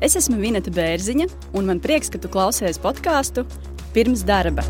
Es 0.00 0.14
esmu 0.16 0.38
Vineta 0.40 0.72
Bērziņa, 0.72 1.26
un 1.52 1.66
man 1.68 1.80
prieks, 1.84 2.08
ka 2.08 2.16
tu 2.16 2.28
klausies 2.32 2.78
podkāstu 2.80 3.42
pirms 3.92 4.22
darba. 4.24 4.64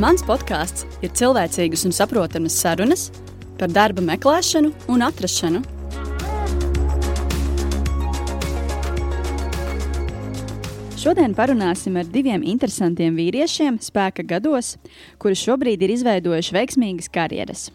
Mans 0.00 0.24
podkāsts 0.24 0.86
ir 1.04 1.12
cilvēcīgas 1.12 1.84
un 1.84 1.92
saprotamas 1.92 2.56
sarunas 2.56 3.10
par 3.60 3.68
darba 3.68 4.00
meklēšanu 4.06 4.72
un 4.88 5.04
atrašanu. 5.04 5.60
Šodien 11.02 11.36
parunāsim 11.36 12.00
ar 12.00 12.08
diviem 12.08 12.46
interesantiem 12.46 13.20
vīriešiem, 13.20 13.82
spēka 13.84 14.24
gados, 14.32 14.78
kuri 15.20 15.36
šobrīd 15.36 15.84
ir 15.84 15.92
izveidojuši 15.98 16.56
veiksmīgas 16.56 17.12
karjeras. 17.12 17.68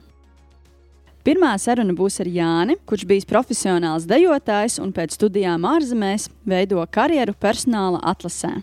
Pirmā 1.28 1.50
saruna 1.60 1.92
būs 1.92 2.22
ar 2.24 2.28
Jāni, 2.32 2.78
kurš 2.88 3.02
bijis 3.04 3.26
profesionāls 3.28 4.06
dejotājs 4.08 4.78
un 4.80 4.94
pēc 4.96 5.18
studijām 5.18 5.66
ārzemēs 5.68 6.30
veido 6.48 6.80
karjeru 6.88 7.34
personāla 7.36 8.00
atlasē. 8.00 8.54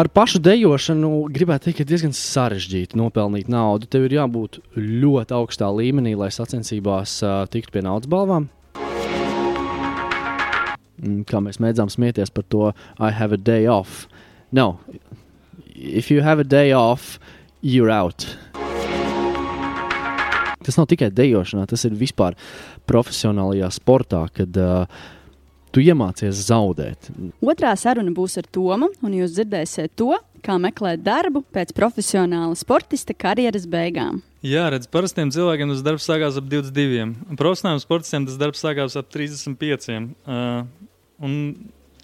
Ar 0.00 0.08
pašu 0.08 0.40
dejošanu 0.40 1.10
gribētu 1.34 1.68
teikt, 1.68 1.82
ka 1.82 1.86
diezgan 1.90 2.16
sarežģīti 2.16 2.96
nopelnīt 2.96 3.50
naudu. 3.52 3.84
Tev 3.92 4.06
ir 4.08 4.16
jābūt 4.16 4.62
ļoti 4.80 5.36
augstā 5.36 5.68
līmenī, 5.68 6.14
lai 6.16 6.30
sacensībās 6.32 7.18
uh, 7.20 7.42
tiktu 7.52 7.76
pie 7.76 7.84
naudas 7.84 8.08
balvām. 8.08 8.48
Mm, 10.96 11.20
Kā 11.28 11.44
mēs 11.44 11.60
mēdzām 11.60 11.92
smieties 11.92 12.32
par 12.32 12.48
to, 12.48 12.72
I 12.96 13.12
have 13.12 13.36
a 13.36 13.40
day 13.40 13.68
off. 13.68 14.08
No, 14.48 14.80
if 15.76 16.08
you 16.08 16.24
have 16.24 16.40
a 16.40 16.48
day 16.48 16.72
off, 16.72 17.20
you're 17.60 17.92
out. 17.92 18.24
Tas 20.66 20.78
nav 20.80 20.88
tikai 20.90 21.12
dejošanā, 21.14 21.66
tas 21.70 21.86
ir 21.86 21.94
vispār 21.98 22.36
profesionālajā 22.90 23.70
sportā, 23.78 24.24
kad 24.34 24.58
uh, 24.58 25.04
tu 25.74 25.82
iemācies 25.84 26.46
zaudēt. 26.48 27.10
Otrā 27.44 27.74
saruna 27.78 28.14
būs 28.16 28.38
ar 28.40 28.48
Tomu, 28.50 28.90
un 29.04 29.18
jūs 29.18 29.36
dzirdēsiet 29.36 29.94
to, 29.98 30.14
kā 30.46 30.56
meklēt 30.62 31.02
darbu 31.04 31.42
pēc 31.54 31.74
profesionāla 31.76 32.56
sportista 32.58 33.14
karjeras 33.16 33.66
beigām. 33.70 34.22
Jā, 34.46 34.68
redz, 34.70 34.86
parastiem 34.90 35.32
cilvēkiem 35.34 35.72
tas 35.72 35.82
darbs 35.84 36.06
sākās 36.06 36.38
ap 36.38 36.46
22. 36.50 37.36
Profesionāliem 37.38 37.82
sportistiem 37.82 38.28
tas 38.28 38.38
darbs 38.40 38.62
sākās 38.62 38.98
ap 38.98 39.10
35. 39.12 39.96
Uh, 40.26 40.66
un 41.26 41.34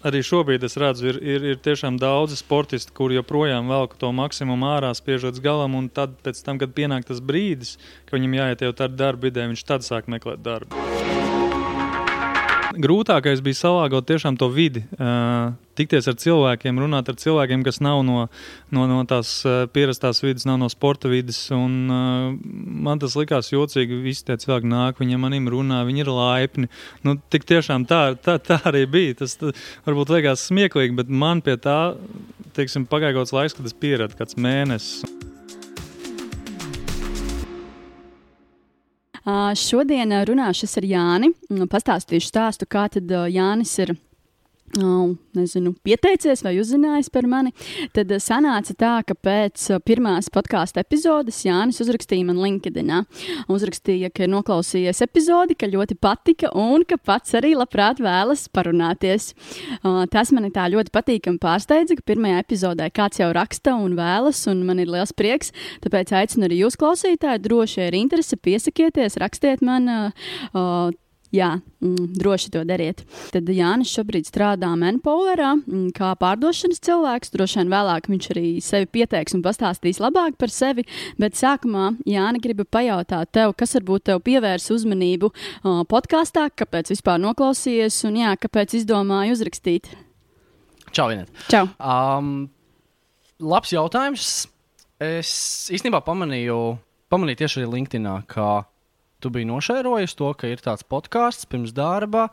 arī 0.07 0.23
šobrīd 0.25 0.65
es 0.67 0.77
redzu, 0.79 1.09
ir, 1.13 1.19
ir, 1.35 1.47
ir 1.53 1.61
tiešām 1.63 1.99
daudzi 2.01 2.37
sportisti, 2.39 2.93
kuri 2.95 3.19
joprojām 3.19 3.71
velk 3.71 3.97
to 3.99 4.11
maksimumu 4.15 4.69
ārā, 4.75 4.93
spiežot 4.97 5.41
galam. 5.43 5.77
Un 5.79 5.89
tad, 5.89 6.19
tam, 6.23 6.61
kad 6.61 6.75
pienāk 6.75 7.07
tas 7.09 7.23
brīdis, 7.23 7.77
ka 8.09 8.17
viņam 8.17 8.39
jāiet 8.41 8.67
jau 8.67 8.73
tādā 8.83 8.99
darba 9.07 9.29
vidē, 9.29 9.47
viņš 9.51 9.67
tad 9.69 9.87
sāk 9.87 10.11
meklēt 10.11 10.43
darbu. 10.45 10.92
Grūtākais 12.73 13.41
bija 13.45 13.57
salāgot 13.59 14.07
tiešām 14.09 14.37
to 14.39 14.47
vidi, 14.49 14.81
uh, 14.97 15.53
tikties 15.77 16.07
ar 16.09 16.15
cilvēkiem, 16.17 16.79
runāt 16.81 17.09
ar 17.11 17.17
cilvēkiem, 17.19 17.63
kas 17.65 17.77
nav 17.83 18.01
no, 18.07 18.27
no, 18.73 18.85
no 18.89 19.01
tās 19.09 19.35
uh, 19.45 19.65
pierastās 19.73 20.23
vidas, 20.23 20.47
nav 20.49 20.57
no 20.61 20.69
sporta 20.73 21.11
vidas. 21.11 21.39
Un, 21.53 21.75
uh, 21.93 22.53
man 22.87 23.01
tas 23.01 23.17
likās 23.19 23.51
jocīgi. 23.53 24.01
Visi 24.03 24.25
tie 24.27 24.37
cilvēki 24.41 24.69
nāk, 24.71 25.01
viņi 25.01 25.21
manim 25.21 25.49
runā, 25.53 25.83
viņi 25.87 26.05
ir 26.05 26.13
laipni. 26.13 26.71
Nu, 27.05 27.17
tik 27.33 27.45
tiešām 27.49 27.87
tā, 27.89 28.03
tā, 28.17 28.39
tā 28.41 28.61
arī 28.69 28.85
bija. 28.89 29.19
Tas 29.23 29.37
tā, 29.39 29.53
varbūt 29.87 30.15
liekas 30.17 30.47
smieklīgi, 30.49 30.97
bet 30.97 31.13
man 31.13 31.43
pie 31.45 31.59
tā 31.61 31.93
teiksim, 32.57 32.87
pagāja 32.89 33.15
kaut 33.17 33.27
kāds 33.27 33.37
laiks, 33.37 33.57
kad 33.57 33.69
es 33.69 33.77
pieradu, 33.77 34.17
kāds 34.19 34.37
mēnesis. 34.39 35.31
Šodien 39.23 40.11
runāšu 40.27 40.67
ar 40.79 40.87
Jāni. 40.87 41.29
Pastāstīšu 41.71 42.27
stāstu, 42.27 42.67
kā 42.67 42.89
tad 42.91 43.07
Jānis 43.31 43.77
ir. 43.79 43.95
Nezinu, 44.73 45.75
pieteicies 45.85 46.41
vai 46.41 46.55
uzzinājis 46.57 47.11
par 47.13 47.27
mani, 47.29 47.51
tad 47.93 48.09
uh, 48.09 48.17
sanāca 48.21 48.73
tā, 48.73 48.93
ka 49.05 49.13
pēc 49.13 49.67
uh, 49.69 49.81
pirmās 49.85 50.31
podkāstu 50.33 50.81
epizodes 50.81 51.43
Jānis 51.45 51.77
uzrakstīja 51.83 52.25
man 52.25 52.39
LinkedIn. 52.41 52.89
Uzrakstīja, 53.53 54.09
ka 54.09 54.25
ir 54.25 54.31
noklausījies 54.33 55.03
epizodi, 55.05 55.57
ka 55.59 55.69
ļoti 55.69 55.97
patika 56.01 56.49
un 56.57 56.87
ka 56.89 56.97
pats 56.97 57.35
arī 57.37 57.53
labprāt 57.57 58.01
vēlas 58.01 58.47
parunāties. 58.53 59.31
Tas 60.13 60.33
man 60.33 60.49
tā 60.53 60.65
ļoti 60.73 60.93
patīkami 60.93 61.41
pārsteidza, 61.41 61.97
ka 61.99 62.07
pirmajā 62.09 62.41
epizodē 62.41 62.89
kāds 62.93 63.21
jau 63.21 63.29
raksta 63.35 63.75
un 63.77 63.93
vēlas, 63.99 64.41
un 64.49 64.65
man 64.65 64.81
ir 64.81 64.89
liels 64.89 65.13
prieks. 65.13 65.53
Tāpēc 65.85 66.15
aicinu 66.17 66.49
arī 66.49 66.63
jūs, 66.63 66.79
klausītāji, 66.81 67.45
droši 67.45 67.87
ir 67.91 68.01
interese, 68.01 68.41
piesakieties, 68.41 69.21
rakstiet 69.21 69.61
man. 69.65 69.89
Uh, 70.53 70.93
Jā, 71.33 71.55
mm, 71.81 72.11
droši 72.21 72.51
to 72.53 72.61
dariet. 72.61 72.99
Tad 73.33 73.47
Jānis 73.49 73.89
šobrīd 73.89 74.27
strādā 74.29 74.69
Manpowerā 74.77 75.55
mm, 75.57 75.87
kā 75.97 76.11
pārdošanas 76.21 76.81
cilvēks. 76.85 77.31
Droši 77.33 77.57
vien 77.57 77.71
vēlāk 77.73 78.09
viņš 78.11 78.27
arī 78.35 78.45
sevi 78.61 78.85
pieteiks 78.93 79.33
un 79.33 79.41
pastāstīs 79.41 79.97
labāk 80.03 80.37
par 80.37 80.53
sevi. 80.53 80.85
Bet 81.17 81.33
sākumā 81.39 81.95
Jāni 82.05 82.41
gribu 82.43 82.67
pajautāt 82.69 83.31
tev, 83.33 83.55
kas 83.57 83.73
varbūt 83.79 84.05
tev 84.11 84.21
pievērs 84.27 84.69
uzmanību 84.75 85.31
uh, 85.33 85.81
podkāstā, 85.89 86.51
kāpēc 86.53 86.93
vispār 86.93 87.17
noklausījies 87.23 87.97
un 88.11 88.19
jā, 88.21 88.35
kāpēc 88.37 88.75
izdomāji 88.83 89.33
uzrakstīt. 89.33 89.89
Čau, 90.93 91.07
Inet! 91.15 91.31
Čau! 91.49 91.65
Um, 91.81 92.51
labs 93.41 93.73
jautājums. 93.73 94.27
Es 95.01 95.33
īstenībā 95.73 96.03
pamanīju, 96.05 96.59
pamanīju 97.09 97.41
tieši 97.41 97.63
arī 97.63 97.71
LinkedIn, 97.71 98.05
ka 98.29 98.51
tu 99.23 99.31
biji 99.33 99.47
nošērojis 99.49 100.17
to, 100.19 100.33
ka 100.37 100.51
ir 100.51 100.61
tāds 100.63 100.85
podkāsts 100.87 101.47
pirms 101.49 101.73
darba. 101.75 102.27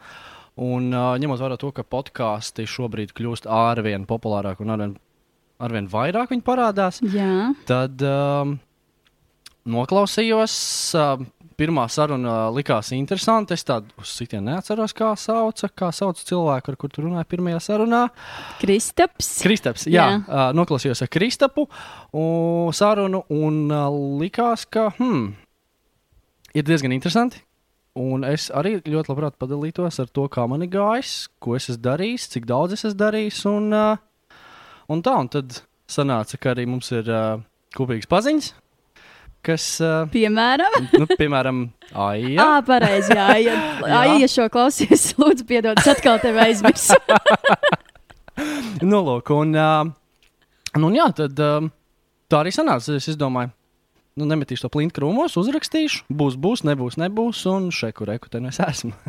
Un 0.61 0.91
uh, 0.93 1.15
ņemot 1.21 1.41
vērā 1.41 1.57
to, 1.61 1.71
ka 1.73 1.87
podkāsti 1.87 2.67
šobrīd 2.69 3.15
kļūst 3.17 3.47
arvien 3.49 4.05
populārāki 4.09 4.67
un 4.67 4.75
arvien, 4.75 4.97
arvien 5.63 5.87
vairāk 5.89 6.35
viņi 6.35 6.45
parādās, 6.45 6.99
Jā, 7.15 7.53
tad 7.71 8.03
um, 8.05 8.59
noklausījos. 9.71 10.57
Uh, 10.99 11.29
Pirmā 11.61 11.83
saruna 11.93 12.47
likās 12.57 12.89
interesanta. 12.97 13.53
Es 13.53 13.67
tādu 13.69 13.93
uz 14.01 14.15
sitienu 14.17 14.47
neatceros, 14.47 14.95
kā 14.97 15.11
sauca, 15.21 15.69
kā 15.69 15.91
sauc 15.93 16.17
cilvēku, 16.25 16.73
ar 16.73 16.79
kuru 16.81 16.95
tu 16.95 17.03
runāji 17.05 17.29
pirmajā 17.35 17.59
sarunā. 17.67 17.99
Kristaps. 18.63 19.29
Kristaps, 19.45 19.85
jā, 19.93 20.07
Jā. 20.09 20.47
noklausījos 20.57 21.05
ar 21.05 21.11
Kristapu 21.13 21.67
un 22.17 22.73
sarunu 22.73 23.27
un 23.37 23.61
likās, 24.23 24.65
ka 24.73 24.87
hmm, 24.97 25.35
ir 26.55 26.67
diezgan 26.67 26.95
interesanti. 26.95 27.43
Un 27.99 28.23
es 28.23 28.47
arī 28.55 28.77
ļoti 28.87 29.11
labprāt 29.11 29.35
padalītos 29.41 29.99
ar 29.99 30.11
to, 30.15 30.29
kā 30.31 30.45
man 30.47 30.63
ir 30.63 30.71
gājis, 30.71 31.25
ko 31.43 31.57
es 31.59 31.67
esmu 31.73 31.83
darījis, 31.89 32.29
cik 32.37 32.47
daudz 32.47 32.77
es 32.77 32.87
esmu 32.87 33.01
darījis. 33.01 33.41
Un, 33.51 33.67
uh, 33.75 34.37
un 34.91 35.03
tā, 35.03 35.17
un 35.19 35.31
tad 35.33 35.59
sanāca, 35.91 36.39
ka 36.39 36.53
arī 36.55 36.69
mums 36.71 36.93
ir 36.95 37.11
uh, 37.11 37.43
kopīgas 37.75 38.07
paziņas, 38.11 38.53
kas, 39.47 39.67
uh, 39.83 40.05
Piemēram, 40.15 40.79
nu, 41.03 41.09
piemēram, 41.19 41.65
Aija. 41.91 42.31
Jā, 42.39 42.49
pareizi. 42.67 43.17
Jā, 43.19 43.29
ja, 43.43 43.59
jā. 43.59 43.91
Jā. 43.91 44.03
ja 44.23 44.31
šo 44.31 44.47
klausies, 44.55 45.09
lūdzu, 45.21 45.49
piedod, 45.51 45.83
es 45.83 45.91
atkal 45.91 46.23
tevi 46.23 46.45
aizmirsu. 46.47 46.99
Nu, 48.87 49.03
lūk, 49.03 49.35
un, 49.35 49.57
uh, 49.59 49.91
nu, 50.79 50.87
un 50.93 50.95
jā, 50.95 51.11
tad 51.25 51.43
uh, 51.43 51.67
tā 52.31 52.45
arī 52.45 52.55
sanāca. 52.55 52.95
Es 53.03 53.19
domāju, 53.19 53.51
nu, 54.19 54.27
nemetīšu 54.29 54.67
to 54.67 54.73
plintu 54.73 54.99
krūmos, 55.01 55.37
uzrakstīšu, 55.41 56.07
būs, 56.11 56.37
būs, 56.41 56.65
nebūs, 56.67 56.99
nebūs, 57.01 57.43
un 57.51 57.71
šeit, 57.75 57.97
kur 57.99 58.11
reku 58.11 58.31
te 58.33 58.43
es 58.51 58.61
esmu. 58.63 58.95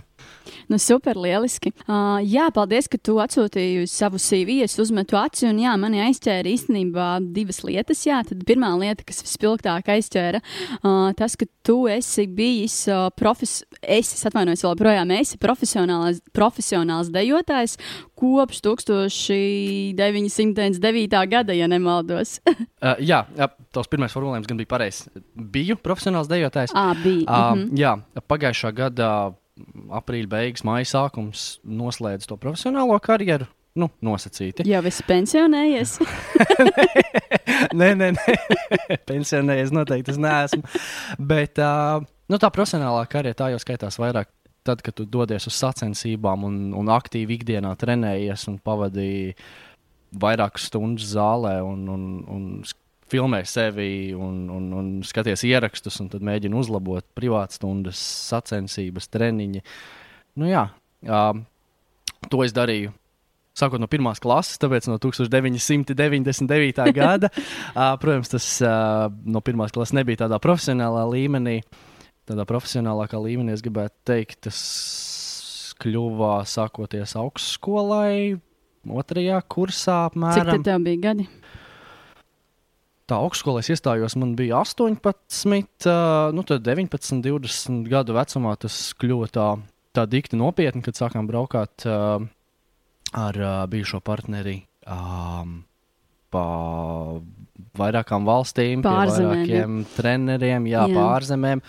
Nu, 0.70 0.78
super, 0.80 1.18
lieliski. 1.20 1.72
Uh, 1.84 2.22
jā, 2.24 2.46
paldies, 2.54 2.86
ka 2.88 3.00
tu 3.02 3.18
atsūtīji 3.20 3.88
savu 3.90 4.20
CV, 4.22 4.62
es 4.64 4.78
uzmetu 4.80 5.18
aci, 5.20 5.48
un 5.50 5.58
jā, 5.60 5.74
mani 5.82 6.00
aizķēra 6.06 6.48
īstenībā 6.48 7.08
divas 7.36 7.60
lietas. 7.66 8.04
Jā, 8.06 8.22
tad 8.28 8.46
pirmā 8.48 8.70
lieta, 8.80 9.04
kas 9.08 9.24
vispilgtāk 9.26 9.90
aizķēra, 9.92 10.40
uh, 10.40 11.10
tas, 11.18 11.36
ka 11.40 11.50
tu 11.66 11.80
esi 11.92 12.28
bijis 12.30 12.78
uh, 12.92 13.10
profes, 13.18 13.58
es, 13.82 14.14
es 14.16 14.30
atvainojos 14.30 14.64
vēl 14.68 14.78
projām, 14.80 15.12
esi 15.18 15.42
profesionāls, 15.42 16.22
profesionāls 16.38 17.12
dejotājs 17.12 17.76
kopš 18.22 18.62
1999. 18.62 21.30
gada, 21.32 21.54
ja 21.58 21.68
nemaldos. 21.72 22.38
Uh, 22.82 22.98
jā, 22.98 23.30
jā, 23.38 23.46
tavs 23.70 23.86
pirmais 23.92 24.10
formulējums 24.10 24.48
gan 24.50 24.58
bija 24.58 24.66
pareizs. 24.72 25.06
Biju 25.54 25.76
profesionāls 25.86 26.26
dejotājs. 26.32 26.74
Ā, 26.74 26.98
bija. 26.98 27.30
Uh, 27.30 27.54
mhm. 27.54 27.78
Jā, 27.78 27.94
pagājušā 28.26 28.72
gada 28.74 29.38
aprīļa 30.00 30.30
beigas, 30.32 30.64
maija 30.66 30.90
sākums 30.90 31.62
noslēdz 31.62 32.26
to 32.32 32.40
profesionālo 32.42 32.98
karjeru. 33.04 33.46
Nu, 33.78 33.92
nosacīti. 34.04 34.66
Jau 34.68 34.82
esi 34.90 35.06
pensionējies. 35.08 36.00
nē, 37.80 37.94
nē, 38.02 38.10
nē. 38.18 38.36
pensionējies 39.08 39.72
noteikti 39.78 40.16
es 40.16 40.20
neesmu. 40.26 40.66
Bet 41.22 41.62
uh, 41.62 42.02
nu, 42.02 42.42
tā 42.42 42.50
profesionālā 42.50 43.06
karjera 43.12 43.38
tā 43.46 43.54
jau 43.54 43.62
skaitās 43.62 44.02
vairāk. 44.02 44.34
Tad, 44.68 44.84
kad 44.86 44.94
tu 44.94 45.08
dodies 45.10 45.48
uz 45.50 45.56
sacensībām 45.58 46.46
un, 46.46 46.58
un 46.78 46.92
aktīvi 46.94 47.40
ikdienā 47.40 47.72
trenējies 47.82 48.46
un 48.52 48.60
pavadīji 48.62 49.34
vairākas 50.22 50.68
stundas 50.70 51.08
zālē 51.16 51.56
un, 51.66 51.88
un, 51.90 52.06
un 52.30 52.46
filmē 53.12 53.42
sevi 53.48 54.14
un, 54.16 54.46
un, 54.54 54.70
un 54.78 54.90
skaties 55.08 55.44
ierakstus, 55.50 56.00
un 56.04 56.10
tad 56.12 56.24
mēģini 56.28 56.58
uzlabot 56.62 57.06
privātstundas, 57.18 58.00
sacensības, 58.32 59.10
treniņi. 59.12 59.64
Nu, 60.40 60.48
jā, 60.52 60.68
uh, 61.10 61.34
to 62.30 62.44
es 62.46 62.54
darīju 62.56 62.94
sākot 63.58 63.82
no 63.82 63.88
pirmās 63.92 64.22
klases, 64.24 64.60
tāpēc 64.62 64.88
no 64.88 64.98
1999. 65.02 66.94
gada. 66.96 67.32
uh, 67.76 67.96
protams, 68.02 68.32
tas 68.32 68.48
uh, 68.64 69.08
no 69.26 69.42
pirmās 69.44 69.74
klases 69.76 69.96
nebija 69.98 70.24
tādā 70.26 70.40
profesionālā 70.44 71.04
līmenī. 71.12 71.62
Tādā 72.32 72.46
profesionālākā 72.48 73.20
līmenī 73.20 73.52
es 73.52 73.64
gribētu 73.66 73.98
teikt, 74.08 74.38
tas 74.48 74.60
kļuva 75.82 76.46
sākoties 76.48 77.18
augstskolai, 77.20 78.38
otrajā 78.88 79.42
kursā 79.52 80.06
apmēram. 80.08 80.54
Cik 80.62 80.68
tev 80.70 80.86
bija 80.86 81.02
gadi? 81.10 81.26
Tā 83.12 83.18
augstskolā 83.20 83.60
es 83.60 83.72
iestājos, 83.74 84.16
man 84.16 84.38
bija 84.40 84.62
18, 84.62 85.90
uh, 85.92 86.30
nu 86.32 86.46
tad 86.48 86.64
19, 86.64 87.20
20 87.26 87.90
gadu 87.92 88.16
vecumā 88.16 88.54
tas 88.62 88.78
kļuva 89.02 89.28
tā, 89.36 89.48
tā 89.92 90.06
dikti 90.08 90.40
nopietni, 90.40 90.86
kad 90.86 90.96
sākām 90.96 91.28
braukāt 91.28 91.84
uh, 91.84 92.24
ar 93.12 93.42
uh, 93.44 93.58
bijušo 93.68 94.00
partneri. 94.08 94.62
Um, 94.88 95.66
pa 96.32 96.46
vairākām 97.76 98.24
valstīm, 98.28 98.84
Pārzemēm, 98.86 99.32
vairākiem 99.34 99.76
ja. 99.82 99.90
treneriem, 99.98 100.70
jā, 100.72 100.86
jā. 100.88 100.96
pārzemēm, 100.96 101.62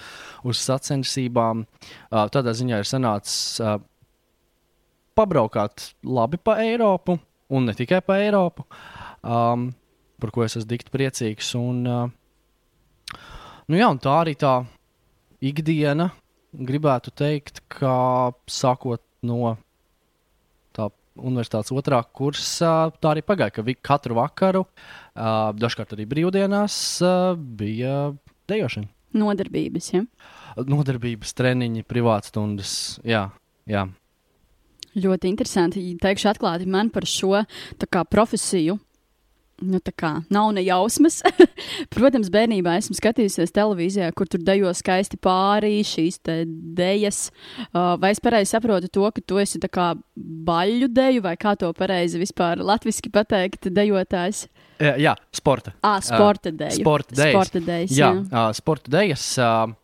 uz 0.48 0.60
sacensībām. 0.62 1.64
Tādā 2.10 2.54
ziņā 2.56 2.82
ir 2.82 2.88
sanācis 2.88 3.60
pabraukāt 5.14 5.92
labi 6.04 6.40
pa 6.40 6.58
Eiropu, 6.62 7.18
un 7.52 7.68
ne 7.68 7.74
tikai 7.76 8.00
pa 8.04 8.18
Eiropu, 8.22 8.64
um, 9.22 9.68
par 10.20 10.32
ko 10.32 10.44
es 10.46 10.56
esmu 10.56 10.70
dikti 10.72 10.94
priecīgs. 10.94 11.52
Un, 11.58 11.82
uh, 11.86 13.18
nu 13.68 13.80
jā, 13.80 13.90
un 13.92 14.00
tā 14.02 14.14
arī 14.22 14.36
tā 14.40 14.54
ikdiena, 15.42 16.10
gribētu 16.52 17.12
teikt, 17.16 17.62
ka 17.72 18.32
sākot 18.50 19.02
no 19.28 19.56
tā 20.76 20.88
universitātes 21.20 21.74
otrā 21.76 22.00
kursa, 22.14 22.90
tā 23.00 23.12
arī 23.12 23.24
pagāja, 23.26 23.58
ka 23.58 23.76
katru 23.84 24.16
vakaru, 24.20 24.64
uh, 24.64 25.52
dažkārt 25.56 25.96
arī 25.96 26.08
brīvdienās, 26.08 26.76
uh, 27.04 27.36
bija 27.36 28.12
dejošana. 28.48 29.01
Nodarbības, 29.16 29.90
ja? 29.92 30.04
Nodarbības, 30.56 31.34
treniņi, 31.36 31.84
privātstundas. 31.88 32.76
Jā, 33.08 33.26
jā. 33.68 33.86
Ļoti 34.92 35.30
interesanti. 35.30 35.82
Teikšu 36.00 36.32
atklāti, 36.34 36.68
man 36.68 36.90
par 36.92 37.06
šo 37.08 37.44
kā, 37.88 38.04
profesiju. 38.04 38.78
Nu, 39.62 39.80
tā 39.84 39.92
kā 39.94 40.12
nav 40.32 40.50
ne 40.56 40.64
jausmas. 40.64 41.20
Protams, 41.94 42.30
bērnībā 42.32 42.76
esmu 42.80 42.96
skatījusies 42.98 43.54
televīzijā, 43.54 44.10
kur 44.16 44.30
tur 44.30 44.42
dejo 44.44 44.72
skaisti 44.76 45.18
pārī 45.22 45.78
šīs 45.86 46.20
dēļas. 46.22 47.20
Uh, 47.70 47.94
vai 48.02 48.12
es 48.14 48.22
pareizi 48.22 48.54
saprotu 48.54 48.90
to, 48.92 49.08
ka 49.14 49.24
tu 49.24 49.40
esi 49.42 49.60
baļu 49.62 50.88
deju, 50.92 51.22
vai 51.24 51.36
kā 51.40 51.54
to 51.58 51.72
pareizi 51.76 52.20
vispār 52.20 52.62
latviešu 52.62 53.12
pateikt, 53.12 53.70
dejotājs? 53.72 54.46
Jā, 54.82 54.96
jā 54.98 55.12
sporta. 55.34 55.76
À, 55.84 55.98
sporta 56.02 56.50
dēļa. 56.50 56.80
Sporta 56.80 57.14
dēļas. 57.14 57.36
Sporta 57.36 57.62
dēļas 57.68 57.96
jā, 57.96 58.10
jā. 58.26 58.48
sporta 58.58 58.92
dēļas. 58.96 59.28
Uh, 59.38 59.78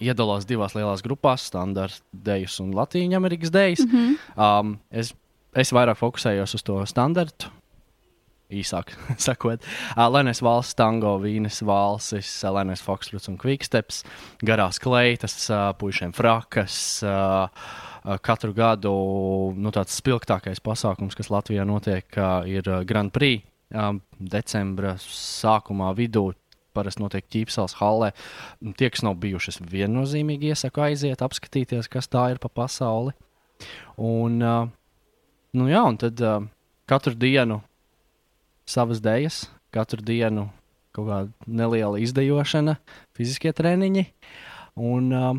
iedalās 0.00 0.46
divās 0.48 0.74
lielās 0.76 1.04
grupās, 1.04 1.46
standarta 1.50 2.02
dēļas 2.26 2.58
un 2.64 2.72
Latvijas 2.76 3.16
Amerikas 3.18 3.52
dēļas. 3.54 3.84
Mm 3.86 3.92
-hmm. 3.96 4.40
um, 4.48 4.74
es, 4.90 5.12
es 5.54 5.72
vairāk 5.72 6.00
fokusējos 6.00 6.56
uz 6.58 6.66
to 6.66 6.80
standartu. 6.86 7.52
Īsāk 8.46 8.92
sakot, 9.26 9.64
Lenēs 9.96 10.42
valsts, 10.44 10.76
tango, 10.78 11.16
vīnes 11.22 11.58
valsis, 11.66 12.30
Lenēs 12.46 12.84
Foksfruts 12.84 13.30
un 13.32 13.38
Kviksteps, 13.42 14.04
garās 14.46 14.78
kleitas, 14.82 15.48
puišiem 15.80 16.14
frakas. 16.14 16.78
Katru 18.22 18.52
gadu 18.54 18.94
nu, 19.58 19.72
tāds 19.74 19.98
spilgtākais 19.98 20.62
pasākums, 20.62 21.18
kas 21.18 21.32
Latvijā 21.34 21.66
notiek, 21.66 22.06
ir 22.46 22.70
Grand 22.86 23.10
Prix. 23.10 23.42
Decembra 24.36 24.94
sākumā, 25.02 25.90
vidū 25.98 26.28
parasti 26.76 27.02
notiek 27.02 27.26
ķīpsels 27.26 27.80
hallē. 27.80 28.12
Tie, 28.78 28.90
kas 28.92 29.02
nav 29.02 29.16
bijuši, 29.22 29.54
es 29.56 29.62
viennozīmīgi 29.72 30.52
iesaku 30.52 30.86
aiziet, 30.86 31.24
apskatīties, 31.24 31.90
kas 31.90 32.06
tā 32.12 32.28
ir 32.34 32.38
pa 32.42 32.52
pasauli. 32.62 33.16
Un, 33.98 34.38
nu 35.56 35.66
jā, 35.72 35.82
un 35.82 35.98
tad 35.98 36.22
katru 36.86 37.16
dienu 37.18 37.64
savas 38.68 39.02
dēļas, 39.04 39.44
katru 39.74 40.04
dienu 40.04 40.48
kaut 40.96 41.08
kāda 41.10 41.50
neliela 41.60 42.00
izdejošana, 42.00 42.78
fiziskie 43.16 43.52
treniņi. 43.56 44.06
Un, 44.80 45.10
uh, 45.12 45.34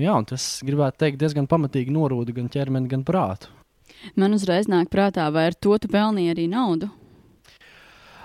jā, 0.00 0.14
un 0.14 0.28
tas, 0.28 0.46
gribētu 0.64 1.04
teikt, 1.04 1.20
diezgan 1.20 1.48
pamatīgi 1.50 1.92
norūda 1.92 2.36
gan 2.36 2.48
ķermeni, 2.52 2.90
gan 2.90 3.04
prātu. 3.08 3.52
Man 4.16 4.36
uzreiz 4.36 4.68
nāk 4.70 4.88
prātā, 4.92 5.26
vai 5.32 5.48
ar 5.50 5.56
to 5.56 5.76
tu 5.80 5.90
pelnīji 5.92 6.34
arī 6.36 6.48
naudu? 6.52 6.90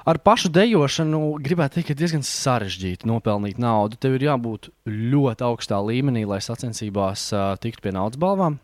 ar 0.06 0.19
pašu 0.19 0.51
dejošanu 0.53 1.21
gribētu 1.44 1.80
teikt, 1.80 1.91
ka 1.91 1.97
diezgan 1.97 2.25
sarežģīti 2.27 3.07
nopelnīt 3.09 3.59
naudu. 3.62 4.00
Tev 4.00 4.18
ir 4.18 4.27
jābūt 4.27 4.69
ļoti 4.88 5.47
augstā 5.47 5.80
līmenī, 5.83 6.25
lai 6.27 6.41
sacensībās 6.44 7.30
uh, 7.35 7.53
tiktu 7.63 7.85
pie 7.85 7.95
naudas 7.95 8.19
balvām. 8.19 8.59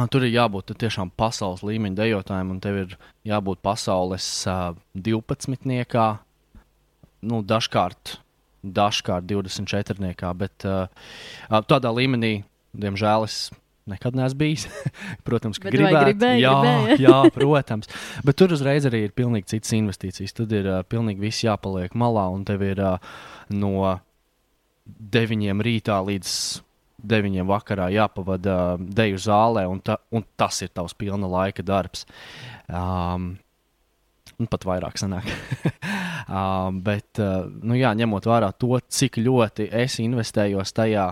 Un 0.00 0.08
tur 0.08 0.24
ir 0.24 0.32
jābūt 0.32 0.72
tiešām 0.80 1.10
pasaules 1.20 1.64
līmeņa 1.66 1.98
dejotājiem, 1.98 2.52
un 2.54 2.60
tev 2.64 2.78
ir 2.80 2.94
jābūt 3.28 3.60
pasaules 3.64 4.28
uh, 4.48 4.72
12. 4.96 5.66
Nu, 7.22 7.42
dažkārt, 7.44 8.16
dažkārt 8.64 9.28
24. 9.28 10.32
bet 10.38 10.66
uh, 10.68 10.86
tādā 11.68 11.92
līmenī, 11.92 12.38
diemžēl, 12.72 13.28
es 13.28 13.50
Nekad 13.86 14.14
neesmu 14.14 14.38
bijis. 14.38 14.68
protams, 15.26 15.58
ka 15.58 15.70
gribētu. 15.72 16.12
Gribēju, 16.12 16.42
jā, 16.44 16.52
gribēju. 16.54 16.98
jā, 17.06 17.16
protams. 17.34 17.90
Bet 18.22 18.38
tur 18.38 18.54
uzreiz 18.54 18.86
arī 18.86 19.00
ir 19.08 19.14
pilnīgi 19.16 19.56
citas 19.56 19.74
investīcijas. 19.74 20.36
Tad 20.38 20.54
ir 20.54 20.68
uh, 20.70 20.82
pilnīgi 20.86 21.24
viss 21.24 21.42
jāpaliek 21.42 21.96
malā, 21.98 22.28
un 22.30 22.44
tev 22.46 22.62
ir 22.62 22.78
uh, 22.78 23.16
no 23.50 23.96
9 24.86 25.64
rītā 25.66 25.98
līdz 26.06 26.36
9 27.02 27.46
vakarā 27.48 27.88
jāpavada 27.94 28.56
uh, 28.74 28.82
deju 28.98 29.20
zālē, 29.20 29.66
un, 29.70 29.80
ta, 29.84 29.98
un 30.12 30.24
tas 30.38 30.62
ir 30.64 30.72
tavs 30.74 30.94
pilna 30.98 31.30
laika 31.30 31.64
darbs. 31.66 32.06
Um, 32.68 33.34
Un 34.40 34.48
pat 34.50 34.64
vairāk 34.66 34.96
sanāk. 34.98 35.26
um, 36.38 36.80
bet, 36.82 37.20
uh, 37.22 37.44
nu 37.62 37.76
jā, 37.78 37.92
ņemot 37.94 38.26
vērā 38.26 38.48
to, 38.58 38.78
cik 38.90 39.20
ļoti 39.22 39.68
es 39.82 39.98
investējos 40.02 40.72
tajā, 40.74 41.04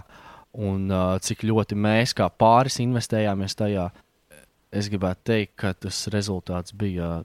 un 0.67 0.89
uh, 0.91 1.13
cik 1.23 1.45
ļoti 1.47 1.79
mēs 1.79 2.17
kā 2.19 2.27
pāris 2.33 2.81
investējāmies 2.83 3.55
tajā, 3.61 3.87
es 4.75 4.89
gribētu 4.91 5.27
teikt, 5.31 5.55
ka 5.63 5.75
tas 5.87 6.01
rezultāts 6.11 6.75
bija 6.75 7.21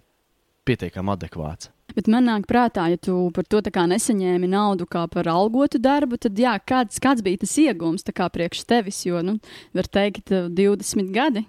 pietiekami 0.68 1.16
adekvāts. 1.16 1.72
Bet 1.96 2.10
man 2.12 2.28
nāk 2.28 2.44
prātā, 2.50 2.90
ja 2.92 3.00
tu 3.00 3.30
par 3.36 3.48
to 3.48 3.62
nesaņēmi 3.64 4.50
naudu 4.52 4.86
kā 4.86 5.06
par 5.08 5.30
algotu 5.32 5.80
darbu, 5.80 6.18
tad 6.20 6.36
jā, 6.36 6.58
kāds, 6.60 7.00
kāds 7.00 7.24
bija 7.24 7.40
tas 7.46 7.56
iegūms 7.56 8.04
priekš 8.04 8.66
tevis? 8.68 9.06
Jo, 9.06 9.22
nu, 9.24 9.40
var 9.74 9.88
teikt, 9.88 10.30
20 10.30 11.14
gadi. 11.16 11.46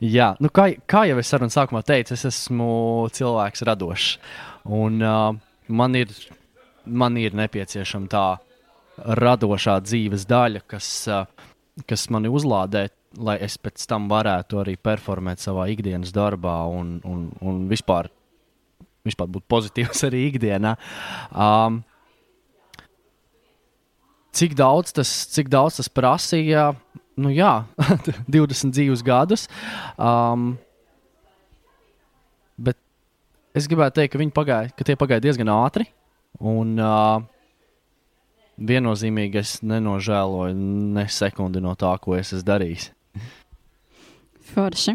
Jā, 0.00 0.34
nu 0.40 0.48
kā, 0.48 0.70
kā 0.88 1.06
jau 1.08 1.18
es 1.20 1.28
sarunā 1.28 1.52
sākumā 1.52 1.82
teicu, 1.84 2.14
es 2.14 2.24
esmu 2.24 3.08
cilvēks 3.12 3.64
radošs. 3.64 4.18
Un 4.64 5.00
uh, 5.00 5.36
man, 5.68 5.94
ir, 5.96 6.12
man 6.84 7.16
ir 7.16 7.36
nepieciešama 7.36 8.10
tā 8.12 8.26
radošā 9.20 9.78
dzīves 9.84 10.26
daļa, 10.28 10.64
kas, 10.68 10.90
kas 11.88 12.08
mani 12.12 12.32
uzlādē, 12.32 12.88
lai 13.20 13.38
es 13.44 13.56
pēc 13.60 13.84
tam 13.88 14.08
varētu 14.12 14.60
arī 14.62 14.76
performēt 14.76 15.40
savā 15.40 15.68
ikdienas 15.72 16.12
darbā 16.16 16.58
un, 16.72 16.98
un, 17.04 17.28
un 17.40 17.64
vispār, 17.70 18.10
vispār 19.06 19.30
būt 19.32 19.46
pozitīvs 19.50 20.04
arī 20.08 20.26
ikdienā. 20.30 20.74
Um, 21.32 21.80
cik, 24.36 24.56
daudz 24.58 24.94
tas, 24.96 25.12
cik 25.32 25.50
daudz 25.52 25.80
tas 25.80 25.90
prasīja? 25.92 26.72
Nu, 27.16 27.32
jā, 27.32 27.64
20 28.36 28.74
dzīves 28.76 29.04
gadus. 29.06 29.46
Um, 29.96 30.56
bet 32.60 32.76
es 33.56 33.70
gribētu 33.70 34.02
teikt, 34.02 34.12
ka 34.12 34.20
viņi 34.20 34.36
pagāja, 34.36 34.74
ka 34.76 34.84
tie 34.84 34.98
pagāja 35.00 35.24
diezgan 35.24 35.54
ātri. 35.54 35.88
Un, 36.36 36.76
uh, 36.76 37.24
viennozīmīgi 38.56 39.40
es 39.40 39.56
nenožēloju 39.64 40.56
ne 40.96 41.06
sekundi 41.12 41.60
no 41.60 41.74
tā, 41.78 41.92
ko 42.00 42.16
es 42.16 42.32
esmu 42.32 42.48
darījis. 42.48 42.90
Forši. 44.46 44.94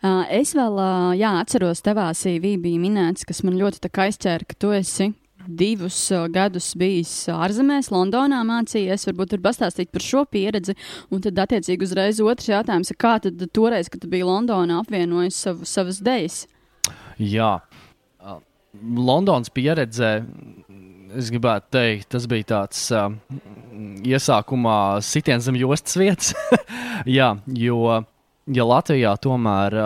Uh, 0.00 0.22
es 0.36 0.52
vēl, 0.56 0.76
uh, 0.76 1.10
jā, 1.18 1.32
atceros, 1.40 1.82
tavā 1.84 2.10
CV 2.16 2.56
bija 2.60 2.82
minēts, 2.82 3.26
kas 3.28 3.42
man 3.46 3.58
ļoti 3.60 3.90
aizķēra, 3.90 4.46
ka 4.48 4.58
tu 4.60 4.72
esi 4.76 5.10
divus 5.48 5.96
uh, 6.12 6.26
gadus 6.32 6.72
bijis 6.78 7.12
ārzemēs, 7.32 7.90
Londonā 7.94 8.42
mācījies. 8.46 9.08
Varbūt 9.08 9.34
tur 9.34 9.42
pastāstīt 9.44 9.90
par 9.94 10.04
šo 10.04 10.24
pieredzi. 10.28 10.76
Un 11.10 11.24
tad, 11.24 11.40
attiecīgi, 11.46 11.88
uzreiz 11.88 12.20
otrs 12.20 12.50
jautājums, 12.52 12.92
kā 13.00 13.16
tad 13.24 13.40
toreiz, 13.56 13.88
kad 13.90 14.04
tu 14.04 14.10
biji 14.12 14.28
Londonā, 14.28 14.82
apvienojis 14.84 15.40
savu, 15.46 15.68
savas 15.68 16.02
idejas? 16.04 16.42
Jā, 17.20 17.56
uh, 18.20 18.40
Londonas 18.80 19.50
pieredze 19.52 20.18
es 21.18 21.30
gribētu 21.32 21.74
teikt, 21.74 22.08
tas 22.14 22.26
bija 22.30 22.46
tāds 22.52 22.84
uh, 22.94 23.10
iesākumā 24.06 25.00
sitiens 25.04 25.46
zem 25.46 25.58
jostas 25.58 25.98
vietas. 25.98 26.34
Jā, 27.18 27.32
jo 27.56 27.80
ja 28.54 28.66
Latvijā 28.66 29.14
tomēr 29.22 29.76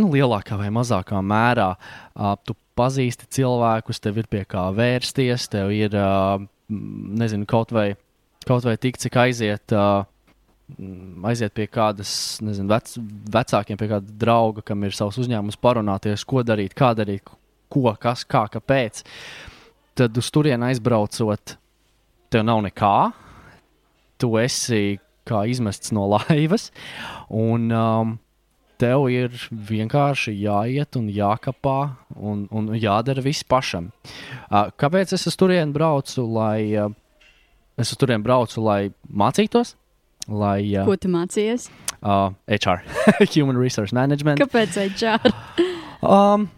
nu, 0.00 0.08
lielākā 0.12 0.58
vai 0.60 0.70
mazākā 0.74 1.20
mērā. 1.24 1.72
Tu 2.46 2.56
pazīsti 2.78 3.28
cilvēkus, 3.36 4.00
tev 4.02 4.22
ir 4.22 4.30
pie 4.30 4.44
kā 4.48 4.68
vērsties, 4.74 5.48
tev 5.52 5.72
ir, 5.74 5.96
nezinu, 6.70 7.48
kaut 7.50 7.74
vai, 7.76 7.92
kaut 8.46 8.66
vai 8.66 8.76
tik, 8.80 9.00
cik 9.00 9.20
aiziet. 9.20 9.76
Aiziet 11.26 11.54
pie 11.56 11.66
kādas, 11.66 12.12
nezinu, 12.46 12.70
vec, 12.70 12.92
vecākiem, 13.34 13.78
pie 13.80 13.88
kāda 13.90 14.18
drauga, 14.22 14.62
kam 14.62 14.86
ir 14.86 14.94
savs 14.94 15.18
uzņēmums, 15.18 15.58
parunāties, 15.58 16.22
ko 16.30 16.44
darīt, 16.46 16.76
kā 16.78 16.92
darīt, 16.94 17.26
ko, 17.70 17.90
kas, 17.98 18.22
kā, 18.22 18.44
kāpēc. 18.54 19.02
Tad 19.98 20.16
uz 20.16 20.30
turieni 20.30 20.68
aizbraucot, 20.70 21.56
tev 22.30 22.46
nav 22.46 22.62
nekā. 22.68 22.94
Tu 24.20 24.30
esi 24.38 24.84
kā 25.30 25.44
izmests 25.50 25.94
no 25.96 26.08
laivas, 26.10 26.68
un 27.30 27.70
um, 27.70 28.18
tev 28.80 29.08
ir 29.12 29.34
vienkārši 29.50 30.34
jāiet 30.40 30.96
un 30.98 31.10
jākapā 31.12 31.78
un, 32.16 32.46
un 32.50 32.72
jādara 32.80 33.22
viss 33.24 33.46
pašam. 33.46 33.90
Uh, 34.48 34.70
kāpēc 34.80 35.14
es 35.16 35.26
uz 35.28 35.36
turieni 35.38 35.74
braucu? 35.74 36.24
Lai, 36.24 36.72
uh, 36.80 36.90
es 37.80 37.92
uz 37.92 38.00
turieni 38.00 38.24
braucu, 38.26 38.62
lai 38.64 38.80
mācītos. 39.06 39.74
Lai, 40.28 40.62
uh, 40.76 40.86
Ko 40.88 40.96
tu 41.00 41.10
mācījies? 41.12 41.68
Uh, 42.00 42.32
HR, 42.48 42.80
Human 43.34 43.60
Resource 43.60 43.94
Management. 43.96 44.40
Kāpēc 44.40 44.78
HR? 44.78 45.34
um, 46.16 46.48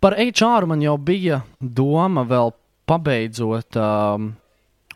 par 0.00 0.16
HR 0.16 0.68
man 0.70 0.84
jau 0.84 0.96
bija 0.96 1.42
doma 1.60 2.24
vēl 2.28 2.54
pabeidzot 2.90 3.76
um, 3.78 4.32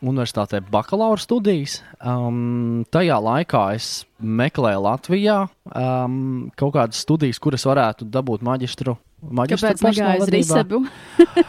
universitātē 0.05 0.61
bakalaura 0.71 1.21
studijas. 1.21 1.79
Um, 1.99 2.85
tajā 2.93 3.17
laikā 3.23 3.63
es 3.75 3.89
meklēju 4.21 4.83
Latvijā 4.85 5.37
um, 5.71 6.49
kaut 6.59 6.75
kādas 6.77 7.01
studijas, 7.05 7.41
kuras 7.41 7.65
varētu 7.67 8.07
dabūt 8.13 8.45
maģistru. 8.45 8.97
maģistru 9.25 9.73
Kāpēc 9.73 9.85
negāja 9.89 10.23
uz 10.23 10.33
Risabu? 10.33 10.83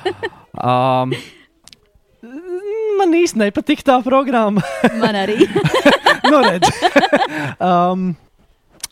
um, 0.73 1.17
man 3.01 3.17
īstenībā 3.17 3.51
nepatīk 3.51 3.85
tā 3.87 3.99
programma. 4.05 4.65
Man 5.03 5.19
arī. 5.19 5.39
nu, 6.31 6.41
redz. 6.45 6.71
um, 7.61 8.09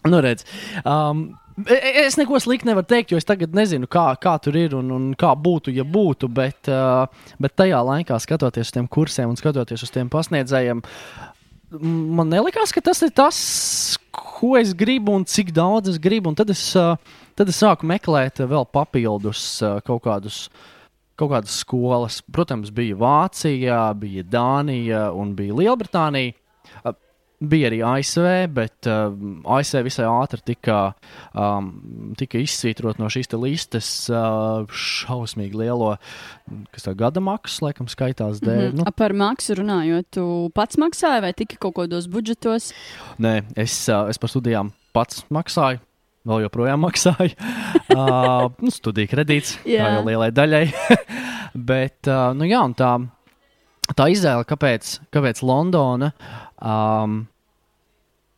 nu, 0.05 0.21
redz. 0.25 0.45
Um, 0.85 1.27
Es 1.55 2.17
neko 2.19 2.41
sliktu 2.43 2.67
nevaru 2.67 2.87
teikt, 2.91 3.13
jo 3.13 3.19
es 3.21 3.29
tagad 3.29 3.53
nezinu, 3.55 3.87
kā, 3.87 4.09
kā 4.19 4.33
tur 4.43 4.57
ir 4.59 4.73
un, 4.75 4.89
un 4.91 5.05
kā 5.19 5.31
būtu, 5.39 5.71
ja 5.77 5.85
būtu. 5.87 6.27
Bet, 6.35 6.67
uh, 6.67 7.07
bet 7.39 7.55
tajā 7.55 7.79
laikā, 7.87 8.19
skatoties 8.19 8.73
uz 8.73 8.75
tiem 8.75 8.89
kursiem 8.91 9.31
un 9.31 9.39
skatoties 9.39 9.87
uz 9.87 9.93
tiem 9.95 10.11
pasniedzējiem, 10.11 10.83
man 11.79 12.31
nelikās, 12.33 12.75
ka 12.75 12.83
tas 12.83 13.05
ir 13.07 13.15
tas, 13.15 13.39
ko 14.11 14.57
es 14.59 14.75
gribu 14.75 15.15
un 15.15 15.27
cik 15.31 15.55
daudz 15.55 15.95
es 15.95 16.03
gribu. 16.03 16.33
Un 16.33 16.39
tad 16.39 16.51
es, 16.51 16.67
uh, 16.79 16.99
tad 17.39 17.51
es 17.51 17.63
sāku 17.63 17.87
meklēt 17.87 18.43
vēl 18.43 18.67
papildus 18.75 19.47
uh, 19.63 19.79
kaut 19.87 20.03
kādus. 20.09 20.47
Kaut 21.15 21.31
kādas 21.31 21.61
skolas, 21.63 22.17
protams, 22.35 22.73
bija 22.75 22.97
Vācija, 22.99 23.77
bija 23.95 24.25
Dānija 24.27 25.13
un 25.15 25.37
bija 25.39 25.55
Lielbritānija. 25.55 26.35
Bija 27.43 27.69
arī 27.69 27.81
ASV, 27.85 28.27
bet 28.55 28.87
uh, 28.89 29.11
ASV 29.57 29.81
visai 29.85 30.07
ātri 30.07 30.41
tika, 30.53 30.79
um, 31.35 31.73
tika 32.19 32.39
izsvītrot 32.39 33.01
no 33.03 33.11
šīs 33.11 33.33
listas 33.35 33.89
uh, 34.13 34.63
šausmīgi 34.71 35.59
lielo, 35.59 35.97
gada 36.97 37.21
maksas, 37.25 37.61
laikam, 37.67 37.91
skaitās 37.91 38.39
dēļ. 38.41 38.71
Mm 38.71 38.71
-hmm. 38.71 38.85
nu. 38.85 38.95
Par 38.97 39.13
maksu 39.13 39.59
runājot, 39.59 40.07
tu 40.15 40.27
pats 40.55 40.79
maksāji 40.79 41.25
vai 41.27 41.33
tikai 41.35 41.59
kaut 41.59 41.75
kādos 41.75 42.07
budžetos? 42.09 42.73
Nē, 43.19 43.43
es, 43.57 43.89
uh, 43.89 44.09
es 44.09 44.19
par 44.19 44.31
studijām 44.31 44.73
pats 44.95 45.27
maksāju. 45.29 45.83
Vēl 46.25 46.47
joprojām 46.47 46.81
maksāju. 46.81 47.35
uh, 47.93 48.49
nu, 48.65 48.71
studiju 48.73 49.11
kredīts, 49.11 49.59
kā 49.67 49.91
jau 49.91 50.05
lielai 50.07 50.31
daļai. 50.33 50.65
bet, 51.71 52.07
uh, 52.09 52.33
nu 52.33 52.49
jā, 52.49 52.63
tā, 52.79 52.95
tā 53.93 54.09
izvēle, 54.09 54.47
kāpēc, 54.49 54.99
kāpēc 55.13 55.43
Londona. 55.45 56.15
Um, 56.65 57.25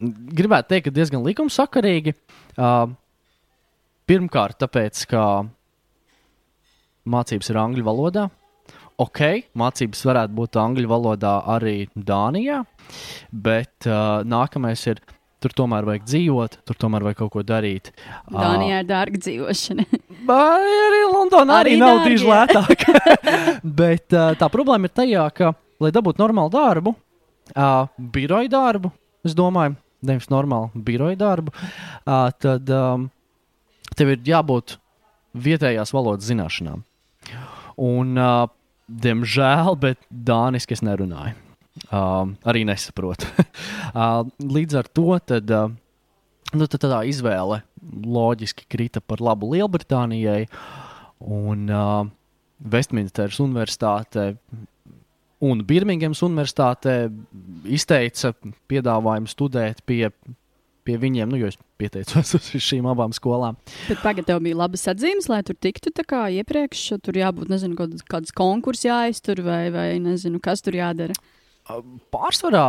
gribētu 0.01 0.75
teikt, 0.75 0.89
ka 0.89 0.95
diezgan 0.95 1.25
likumsakarīgi. 1.27 2.17
Uh, 2.57 2.91
pirmkārt, 4.09 4.59
tāpēc, 4.63 5.05
ka 5.11 5.23
mācības 7.07 7.53
ir 7.53 7.61
angļu 7.63 7.87
valodā. 7.87 8.27
Ok, 9.03 9.21
mācības 9.61 10.07
varētu 10.09 10.37
būt 10.39 10.57
angļu 10.57 10.89
valodā 10.89 11.35
arī 11.53 11.83
Dānijā, 11.95 12.63
bet 13.31 13.89
uh, 13.89 14.25
nākamais 14.25 14.89
ir. 14.93 15.05
Tur 15.37 15.53
tomēr 15.53 15.85
vajag 15.85 16.07
dzīvot, 16.09 16.55
tur 16.65 16.79
tomēr 16.81 17.05
vajag 17.05 17.19
kaut 17.21 17.31
ko 17.35 17.43
darīt. 17.45 17.91
Dānijā 18.33 18.79
ir 18.81 18.87
dārga 18.89 19.19
dzīvošana. 19.21 19.85
Arī 20.33 21.03
Londonā 21.13 21.59
arī, 21.61 21.75
Arī 21.77 21.83
nav 21.83 22.01
diži 22.09 22.25
lētāk. 22.27 22.87
Bet 23.83 24.17
uh, 24.17 24.33
tā 24.41 24.49
problēma 24.51 24.89
ir 24.89 24.95
tajā, 24.97 25.27
ka, 25.37 25.53
lai 25.85 25.93
dabūtu 25.95 26.25
normālu 26.25 26.51
darbu, 26.57 26.95
uh, 27.55 27.87
biroja 27.99 28.51
darbu, 28.53 28.91
es 29.27 29.37
domāju, 29.37 29.77
nevis 30.07 30.29
normālu 30.33 30.85
biroja 30.87 31.19
darbu, 31.21 31.55
uh, 31.55 32.29
tad 32.43 32.71
um, 32.73 33.09
tev 33.97 34.13
ir 34.15 34.27
jābūt 34.27 34.77
vietējās 35.37 35.93
valodas 35.95 36.29
zināšanām. 36.31 36.85
Un, 37.77 38.15
uh, 38.17 38.47
diemžēl, 38.87 39.75
bet 39.81 40.01
dāniski 40.11 40.77
es 40.77 40.85
nerunāju. 40.87 41.37
Uh, 41.93 42.33
arī 42.49 42.65
nesaprotu. 42.65 43.29
uh, 43.93 44.23
līdz 44.41 44.79
ar 44.81 44.89
to 44.97 45.19
tad, 45.21 45.51
uh, 45.53 45.69
nu, 46.57 46.69
tad 46.73 46.87
tā 46.87 47.03
izvēle 47.11 47.61
loģiski 48.07 48.65
krita 48.73 49.03
par 49.05 49.21
labu 49.21 49.53
Lielbritānijai. 49.53 50.47
Un 51.21 51.69
uh, 51.69 52.09
Westminsteras 52.73 53.39
Universitāte 53.45 54.37
un 55.45 55.63
Birmingemas 55.67 56.23
Universitāte 56.25 56.97
izteica 57.69 58.33
piedāvājumu 58.71 59.31
studēt 59.31 59.83
pie, 59.89 60.09
pie 60.87 60.99
viņiem, 61.03 61.31
nu, 61.33 61.41
jo 61.41 61.51
es 61.51 61.59
pieteicos 61.81 62.35
uz 62.39 62.51
šīm 62.65 62.89
abām 62.91 63.15
skolām. 63.17 63.59
Bet 63.91 64.03
pagaidi, 64.05 64.29
tev 64.31 64.43
bija 64.45 64.59
labas 64.63 64.87
atzīmes, 64.93 65.29
lai 65.33 65.43
tur 65.47 65.59
tiktu 65.61 65.93
tā 65.97 66.07
kā 66.09 66.27
iepriekš. 66.41 66.87
Tur 67.05 67.21
jābūt, 67.21 67.51
nezinu, 67.53 67.79
kaut 67.79 67.97
kādas 68.11 68.37
konkursi 68.37 68.89
jāiztur 68.91 69.45
vai, 69.47 69.67
vai 69.75 69.89
nezinu, 70.03 70.41
kas 70.43 70.65
tur 70.65 70.79
jādara. 70.79 71.17
Pārsvarā. 72.15 72.69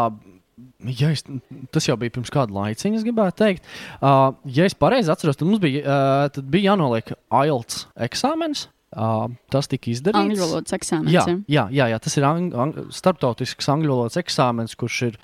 Ja 0.89 1.12
es, 1.13 1.21
tas 1.69 1.86
jau 1.86 1.93
bija 2.01 2.15
pirms 2.15 2.31
kāda 2.33 2.55
laiciņa, 2.55 2.97
es 2.97 3.03
gribētu 3.05 3.38
teikt. 3.43 3.67
Uh, 4.00 4.31
ja 4.50 4.65
es 4.65 4.74
pareizi 4.74 5.12
atceros, 5.13 5.38
tad 5.38 5.45
mums 5.45 5.62
bija, 5.62 5.83
uh, 5.86 6.31
tad 6.33 6.47
bija 6.50 6.71
jānoliek 6.71 7.13
IELTS 7.29 7.83
eksāmenis. 8.07 8.65
Uh, 8.96 9.25
tas 9.51 9.67
tika 9.67 9.91
izdarīts. 9.91 10.22
Angļu 10.22 10.39
valodas 10.46 10.75
eksāmenis. 10.77 11.12
Jā, 11.12 11.24
jā, 11.51 11.65
jā, 11.75 11.89
jā, 11.91 11.98
tas 12.00 12.13
ir 12.15 12.24
ang 12.24 12.53
ang 12.56 12.77
starptautisks 12.96 13.67
angļu 13.74 13.91
valodas 13.91 14.20
eksāmenis, 14.22 14.77
kurš 14.79 15.00
ir 15.10 15.17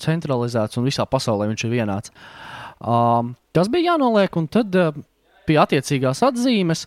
centralizēts 0.00 0.80
un 0.80 0.86
visā 0.88 1.04
pasaulē 1.04 1.50
viņš 1.50 1.66
ir 1.66 1.74
vienāds. 1.74 2.14
Um, 2.80 3.34
tas 3.52 3.68
bija 3.68 3.92
jānoliek, 3.92 4.38
un 4.40 4.48
tad 4.48 4.76
uh, 4.80 4.96
pie 5.44 5.58
attiecīgās 5.60 6.22
atzīmes 6.24 6.86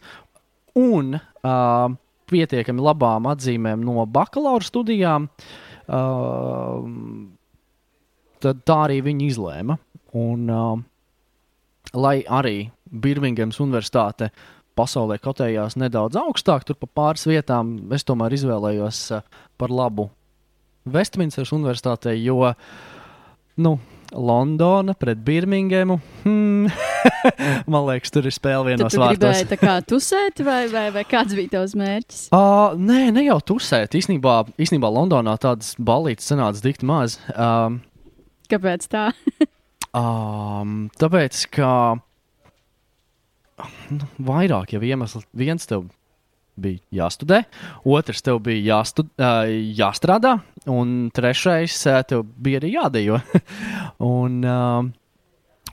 un 0.82 1.20
uh, 1.20 1.94
pietiekami 2.34 2.82
labām 2.82 3.30
atzīmēm 3.30 3.84
no 3.86 4.08
bakalaura 4.10 4.66
studijām, 4.66 5.30
uh, 5.86 6.82
tad 8.42 8.66
tā 8.66 8.80
arī 8.88 9.04
viņi 9.06 9.30
izlēma. 9.30 9.78
Un, 10.18 10.50
uh, 10.50 10.82
lai 11.94 12.22
arī 12.26 12.58
Birmingemas 12.90 13.60
Universitāte 13.62 14.30
pasaulē 14.78 15.20
kotējās 15.22 15.78
nedaudz 15.80 16.18
augstāk, 16.20 16.66
tur 16.68 16.78
pa 16.80 16.90
pāris 17.02 17.28
vietām, 17.30 17.76
es 17.94 18.06
tomēr 18.08 18.36
izvēlējos 18.38 19.06
uh, 19.18 19.26
par 19.62 19.74
labu 19.74 20.10
Westminsteras 20.90 21.54
Universitātei, 21.56 22.18
jo 22.26 22.52
nu, 23.64 23.78
Londona 24.14 24.94
pret 24.94 25.18
Birmingemu. 25.18 26.00
Hmm, 26.24 26.68
man 27.72 27.88
liekas, 27.88 28.12
tur 28.14 28.28
ir 28.28 28.36
spēle 28.36 28.72
vienos 28.72 28.94
tu 28.94 29.02
vārtos. 29.02 29.18
gribēji 29.18 29.50
tā 29.50 29.58
kā 29.62 29.78
tusēt, 29.88 30.44
vai, 30.46 30.62
vai, 30.72 30.86
vai 30.94 31.06
kāds 31.08 31.36
bija 31.38 31.56
tavs 31.58 31.76
mērķis? 31.80 32.28
Uh, 32.36 32.78
nē, 32.78 33.08
ne 33.16 33.26
jau 33.26 33.40
tusēt. 33.54 33.98
Īsnībā, 33.98 34.38
īsnībā 34.62 34.92
Londonā 34.94 35.36
tādas 35.42 35.74
balītas 35.80 36.30
sanāca 36.30 36.64
dikti 36.64 36.90
maz. 36.90 37.18
Um, 37.34 37.82
Kāpēc 38.52 38.88
tā? 38.92 39.10
um, 40.04 40.88
tāpēc, 41.00 41.46
ka 41.58 41.72
nu, 43.94 44.08
vairāk 44.20 44.74
jau 44.76 44.82
iemesli. 44.84 45.24
Viens 45.44 45.70
tev 45.70 45.88
bija 46.60 46.82
jāstudē, 46.94 47.44
otrs 47.90 48.22
tev 48.26 48.40
bija 48.46 48.76
jāstud, 48.76 49.10
uh, 49.18 49.50
jāstrādā, 49.74 50.36
un 50.70 51.10
trešais 51.14 51.80
uh, 51.90 52.02
tev 52.08 52.26
bija 52.38 52.62
arī 52.62 52.76
jādejo. 52.76 53.20
un, 54.14 54.38
uh, 54.46 54.86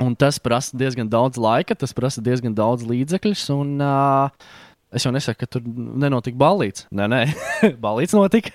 un 0.01 0.17
tas 0.21 0.41
prasa 0.43 0.81
diezgan 0.81 1.11
daudz 1.13 1.41
laika, 1.41 1.77
tas 1.77 1.93
prasa 1.97 2.25
diezgan 2.25 2.57
daudz 2.57 2.87
līdzekļus. 2.89 3.47
Un, 3.59 3.79
uh, 3.85 4.59
Es 4.91 5.05
jau 5.07 5.13
nesaku, 5.15 5.45
ka 5.45 5.47
tur 5.47 5.63
nenotika 6.03 6.35
balīts. 6.35 6.89
Nē, 6.91 7.05
nē, 7.07 7.19
balīts 7.85 8.15
notika. 8.17 8.51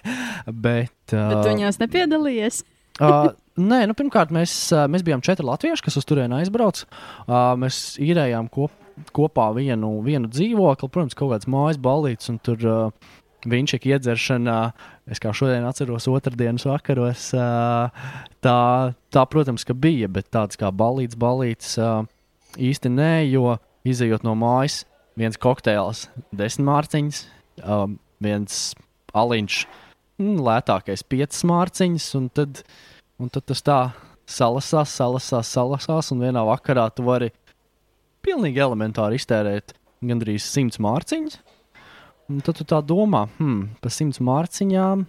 Bet, 0.51 0.91
uh, 1.13 1.29
Bet 1.31 1.37
tu 1.37 1.53
viņos 1.53 1.79
nepiedalījies. 1.79 2.57
Uh, 2.99 3.29
nē, 3.55 3.85
nu, 3.87 3.95
pirmkārt, 3.95 4.33
mēs, 4.35 4.51
mēs 4.91 5.05
bijām 5.07 5.23
četri 5.23 5.47
latvieši, 5.47 5.85
kas 5.85 5.95
uz 5.99 6.07
turieni 6.07 6.35
aizbrauca. 6.41 6.89
Uh, 7.23 7.53
mēs 7.59 7.95
īrējām 8.03 8.49
kop, 8.51 8.75
kopā 9.15 9.49
vienu, 9.55 9.99
vienu 10.05 10.29
dzīvokli, 10.31 10.89
protams, 10.91 11.17
kaut 11.17 11.33
kāds 11.33 11.49
mājas 11.51 11.79
balīts, 11.81 12.31
un 12.31 12.39
tur 12.43 12.65
uh, 12.69 13.13
viņš 13.45 13.75
ir 13.77 13.87
iedzeršana. 13.93 14.57
Es 15.11 15.21
kā 15.21 15.33
šodien 15.35 15.65
atceros, 15.67 16.07
otrdienas 16.09 16.65
vakaros. 16.67 17.27
Uh, 17.37 17.91
tā, 18.45 18.57
tā, 19.13 19.25
protams, 19.29 19.67
ka 19.67 19.75
bija, 19.77 20.09
bet 20.11 20.31
tāds 20.33 20.59
kā 20.59 20.71
balīts, 20.73 21.19
balīts 21.19 21.75
uh, 21.81 22.07
īsti 22.57 22.91
nē, 22.93 23.13
jo 23.29 23.57
izējot 23.85 24.25
no 24.25 24.33
mājas, 24.39 24.83
viens 25.19 25.37
kokteils, 25.39 26.07
desmit 26.35 26.67
mārciņas, 26.69 27.21
um, 27.63 27.99
viens 28.23 28.73
aliņš 29.15 29.61
mm, 30.19 30.41
lētākais 30.43 31.05
piecas 31.07 31.45
mārciņas, 31.47 32.09
un 32.19 32.27
tad, 32.33 32.63
un 33.21 33.31
tad 33.31 33.47
tas 33.51 33.63
tā 33.65 33.79
salasās, 34.25 34.95
salasās, 34.95 35.51
salasās, 35.53 36.11
un 36.11 36.23
vienā 36.25 36.43
vakarā 36.47 36.87
tu 36.95 37.05
vari 37.05 37.31
pilnīgi 38.25 38.61
elementāri 38.63 39.19
iztērēt 39.19 39.75
gandrīz 40.05 40.45
simts 40.49 40.81
mārciņas. 40.81 41.37
Un 42.31 42.41
tad 42.41 42.57
tu 42.57 42.65
tā 42.65 42.79
domā, 42.81 43.27
hmm, 43.37 43.77
par 43.83 43.93
simts 43.93 44.21
mārciņām, 44.23 45.05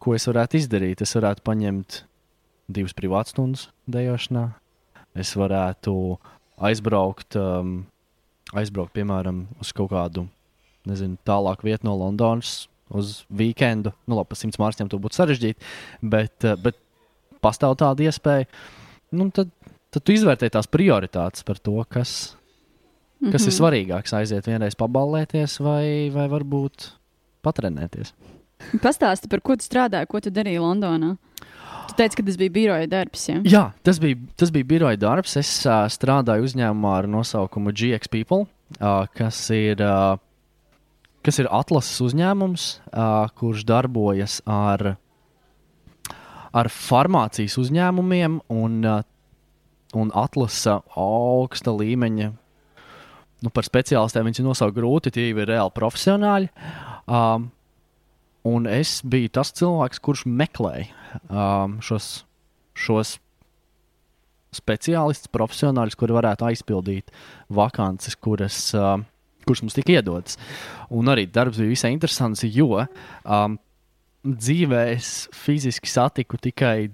ko 0.00 0.14
es 0.14 0.28
varētu 0.30 0.60
izdarīt. 0.60 1.02
Es 1.02 1.16
varētu 1.18 1.42
paņemt 1.46 2.04
divas 2.70 2.94
privātstundas 2.94 3.66
dejošanā, 3.90 4.46
es 5.18 5.34
varētu 5.34 5.94
aizbraukt, 6.70 7.34
um, 7.40 7.80
aizbraukt 8.54 8.94
piemēram, 8.94 9.48
uz 9.62 9.72
kaut 9.74 9.90
kādu 9.90 10.28
nezinu, 10.88 11.18
tālāku 11.26 11.66
vietu 11.66 11.88
no 11.88 11.96
Londonas, 11.98 12.68
uz 12.90 13.24
weekendu. 13.30 13.92
Nu, 14.06 14.18
labi, 14.18 14.32
pa 14.32 14.38
simts 14.38 14.58
mārciņām 14.60 14.90
to 14.90 15.00
būtu 15.02 15.18
sarežģīti, 15.20 15.70
bet, 16.02 16.46
eh, 16.46 16.56
bet 16.58 16.78
pastāv 17.42 17.76
tāda 17.80 18.06
iespēja. 18.06 18.48
Nu, 19.14 19.30
tad, 19.34 19.50
tad 19.90 20.04
tu 20.04 20.14
izvērtē 20.14 20.50
tās 20.52 20.68
prioritātes 20.70 21.44
par 21.46 21.58
to, 21.58 21.78
kas, 21.88 22.36
kas 23.20 23.22
mm 23.22 23.32
-hmm. 23.32 23.46
ir 23.46 23.56
svarīgāks. 23.58 24.16
Aiziet 24.16 24.46
vienreiz 24.46 24.74
paballēties 24.74 25.60
vai, 25.60 26.10
vai 26.14 26.28
varbūt 26.28 26.90
patrenēties. 27.42 28.14
Pastāsti, 28.82 29.28
par 29.28 29.40
ko 29.40 29.56
tu 29.56 29.64
strādāji, 29.64 30.06
ko 30.06 30.20
tu 30.20 30.30
darīji 30.30 30.60
Londonā? 30.60 31.16
Tu 31.88 31.94
teici, 31.96 32.16
ka 32.16 32.22
tas 32.22 32.36
bija 32.36 32.50
biroja 32.50 32.86
darbs. 32.86 33.28
Ja? 33.28 33.40
Jā, 33.44 33.72
tas 33.82 33.98
bija, 33.98 34.16
tas 34.36 34.50
bija 34.50 34.64
biroja 34.64 34.96
darbs. 34.96 35.36
Es 35.36 35.66
uh, 35.66 35.88
strādāju 35.88 36.44
uzņēmumā 36.44 36.98
ar 36.98 37.06
nosaukumu 37.06 37.72
GX 37.72 38.08
People, 38.08 38.46
uh, 38.80 39.06
kas 39.14 39.50
ir 39.50 39.80
uh, 39.82 40.18
kas 41.26 41.40
ir 41.42 41.48
atlases 41.52 42.00
uzņēmums, 42.04 42.66
uh, 42.90 43.28
kurš 43.36 43.64
darbojas 43.68 44.40
ar, 44.48 44.94
ar 46.56 46.70
farmācijas 46.72 47.58
uzņēmumiem 47.60 48.40
un, 48.48 48.78
uh, 48.84 49.02
un 49.96 50.12
atlasa 50.14 50.80
augsta 50.98 51.74
līmeņa. 51.74 52.30
Nu, 53.40 53.52
par 53.54 53.64
speciālistiem 53.64 54.28
viņš 54.28 54.42
ir 54.42 54.46
nosaukt 54.46 54.76
grūti, 54.76 55.12
tie 55.14 55.30
ir 55.30 55.48
reāli 55.48 55.72
profesionāļi. 55.76 56.50
Um, 57.08 57.48
un 58.46 58.68
es 58.70 58.98
biju 59.02 59.32
tas 59.40 59.54
cilvēks, 59.56 60.02
kurš 60.04 60.26
meklēja 60.28 60.90
um, 61.28 61.78
šos, 61.84 62.10
šos 62.76 63.16
speciālistus, 64.54 65.30
profesionāļus, 65.32 65.96
kuri 65.96 66.16
varētu 66.18 66.50
aizpildīt 66.50 67.14
vakances, 67.54 68.18
kuras 68.20 68.68
uh, 68.76 68.98
kurš 69.46 69.64
mums 69.64 69.76
tika 69.76 69.96
iedots. 69.96 70.38
Un 70.92 71.10
arī 71.10 71.26
darbs 71.30 71.60
bija 71.60 71.72
visai 71.72 71.92
interesants, 71.94 72.44
jo 72.46 72.82
um, 72.84 73.58
dzīvē 74.26 74.84
es 74.94 75.28
fiziski 75.34 75.90
satiku 75.90 76.38
tikai 76.40 76.90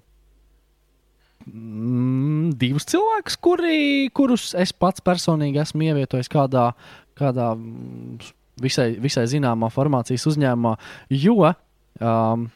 mm, 1.47 2.57
divus 2.61 2.87
cilvēkus, 2.91 3.39
kuri, 3.43 3.79
kurus 4.15 4.53
es 4.59 4.73
pats 4.73 5.05
personīgi 5.05 5.63
esmu 5.63 5.89
ievietojis 5.89 6.31
kādā, 6.33 6.71
kādā 7.19 7.53
mm, 7.55 8.19
visai, 8.63 8.91
visai 9.03 9.27
zināmā 9.31 9.71
farmācijas 9.73 10.27
uzņēmumā, 10.33 10.77
jo 11.15 11.39
um, 11.47 12.49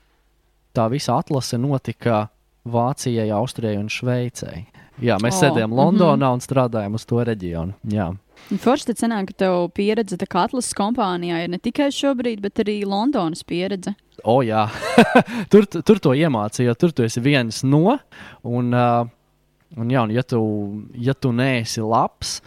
tā 0.76 0.90
visa 0.92 1.18
atlase 1.20 1.58
notika 1.60 2.28
Vācijai, 2.70 3.30
Austrijai 3.32 3.78
un 3.80 3.88
Šveicei. 3.88 4.66
Jā, 5.00 5.16
mēs 5.22 5.38
oh, 5.38 5.46
sēdējām 5.46 5.72
Londonā 5.72 6.16
mm 6.16 6.26
-hmm. 6.26 6.34
un 6.34 6.44
strādājām 6.44 6.98
uz 6.98 7.06
to 7.08 7.24
reģionu. 7.24 7.72
Jā. 7.88 8.10
Forši 8.58 8.88
tad 8.88 8.98
sanāk, 8.98 9.30
ka 9.30 9.44
tev 9.44 9.68
pieredze 9.76 10.18
tā 10.18 10.26
kā 10.30 10.46
atlases 10.48 10.74
kompānijā 10.74 11.44
ir 11.44 11.52
ne 11.52 11.60
tikai 11.62 11.90
šobrīd, 11.94 12.40
bet 12.42 12.62
arī 12.64 12.80
Londonas 12.88 13.44
pieredze. 13.46 13.94
O, 14.24 14.38
oh, 14.38 14.40
jā, 14.44 14.66
tur, 15.52 15.68
tur 15.70 16.00
to 16.02 16.14
iemācīja, 16.18 16.74
tur 16.78 16.92
tu 16.92 17.06
esi 17.06 17.22
viens 17.24 17.62
no. 17.64 17.96
Un, 18.42 18.74
uh, 18.74 19.06
un, 19.76 19.92
jā, 19.92 20.02
un 20.02 20.14
ja, 20.14 20.24
tu, 20.26 20.40
ja 20.98 21.14
tu 21.14 21.32
neesi 21.36 21.84
labs, 21.84 22.40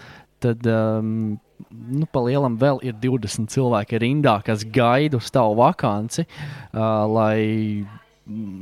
tad 0.43 0.67
um, 0.69 1.37
nu, 1.71 2.07
pa 2.11 2.23
lielam 2.25 2.57
vēl 2.61 2.81
ir 2.85 2.97
20 3.01 3.47
cilvēki 3.53 4.01
rindā, 4.03 4.37
kas 4.45 4.65
gaida 4.75 5.19
uz 5.21 5.31
tavu 5.33 5.55
vakanci, 5.61 6.25
uh, 6.27 7.05
lai, 7.09 7.85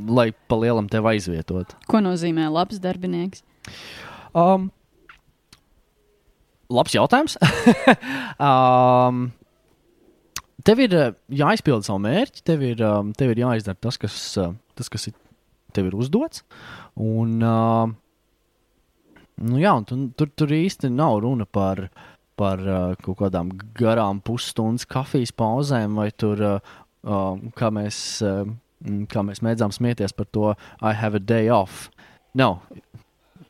lai 0.08 0.30
pa 0.48 0.60
lielam 0.62 0.90
tevi 0.92 1.16
aizvietot. 1.16 1.74
Ko 1.90 2.04
nozīmē 2.06 2.52
labs 2.54 2.80
darbinieks? 2.84 3.44
Um, 4.38 4.70
labs 6.72 6.96
jautājums. 6.96 7.38
um, 8.50 9.26
tev 10.68 10.84
ir 10.86 10.96
uh, 10.98 11.10
jāizpilda 11.42 11.88
savu 11.88 12.04
mērķi, 12.06 12.44
tev 12.48 12.64
ir, 12.66 12.84
um, 12.86 13.12
tev 13.18 13.34
ir 13.34 13.44
jāizdara 13.44 13.80
tas, 13.82 14.00
kas, 14.02 14.20
uh, 14.42 14.54
tas, 14.78 14.92
kas 14.92 15.10
ir, 15.12 15.18
tev 15.76 15.90
ir 15.90 15.98
uzdots. 15.98 16.46
Un, 17.00 17.38
uh, 17.46 17.92
nu 19.42 19.62
jā, 19.62 19.76
un 19.76 19.88
tu, 19.88 20.00
tur, 20.18 20.32
tur 20.38 20.56
īsti 20.56 20.92
nav 20.94 21.22
runa 21.26 21.48
par, 21.48 21.88
par 22.40 22.64
uh, 22.66 22.96
kaut 23.04 23.20
kādām 23.24 23.54
garām 23.78 24.22
pusstundas 24.26 24.88
kafijas 24.90 25.34
pauzēm, 25.36 25.98
vai 26.00 26.10
tur, 26.12 26.42
uh, 26.42 26.76
uh, 27.06 27.34
kā, 27.58 27.72
mēs, 27.74 27.98
uh, 28.26 28.46
kā 29.12 29.26
mēs 29.28 29.44
mēdzām 29.46 29.74
smieties 29.76 30.16
par 30.18 30.30
to, 30.32 30.54
I 30.82 30.94
have 30.98 31.18
a 31.18 31.24
day 31.24 31.50
off. 31.50 31.90
No, 32.34 32.62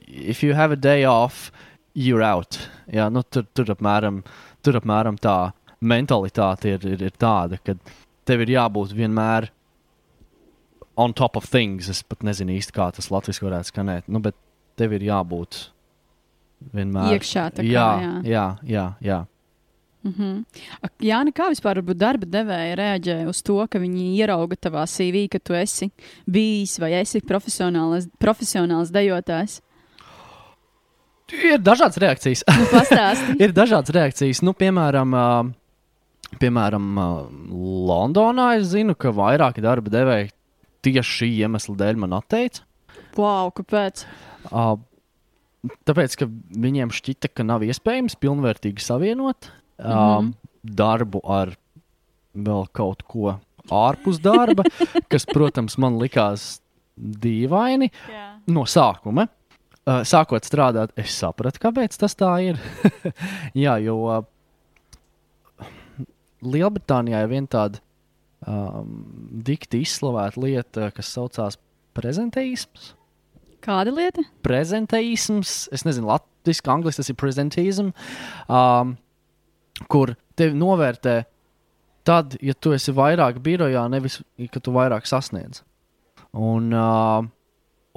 if 0.07 0.41
you 0.43 0.53
have 0.53 0.71
a 0.71 0.79
day 0.79 1.05
off, 1.05 1.51
you're 1.93 2.23
out. 2.23 2.59
Jā, 2.91 3.09
nu, 3.11 3.23
tur, 3.23 3.47
tur, 3.55 3.71
apmēram, 3.75 4.21
tur 4.63 4.79
apmēram 4.79 5.17
tā 5.21 5.53
mentalitāte 5.81 6.75
ir, 6.75 6.85
ir, 6.85 7.03
ir 7.09 7.17
tāda, 7.19 7.59
ka 7.63 7.75
tev 8.27 8.45
ir 8.45 8.55
jābūt 8.55 8.93
vienmēr 8.97 9.49
on 10.99 11.13
top 11.17 11.37
of 11.39 11.49
things. 11.49 11.89
Es 11.89 12.03
pat 12.03 12.23
nezinu 12.27 12.55
īsti, 12.57 12.75
kā 12.75 12.91
tas 12.95 13.11
latviešu 13.13 13.47
varētu 13.47 13.73
skanēt, 13.73 14.09
nu, 14.11 14.21
bet 14.23 14.37
tev 14.79 14.95
ir 14.97 15.07
jābūt 15.09 15.65
vienmēr 16.75 17.17
iekšā. 17.17 17.49
Kā, 17.57 17.65
jā, 17.65 17.89
jā, 18.01 18.15
jā. 18.23 18.47
jā, 18.67 18.87
jā. 19.01 19.19
Mm 20.01 20.13
-hmm. 20.17 20.45
Jā, 20.99 21.23
kā 21.33 21.49
vispār 21.49 21.81
darba 21.93 22.25
devēja 22.25 22.75
reaģē 22.75 23.27
uz 23.29 23.41
to, 23.41 23.67
ka 23.67 23.79
viņi 23.79 24.17
ierauga 24.17 24.55
tavā 24.55 24.85
CV, 24.87 25.29
ka 25.29 25.39
tu 25.39 25.53
esi 25.53 25.91
bijis 26.25 26.79
vai 26.79 26.93
esi 26.93 27.21
profesionāls, 27.21 28.09
profesionāls 28.19 28.89
dejotājs? 28.89 29.61
Ir 31.37 31.61
dažādas 31.63 31.99
reakcijas. 32.01 32.43
Nu, 32.47 32.67
ir 33.43 33.53
dažādas 33.55 33.93
reakcijas. 33.95 34.41
Nu, 34.45 34.53
piemēram, 34.57 35.15
piemēram 36.41 36.89
Londonā 37.91 38.53
es 38.59 38.71
zinu, 38.73 38.95
ka 38.99 39.13
vairāki 39.15 39.63
darba 39.63 39.93
devēji 39.93 40.31
tieši 40.85 41.17
šī 41.17 41.29
iemesla 41.45 41.77
dēļ 41.83 42.01
man 42.03 42.17
atteica. 42.17 42.65
Wow, 43.17 43.51
kāpēc? 43.55 44.05
Tāpēc, 45.85 46.17
ka 46.17 46.27
viņiem 46.63 46.93
šķita, 46.95 47.31
ka 47.35 47.45
nav 47.45 47.65
iespējams 47.67 48.17
pilnvērtīgi 48.21 48.81
savienot 48.81 49.51
mm 49.77 49.91
-hmm. 49.91 50.31
darbu 50.63 51.21
ar 51.27 51.53
vēl 52.33 52.65
kaut 52.73 53.03
ko 53.03 53.35
ārpus 53.69 54.19
darba, 54.21 54.65
kas, 55.11 55.27
protams, 55.29 55.77
man 55.77 55.99
likās 56.01 56.61
dīvaini 56.97 57.91
yeah. 58.09 58.39
no 58.47 58.65
sākuma. 58.65 59.27
Uh, 59.81 60.03
sākot 60.05 60.45
strādāt, 60.45 60.91
es 60.99 61.15
sapratu, 61.17 61.57
kāpēc 61.63 61.95
tas 61.97 62.13
tā 62.13 62.29
ir. 62.45 62.59
Jā, 63.63 63.79
jo 63.81 63.95
uh, 64.05 64.19
Lielbritānijā 66.45 67.23
ir 67.23 67.31
viena 67.31 67.49
tāda 67.49 67.81
um, 68.45 69.01
dikti 69.45 69.81
izslavēta 69.81 70.41
lieta, 70.41 70.91
kas 70.93 71.09
saucās 71.15 71.57
prezenteisms. 71.97 72.91
Kāda 73.61 73.93
lieta? 73.93 74.23
Prezenteisms, 74.45 75.65
es 75.73 75.85
nezinu, 75.85 76.09
latviešu, 76.09 76.65
angļuiski 76.73 77.01
tas 77.01 77.11
ir 77.13 77.17
prezenteism, 77.17 77.91
um, 78.49 78.95
kur 79.89 80.15
tevi 80.37 80.57
novērtē 80.57 81.17
tad, 82.05 82.37
ja 82.41 82.53
tu 82.57 82.73
esi 82.73 82.93
vairāk 82.97 83.41
birojā, 83.41 83.85
nevis, 83.93 84.21
ka 84.53 84.61
tu 84.61 84.73
vairāk 84.73 85.09
sasniedz. 85.09 85.61
Un, 86.37 86.71
uh, 86.73 87.25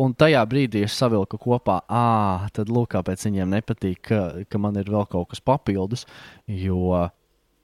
Un 0.00 0.14
tajā 0.18 0.40
brīdī 0.50 0.82
es 0.82 0.94
savilku 0.98 1.38
kopā, 1.38 1.78
ah, 1.86 2.48
tad 2.54 2.70
lūk, 2.72 2.90
kāpēc 2.96 3.28
viņiem 3.28 3.52
nepatīk, 3.54 4.00
ka, 4.08 4.20
ka 4.50 4.58
man 4.58 4.74
ir 4.80 4.90
vēl 4.90 5.06
kaut 5.10 5.30
kas 5.30 5.42
papildus, 5.44 6.02
jo 6.50 7.06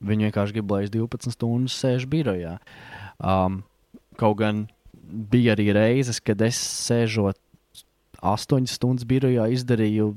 viņi 0.07 0.29
vienkārši 0.29 0.55
grib, 0.55 0.71
lai 0.71 0.85
es 0.87 0.93
12 0.95 1.35
stundas 1.35 1.75
sēžu 1.83 2.07
birojā. 2.13 2.57
Um, 3.19 3.63
kaut 4.21 4.39
gan 4.41 4.69
bija 5.01 5.57
arī 5.57 5.73
reizes, 5.75 6.21
kad 6.23 6.41
es 6.47 6.61
sēžot 6.87 7.39
astoņas 8.21 8.77
stundas 8.79 9.09
birojā, 9.09 9.49
izdarīju 9.51 10.13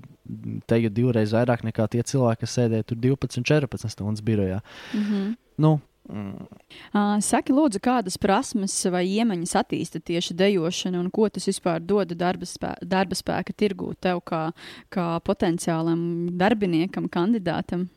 te 0.69 0.79
jau 0.83 0.91
divreiz 0.93 1.33
vairāk 1.35 1.63
nekā 1.65 1.87
tie 1.91 2.03
cilvēki, 2.05 2.43
kas 2.43 2.57
sēdēja 2.59 2.87
tur 2.91 2.99
12, 3.03 3.41
14 3.41 3.95
stundas 3.95 4.23
birojā. 4.23 4.59
Mm 4.93 5.03
-hmm. 5.03 5.33
Nu, 5.57 5.79
mm. 6.09 7.19
Saki, 7.23 7.53
lūdzu, 7.55 7.81
kādas 7.83 8.19
prasmes 8.21 8.75
vai 8.91 9.03
iemaņas 9.19 9.55
attīsta 9.63 10.01
tieši 10.03 10.35
dejošana, 10.39 10.99
un 11.01 11.09
ko 11.13 11.29
tas 11.33 11.47
vispār 11.49 11.83
dod 11.83 12.13
darba, 12.19 12.47
spē 12.49 12.75
darba 12.81 13.17
spēka 13.17 13.55
tirgū 13.55 13.93
tev 14.01 14.23
kā, 14.27 14.45
kā 14.93 15.07
potenciālam 15.25 16.33
darbiniekam, 16.39 17.09
kandidātam? 17.11 17.87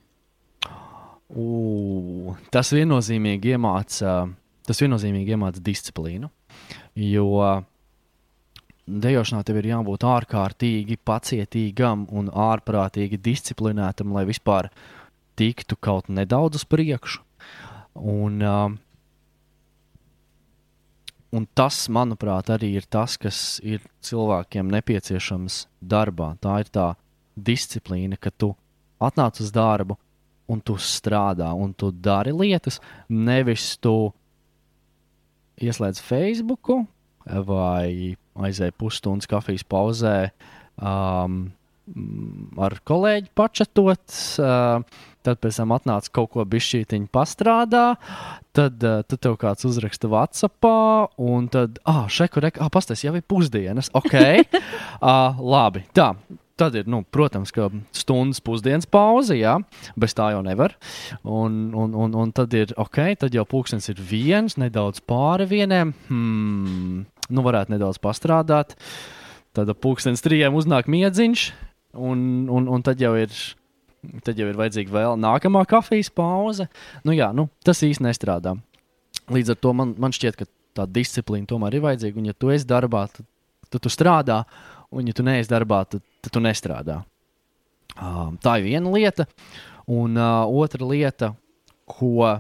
U, 1.27 2.35
tas 2.55 2.71
viennozīmīgi 2.71 3.57
iemāca, 3.57 4.19
tas 4.67 4.83
viennozīmīgi 4.83 5.35
iemāca 5.35 5.63
disciplīnu. 5.65 6.31
Jo 6.97 7.27
dejošanā 8.87 9.43
tev 9.47 9.59
ir 9.61 9.73
jābūt 9.73 10.07
ārkārtīgi 10.07 10.99
pacietīgam 11.03 12.07
un 12.15 12.31
ārprātīgi 12.31 13.19
disciplinētam, 13.19 14.15
lai 14.15 14.25
vispār 14.29 14.71
tiktu 15.37 15.77
kaut 15.83 16.09
nedaudz 16.09 16.63
uz 16.63 16.69
priekšu. 16.71 17.26
Un, 17.97 18.43
uh, 18.43 18.71
un 21.37 21.47
tas, 21.57 21.87
manuprāt, 21.93 22.51
arī 22.53 22.75
ir 22.81 22.89
tas, 22.91 23.17
kas 23.21 23.59
ir 23.65 23.85
cilvēkiem 24.05 24.71
nepieciešams 24.75 25.67
darbā. 25.81 26.35
Tā 26.41 26.61
ir 26.65 26.73
tā 26.73 26.91
disciplīna, 27.37 28.19
ka 28.21 28.33
tu 28.33 28.55
atnāc 29.03 29.41
uz 29.45 29.53
darbu 29.53 29.99
un 30.49 30.63
tu 30.63 30.77
strādā 30.79 31.51
un 31.57 31.73
tu 31.75 31.91
dari 31.91 32.33
lietas, 32.33 32.79
nevis 33.11 33.75
tu 33.83 34.13
ieslēdz 35.61 36.01
Facebook 36.05 36.71
vai 37.27 38.15
aizēja 38.37 38.75
pusstundas 38.79 39.29
kafijas 39.31 39.65
pauzē. 39.67 40.17
Um, 40.77 41.49
ar 42.61 42.77
kolēģi 42.87 43.31
pačatot, 43.39 44.05
uh, 44.43 44.83
tad 45.27 45.43
pēc 45.43 45.61
tam 45.61 45.75
atnāca 45.77 46.13
kaut 46.15 46.33
ko 46.35 46.47
bišķītiņu 46.47 47.11
pastrādā, 47.15 47.85
tad, 48.57 48.81
uh, 48.81 49.03
tad 49.07 49.23
tev 49.23 49.37
kāds 49.43 49.67
uzraksta 49.69 50.11
Whatsappā, 50.13 50.79
un 51.23 51.51
tad, 51.53 51.81
ah, 51.89 52.07
šeku, 52.13 52.43
rek, 52.45 52.63
ah, 52.63 52.73
pastāst, 52.73 53.07
jau 53.07 53.15
ir 53.19 53.27
pusdienas, 53.27 53.91
ok, 53.97 54.17
uh, 54.17 55.39
labi, 55.57 55.87
tā. 55.97 56.15
Tad 56.57 56.73
ir, 56.73 56.87
nu, 56.89 57.03
protams, 57.13 57.51
ka 57.53 57.67
stundas 57.93 58.39
pusdienas 58.41 58.89
pauze, 58.89 59.35
jā, 59.37 59.59
bez 60.01 60.15
tā 60.17 60.31
jau 60.33 60.39
nevar. 60.41 60.73
Un, 61.21 61.67
un, 61.77 61.93
un, 61.93 62.15
un 62.17 62.33
tad 62.33 62.55
ir, 62.57 62.73
ok, 62.81 63.03
tad 63.21 63.37
jau 63.37 63.45
pulkstenis 63.45 63.91
ir 63.93 64.01
viens, 64.01 64.57
nedaudz 64.57 65.03
pāri 65.05 65.45
vienam. 65.51 65.93
Hmm, 66.09 67.03
nu, 67.29 67.45
varētu 67.45 67.75
nedaudz 67.75 68.01
pastrādāt. 68.01 68.73
Tad 69.53 69.69
ap 69.69 69.83
pulkstenes 69.85 70.25
trijiem 70.25 70.57
uznāk 70.57 70.89
miedziņš, 70.89 71.45
un, 72.09 72.25
un, 72.49 72.73
un 72.73 72.89
tad, 72.89 73.05
jau 73.05 73.13
ir, 73.21 73.37
tad 74.25 74.39
jau 74.39 74.49
ir 74.51 74.59
vajadzīga 74.59 74.95
vēl 74.95 75.19
nākamā 75.21 75.65
kafijas 75.69 76.11
pauze. 76.13 76.69
Nu, 77.07 77.15
jā, 77.17 77.31
nu, 77.37 77.49
tas 77.67 77.83
īsti 77.87 78.05
nestrādā. 78.07 78.57
Līdz 79.33 79.55
ar 79.55 79.61
to 79.63 79.73
man, 79.77 79.95
man 80.01 80.15
šķiet, 80.15 80.39
ka 80.39 80.49
tā 80.77 80.87
disciplīna 80.91 81.49
tomēr 81.51 81.79
ir 81.79 81.85
vajadzīga. 81.87 82.21
Un, 82.21 82.31
ja 82.31 82.37
tu 82.37 82.53
esi 82.55 82.69
darbā, 82.69 83.07
tad, 83.13 83.29
tad 83.73 83.85
tu 83.85 83.93
strādā, 83.93 84.43
un, 84.93 85.09
ja 85.09 85.17
tu 85.17 85.27
neesi 85.27 85.51
darbā, 85.53 85.83
tad, 85.91 86.05
tad 86.25 86.35
tu 86.35 86.43
nestrādā. 86.45 87.01
Uh, 87.97 88.35
tā 88.45 88.59
ir 88.61 88.69
viena 88.69 88.93
lieta. 88.93 89.27
Un 89.87 90.19
uh, 90.19 90.45
otra 90.51 90.87
lieta, 90.87 91.33
ko 91.87 92.35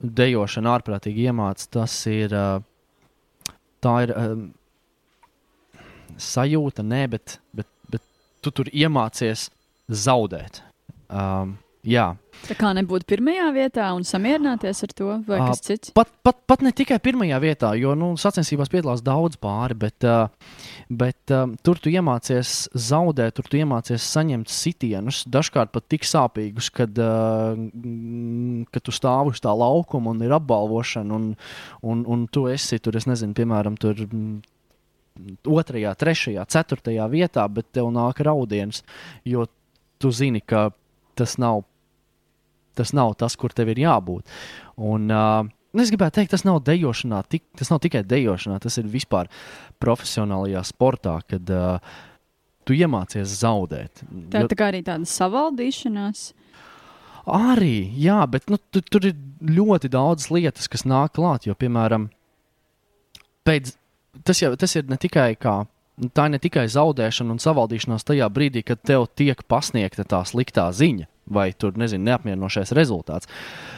dejošana 0.00 0.76
ārprātīgi 0.76 1.28
iemācīja, 1.30 1.72
tas 1.78 1.98
ir 2.10 2.34
uh, 2.36 2.58
tā 3.84 3.94
ir 4.06 4.12
um, 4.16 4.46
sajūta, 6.20 6.84
nē, 6.86 7.02
bet, 7.12 7.38
bet, 7.56 7.68
bet 7.92 8.04
tu 8.44 8.52
tur 8.54 8.70
iemācies 8.72 9.48
zaudēt. 9.92 10.62
Um, 11.06 11.56
jā. 11.86 12.08
Tā 12.46 12.54
kā 12.58 12.72
nebūt 12.76 13.06
pirmajā 13.08 13.46
vietā 13.54 13.86
un 13.96 14.04
samierināties 14.06 14.82
ar 14.84 14.92
to, 14.98 15.08
vai 15.26 15.38
kas 15.40 15.62
cits? 15.64 15.92
Pat, 15.96 16.10
pat, 16.26 16.40
pat 16.50 16.64
ne 16.66 16.72
tikai 16.76 16.98
pirmajā 17.02 17.38
vietā, 17.42 17.70
jo 17.78 17.94
nu, 17.98 18.10
sacensībās 18.20 18.70
piedalās 18.72 19.02
daudz 19.06 19.38
pāri, 19.40 19.76
bet, 19.86 20.06
uh, 20.06 20.26
bet 20.90 21.34
um, 21.34 21.54
tur 21.64 21.80
tu 21.80 21.92
iemācies 21.94 22.66
zaudēt, 22.74 23.38
tur 23.38 23.48
tu 23.50 23.60
iemācies 23.60 24.10
saņemt 24.16 24.52
sitienus, 24.52 25.22
dažkārt 25.30 25.72
pat 25.74 25.86
tik 25.92 26.06
sāpīgus, 26.06 26.72
kad, 26.74 26.98
uh, 26.98 27.56
kad 28.74 28.86
tu 28.86 28.94
stāvi 28.94 29.34
uz 29.34 29.42
tā 29.42 29.54
laukuma 29.54 30.12
un 30.12 30.26
ir 30.26 30.36
apbalvošana, 30.36 31.16
un, 31.16 31.32
un, 31.86 32.04
un 32.04 32.28
tu 32.28 32.48
esi 32.52 32.82
tur, 32.82 32.98
es 32.98 33.08
nezinu, 33.08 33.34
piemēram, 33.38 33.78
tur 33.80 34.04
otrajā, 35.46 35.94
trešajā, 35.98 36.44
ceturtajā 36.52 37.06
vietā, 37.12 37.46
bet 37.48 37.70
tev 37.74 37.88
nāk 37.94 38.20
raudiens, 38.26 38.82
jo 39.24 39.46
tu 40.02 40.12
zini, 40.14 40.42
ka 40.44 40.68
tas 41.16 41.38
nav 41.40 41.64
tas 42.76 42.92
nav 42.92 43.14
tas, 43.16 43.36
kur 43.40 43.54
tev 43.56 43.70
ir 43.72 43.86
jābūt. 43.86 44.34
Un, 44.76 45.10
uh, 45.10 45.52
Es 45.76 45.90
gribētu 45.92 46.16
teikt, 46.16 46.30
tas 46.32 46.44
nav 46.46 46.62
dejošanā, 46.64 47.18
tik, 47.28 47.42
tas 47.58 47.68
nav 47.68 47.82
tikai 47.84 48.00
dejošanā, 48.08 48.54
tas 48.64 48.78
ir 48.80 48.86
vispār 48.88 49.28
profesionālajā 49.82 50.62
sportā, 50.64 51.18
kad 51.28 51.50
uh, 51.52 51.98
tu 52.64 52.72
iemācies 52.72 53.34
zaudēt. 53.42 54.00
Tā 54.32 54.46
ir 54.46 54.48
tā 54.48 54.68
arī 54.70 54.80
tāda 54.86 55.04
savaldīšanās. 55.10 56.22
Arī, 57.26 57.90
jā, 57.98 58.22
bet 58.30 58.48
nu, 58.48 58.56
tu, 58.72 58.80
tur 58.80 59.04
ir 59.10 59.18
ļoti 59.42 59.90
daudz 59.92 60.30
lietas, 60.32 60.70
kas 60.70 60.86
nāk 60.88 61.18
klāt. 61.18 61.44
Jo, 61.44 61.56
piemēram, 61.58 62.08
pēc, 63.44 63.74
tas, 64.22 64.40
jau, 64.40 64.54
tas 64.56 64.78
ir 64.78 64.88
ne 64.88 64.96
tikai 65.02 65.34
kā. 65.36 65.58
Tā 65.96 66.26
ir 66.28 66.34
ne 66.34 66.40
tikai 66.42 66.66
zaudēšana 66.68 67.32
un 67.32 67.40
savaldīšanās 67.40 68.04
tajā 68.04 68.26
brīdī, 68.28 68.60
kad 68.68 68.82
tev 68.84 69.06
tiek 69.16 69.40
pasniegta 69.48 70.04
tā 70.04 70.20
sliktā 70.28 70.68
ziņa 70.76 71.08
vai 71.32 71.50
tur, 71.56 71.72
nezinu, 71.80 72.04
neapmierinošais 72.06 72.74
rezultāts. 72.76 73.30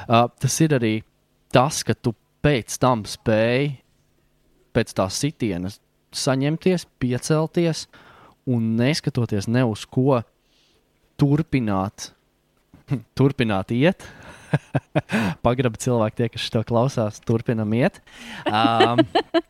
Uh, 0.08 0.26
tas 0.40 0.56
ir 0.64 0.74
arī 0.76 0.94
tas, 1.54 1.80
ka 1.86 1.94
tu 1.94 2.12
pēc 2.44 2.74
tam 2.82 3.06
spēj 3.08 3.70
pēc 4.76 4.94
tās 4.98 5.18
sitienas 5.22 5.78
saņemties, 6.14 6.86
piecelties 7.00 7.86
un 8.48 8.74
neskatoties 8.78 9.48
ne 9.50 9.64
uz 9.68 9.84
ko 9.88 10.20
turpināt, 11.20 12.12
turpināt 13.18 13.74
iet. 13.76 14.06
Pagraba 15.44 15.76
cilvēki, 15.80 16.16
tie, 16.16 16.28
kas 16.32 16.50
to 16.52 16.62
klausās, 16.68 17.20
turpinam 17.26 17.74
iet. 17.76 18.00
Um, 18.48 19.02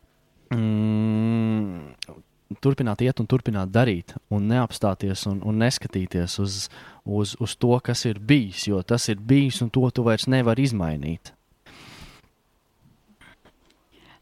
mm, 0.57 2.19
turpināt 2.57 3.03
iet 3.05 3.19
un 3.21 3.27
turpināt 3.29 3.69
darīt, 3.73 4.15
un 4.33 4.47
neapstāties 4.49 5.27
un, 5.29 5.41
un 5.45 5.59
neskatīties 5.61 6.39
uz, 6.41 6.61
uz, 7.05 7.35
uz 7.39 7.55
to, 7.55 7.75
kas 7.83 8.05
ir 8.09 8.19
bijis, 8.19 8.67
jo 8.71 8.81
tas 8.81 9.09
ir 9.09 9.21
bijis 9.21 9.61
un 9.61 9.69
to 9.69 9.85
tu 9.93 10.05
vairs 10.07 10.25
nevari 10.27 10.65
izmainīt. 10.65 11.33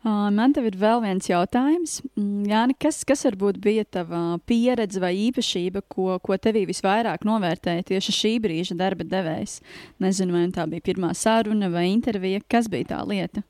Man 0.08 0.54
te 0.56 0.62
ir 0.64 0.76
vēl 0.80 1.02
viens 1.04 1.26
jautājums. 1.28 1.98
Mm, 2.16 2.46
Jāni, 2.48 2.76
kas, 2.80 3.02
kas 3.08 3.26
varbūt 3.28 3.58
bija 3.60 3.84
tava 3.84 4.38
pieredze 4.48 5.02
vai 5.04 5.12
īpašība, 5.26 5.82
ko, 5.92 6.14
ko 6.24 6.38
tevī 6.40 6.64
visvairāk 6.70 7.26
novērtēja 7.28 7.90
tieši 7.92 8.16
šī 8.16 8.34
brīža 8.44 8.78
darba 8.80 9.04
devējs? 9.04 9.58
Nezinu, 10.04 10.38
vai 10.38 10.46
tā 10.56 10.68
bija 10.70 10.86
pirmā 10.86 11.12
saruna 11.18 11.72
vai 11.74 11.90
intervija. 11.90 12.46
Kas 12.48 12.70
bija 12.72 12.94
tā 12.94 13.02
lieta? 13.10 13.44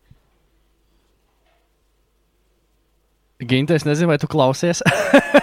Ginte, 3.38 3.76
es 3.76 3.86
nezinu, 3.86 4.10
vai 4.10 4.18
tu 4.18 4.28
klausies. 4.28 4.82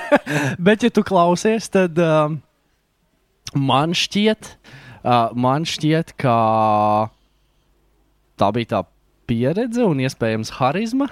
Bet, 0.67 0.83
ja 0.83 0.91
tu 0.91 1.05
klausies, 1.07 1.69
tad 1.71 1.99
um, 2.03 2.41
man 3.55 3.95
šķiet, 3.95 4.51
uh, 5.05 5.31
man 5.39 5.63
šķiet, 5.69 6.17
ka 6.19 6.35
tā 8.35 8.49
bija 8.57 8.71
tā 8.73 8.81
pieredze 9.31 9.87
un 9.87 10.03
iespējams 10.03 10.57
harizma. 10.59 11.07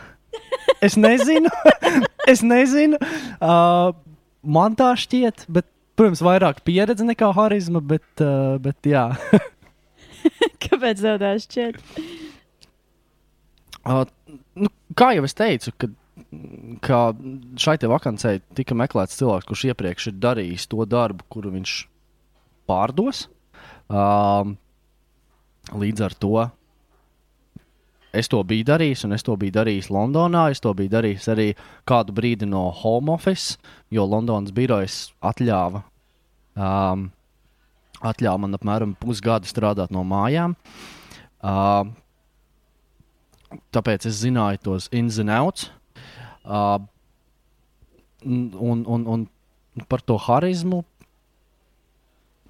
Es 0.83 0.99
nezinu, 0.99 1.53
es 2.33 2.43
nezinu. 2.43 2.99
Uh, 3.39 3.95
man 4.43 4.75
tā 4.75 4.91
šķiet, 4.99 5.47
bet, 5.47 5.71
protams, 5.95 6.25
vairāk 6.27 6.65
pieredze 6.67 7.07
nekā 7.07 7.31
harizma, 7.39 7.79
bet, 7.79 8.11
uh, 8.19 8.59
bet 8.63 8.91
jā. 8.91 9.07
Kāpēc 10.67 11.07
tā 11.07 11.35
šķiet? 11.47 11.79
Uh, 13.87 14.03
nu, 14.59 14.75
kā 14.99 15.15
jau 15.15 15.31
es 15.31 15.39
teicu, 15.39 15.71
kad 15.79 15.99
ka 16.85 17.13
šai 17.61 17.77
vakancei 17.91 18.41
tika 18.57 18.77
meklēts 18.79 19.19
cilvēks, 19.21 19.47
kurš 19.49 19.67
iepriekš 19.73 20.09
ir 20.11 20.19
darījis 20.23 20.69
to 20.73 20.87
darbu, 20.89 21.27
kuru 21.33 21.53
viņš 21.53 21.75
pārdos. 22.69 23.27
Um, 23.93 24.57
līdz 25.77 26.05
ar 26.07 26.17
to 26.17 26.47
es 28.13 28.29
to 28.33 28.41
biju 28.45 28.65
darījis, 28.69 29.05
un 29.07 29.17
es 29.17 29.25
to 29.25 29.37
biju 29.41 29.57
darījis 29.59 29.91
Londonā. 29.93 30.47
Es 30.53 30.63
to 30.65 30.73
biju 30.77 30.93
darījis 30.93 31.29
arī 31.33 31.49
kādu 31.89 32.17
brīdi 32.17 32.49
no 32.49 32.71
home 32.83 33.13
office, 33.13 33.59
jo 33.93 34.07
Londonas 34.09 34.55
birojas 34.57 34.99
atļāva, 35.25 35.85
um, 36.57 37.11
atļāva 38.01 38.45
man 38.47 38.57
apmēram 38.61 38.97
pusgadu 39.01 39.49
strādāt 39.49 39.93
no 39.93 40.05
mājām. 40.09 40.57
Uh, 41.43 41.93
tāpēc 43.75 44.09
es 44.09 44.21
zināju 44.25 44.65
tos 44.65 44.91
ins 44.93 45.21
and 45.21 45.33
outs. 45.33 45.69
Uh, 45.69 45.82
un, 46.45 46.89
un, 48.87 49.07
un 49.07 49.85
par 49.89 50.03
to 50.03 50.19
harizmu 50.21 50.83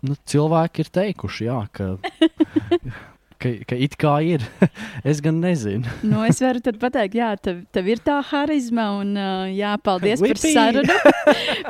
nu, 0.03 0.19
cilvēki 0.29 0.85
ir 0.85 0.91
teikuši, 0.99 1.47
jā, 1.47 1.59
ka, 1.75 1.89
ka, 3.43 3.53
ka 3.69 3.79
it 3.87 3.97
kā 4.01 4.17
ir. 4.27 4.45
es 5.11 5.23
gan 5.25 5.41
nezinu. 5.43 5.89
nu, 6.11 6.23
es 6.27 6.43
varu 6.43 6.63
pateikt, 6.83 7.17
jā, 7.19 7.33
tev, 7.41 7.63
tev 7.75 7.91
ir 7.95 8.03
tā 8.05 8.19
harizma, 8.33 8.91
un 9.03 9.15
uh, 9.17 9.47
jā, 9.53 9.75
paldies 9.85 10.23
par 10.25 10.43
sarunu. 10.43 11.01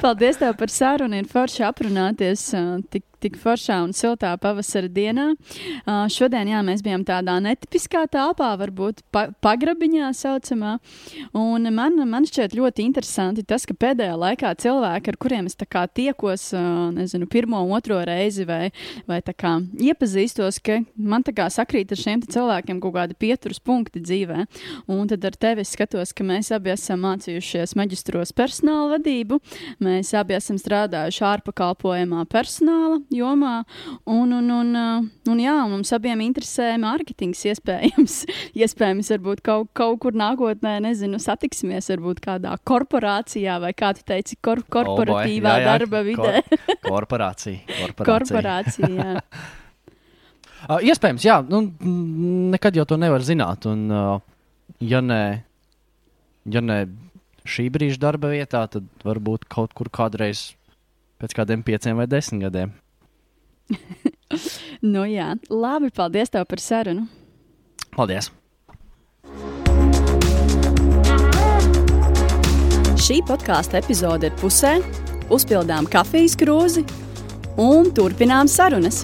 paldies 0.00 0.40
tev 0.40 0.56
par 0.60 0.72
sarunu, 0.72 1.20
ir 1.20 1.30
forši 1.30 1.66
aprunāties 1.68 2.48
uh, 2.58 2.76
tik 2.92 3.06
tik 3.22 3.38
foršā 3.40 3.78
un 3.86 3.94
siltā 3.96 4.32
pavasara 4.40 4.90
dienā. 4.92 5.32
Uh, 5.82 6.04
šodien 6.12 6.50
jā, 6.50 6.62
mēs 6.66 6.82
bijām 6.84 7.04
tādā 7.06 7.38
netipiskā 7.42 8.04
telpā, 8.12 8.52
varbūt 8.60 9.02
pa, 9.14 9.28
pagrabiņā 9.44 10.10
saucamā. 10.16 10.76
Un 11.38 11.68
man, 11.74 11.98
man 12.08 12.26
šķiet 12.28 12.56
ļoti 12.58 12.86
interesanti 12.86 13.44
tas, 13.46 13.66
ka 13.68 13.76
pēdējā 13.78 14.16
laikā 14.18 14.52
cilvēki, 14.62 15.12
ar 15.12 15.20
kuriem 15.22 15.50
es 15.50 15.58
tiekos, 15.58 16.48
uh, 16.56 16.90
nezinu, 16.94 17.28
pirmo, 17.30 17.62
otro 17.76 18.00
reizi 18.06 18.46
vai, 18.48 18.72
vai 19.08 19.20
kā, 19.22 19.54
iepazīstos, 19.80 20.60
ka 20.64 20.80
man 20.96 21.22
kā 21.22 21.46
sakrīt 21.52 21.92
ar 21.94 22.00
šiem 22.00 22.24
cilvēkiem 22.26 22.80
kaut 22.82 22.96
kādi 22.96 23.16
pieturas 23.18 23.60
punkti 23.62 24.02
dzīvē. 24.02 24.46
Un 24.92 25.08
tad 25.10 25.24
ar 25.28 25.36
tevi 25.38 25.64
skatos, 25.66 26.12
ka 26.16 26.26
mēs 26.26 26.52
abi 26.54 26.72
esam 26.74 27.02
mācījušies 27.06 27.76
maģistros 27.78 28.34
personāla 28.36 28.96
vadību, 28.96 29.38
mēs 29.82 30.12
abi 30.18 30.36
esam 30.36 30.58
strādājuši 30.60 31.24
ārpakalpojumā 31.32 32.26
personāla 32.32 33.00
jomā. 33.16 33.54
Un, 34.08 34.32
un, 34.38 34.50
un, 34.50 34.72
uh, 34.78 35.30
un 35.30 35.42
jā, 35.42 35.56
mums 35.70 35.92
abiem 35.96 36.24
interesē 36.24 36.72
mārketings. 36.82 37.44
Iespējams, 37.52 38.18
iespējams 38.64 39.12
varbūt 39.16 39.42
kaut, 39.46 39.70
kaut 39.78 40.00
kur 40.04 40.18
nākotnē, 40.18 40.78
nezinu, 40.84 41.20
satiksimies 41.22 41.90
varbūt 41.94 42.22
kādā 42.24 42.56
korporācijā 42.68 43.58
vai 43.62 43.72
kā 43.76 43.92
tu 43.96 44.06
teici, 44.08 44.38
kor 44.42 44.64
korporatīvā 44.66 45.56
oh 45.56 45.58
boy, 45.58 45.62
jā, 45.62 45.64
jā. 45.64 45.72
darba 45.72 46.04
vidē. 46.06 46.44
Kor 46.82 47.02
korporācija. 47.02 47.64
Korporācija. 47.72 48.12
korporācija 48.12 48.94
jā. 48.96 49.18
Uh, 50.62 50.78
iespējams, 50.86 51.24
jā, 51.26 51.40
nu, 51.50 51.64
nekad 52.52 52.76
jau 52.78 52.84
to 52.86 52.94
nevar 53.00 53.24
zināt. 53.26 53.66
Un, 53.66 53.80
uh, 53.90 54.20
ja 54.78 55.00
ne, 55.02 55.42
ja 56.46 56.62
ne 56.62 56.84
šī 57.42 57.66
brīža 57.74 57.98
darba 58.02 58.30
vietā, 58.30 58.62
tad 58.70 58.86
varbūt 59.02 59.48
kaut 59.50 59.74
kur 59.74 59.90
kādreiz 59.90 60.52
pēc 61.22 61.34
kādiem 61.38 61.64
pieciem 61.66 61.98
vai 61.98 62.06
desmit 62.10 62.46
gadiem. 62.46 62.74
nu, 64.92 65.04
jā, 65.08 65.32
labi. 65.50 65.90
Paldies 65.94 66.32
tev 66.32 66.46
par 66.50 66.62
sarunu. 66.62 67.06
Paldies! 67.92 68.30
Šī 73.02 73.18
podkāstu 73.26 73.80
epizode 73.80 74.28
ir 74.30 74.36
pusē. 74.38 74.76
Uzpildām 75.32 75.88
kafijas 75.90 76.36
krūzi 76.38 76.84
un 77.60 77.90
turpinām 77.96 78.48
sarunas. 78.50 79.02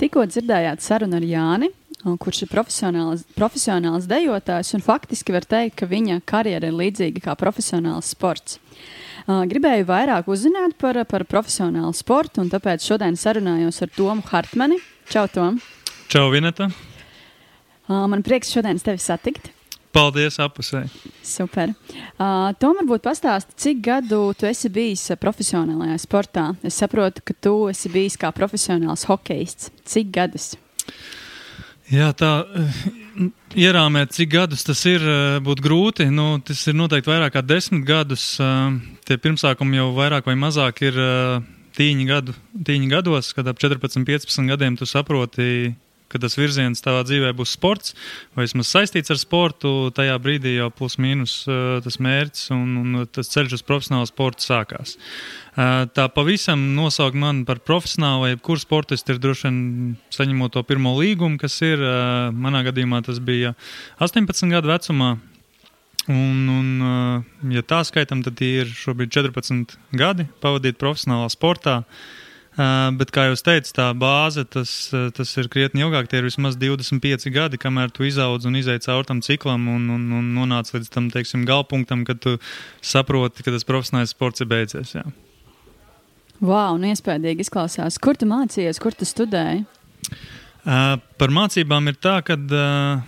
Tikko 0.00 0.24
dzirdējāt 0.30 0.82
sarunu 0.82 1.18
ar 1.18 1.26
Jāni, 1.26 1.68
kurš 2.02 2.44
ir 2.46 2.50
profesionāls, 2.50 3.26
profesionāls 3.36 4.08
dejotājs, 4.10 4.72
un 4.74 4.82
faktiski 4.82 5.34
var 5.34 5.46
teikt, 5.46 5.76
ka 5.82 5.90
viņa 5.90 6.22
karjera 6.26 6.72
ir 6.72 6.78
līdzīga 6.78 7.22
kā 7.28 7.36
profesionāls 7.38 8.10
sports. 8.16 8.61
Gribēju 9.26 9.86
vairāk 9.86 10.28
uzzināt 10.32 10.74
par, 10.80 10.98
par 11.06 11.24
profesionālu 11.30 11.92
sportu, 11.94 12.42
un 12.42 12.50
tāpēc 12.50 12.82
šodien 12.82 13.18
sarunājos 13.18 13.82
ar 13.84 13.92
Tomu 13.94 14.24
Hartmani. 14.26 14.80
Čau, 15.10 15.28
Tom! 15.30 15.60
Čau, 16.10 16.28
Vineta! 16.34 16.70
Man 17.88 18.22
prieks 18.26 18.50
šodien 18.54 18.78
tevi 18.82 19.02
satikt. 19.02 19.50
Paldies, 19.92 20.38
apusē. 20.40 20.86
Super. 21.20 21.74
Uh, 22.16 22.54
Tom, 22.56 22.78
varbūt 22.80 23.02
pastāsti, 23.04 23.52
cik 23.60 23.82
gadu 23.84 24.22
tu 24.38 24.48
esi 24.48 24.70
bijis 24.72 25.04
profesionālajā 25.20 25.98
sportā? 26.00 26.46
Es 26.64 26.78
saprotu, 26.80 27.20
ka 27.20 27.36
tu 27.36 27.52
esi 27.68 27.92
bijis 27.92 28.16
kā 28.16 28.30
profesionāls 28.32 29.04
hokejists. 29.10 29.68
Cik 29.84 30.08
gadus? 30.14 30.54
Jā, 31.92 32.08
tā 32.16 32.32
ierāmēt, 33.58 34.12
cik 34.16 34.30
gadus 34.32 34.64
tas 34.64 34.84
ir, 34.88 35.02
eh, 35.02 35.38
būtu 35.44 35.64
grūti. 35.64 36.10
Nu, 36.10 36.40
tas 36.44 36.66
ir 36.68 36.74
noteikti 36.74 37.10
vairāk 37.10 37.32
kā 37.36 37.42
desmit 37.44 37.84
gadus. 37.84 38.38
Eh, 38.40 38.80
tie 39.04 39.16
pirmsākumi 39.16 39.76
jau 39.76 39.92
vairāk 39.94 40.26
vai 40.26 40.34
mazāk 40.34 40.82
ir 40.82 40.98
eh, 40.98 41.40
tīņi, 41.76 42.06
gadu, 42.06 42.34
tīņi 42.56 42.88
gados, 42.90 43.32
kad 43.32 43.48
ap 43.48 43.58
14, 43.58 44.04
15 44.04 44.48
gadiem 44.48 44.76
tu 44.76 44.84
saproti, 44.84 45.74
ka 46.12 46.20
tas 46.22 46.36
virziens 46.36 46.84
tavā 46.84 47.02
dzīvē 47.08 47.32
būs 47.36 47.54
sports, 47.56 47.94
vai 48.36 48.46
vismaz 48.46 48.70
saistīts 48.72 49.12
ar 49.12 49.20
sportu, 49.20 49.90
tajā 49.96 50.18
brīdī 50.22 50.56
jau 50.58 50.68
plus 50.74 50.98
mīnus 51.02 51.42
tas 51.84 51.98
mērķis 52.02 52.52
un, 52.56 52.76
un 52.82 53.08
tas 53.10 53.32
ceļš 53.32 53.56
uz 53.58 53.64
profesionālu 53.66 54.10
sportu 54.10 54.46
sākās. 54.46 54.96
Tā 55.96 56.06
pavisam 56.14 56.62
nosaukt 56.76 57.18
mani 57.18 57.46
par 57.48 57.60
profesionālu 57.64 58.24
vai 58.26 58.32
jebkuru 58.34 58.62
sportistu 58.62 59.14
ir 59.14 59.20
droši 59.22 59.48
vien 59.48 59.60
saņemot 60.14 60.54
to 60.54 60.62
pirmo 60.68 60.94
līgumu, 61.00 61.40
kas 61.40 61.58
ir 61.66 61.82
manā 62.32 62.64
gadījumā 62.68 63.02
tas 63.06 63.20
bija 63.24 63.54
18 64.00 64.52
gadu 64.52 64.72
vecumā. 64.72 65.12
Un, 66.10 66.48
un, 66.50 66.70
ja 67.54 67.62
tā 67.62 67.84
skaitam, 67.86 68.24
tad 68.26 68.40
ir 68.42 68.66
šobrīd 68.66 69.12
14 69.14 69.76
gadi 69.94 70.26
pavadīt 70.42 70.80
profesionālā 70.80 71.28
sportā. 71.30 71.76
Uh, 71.84 72.22
bet, 72.52 73.10
kā 73.14 73.26
jau 73.30 73.36
teicu, 73.48 73.72
tā 73.72 73.86
bāze 73.96 74.44
tas, 74.44 74.72
tas 75.16 75.30
ir 75.40 75.48
krietni 75.52 75.84
ilgāk. 75.84 76.10
Tie 76.10 76.20
ir 76.20 76.26
vismaz 76.28 76.58
25 76.60 77.30
gadi, 77.32 77.60
kamēr 77.60 77.92
tu 77.94 78.04
izaudz 78.04 78.44
un 78.48 78.58
izai 78.60 78.76
cauri 78.84 79.08
tam 79.08 79.22
ciklam 79.24 79.68
un, 79.72 79.86
un, 79.94 80.04
un 80.18 80.26
nonāc 80.36 80.72
līdz 80.74 80.90
tam 80.92 81.08
teiksim, 81.12 81.46
galpunktam, 81.48 82.04
kad 82.08 82.20
tu 82.20 82.36
saproti, 82.84 83.44
ka 83.44 83.54
tas 83.54 83.64
profesionālais 83.68 84.12
sports 84.12 84.44
ir 84.44 84.50
beidzies. 84.52 84.92
Jā. 84.98 85.06
Wow, 86.42 86.76
nu 86.76 86.90
iespējams, 86.90 87.46
izklausās. 87.46 87.96
Kur 88.02 88.18
tu 88.18 88.28
mācījies, 88.28 88.82
kur 88.82 88.92
tu 88.98 89.08
studēji? 89.08 89.64
Uh, 90.62 90.98
par 91.18 91.32
mācībām 91.34 91.88
ir 91.90 91.96
tā, 92.02 92.18
ka 92.26 92.36
uh, 92.36 93.00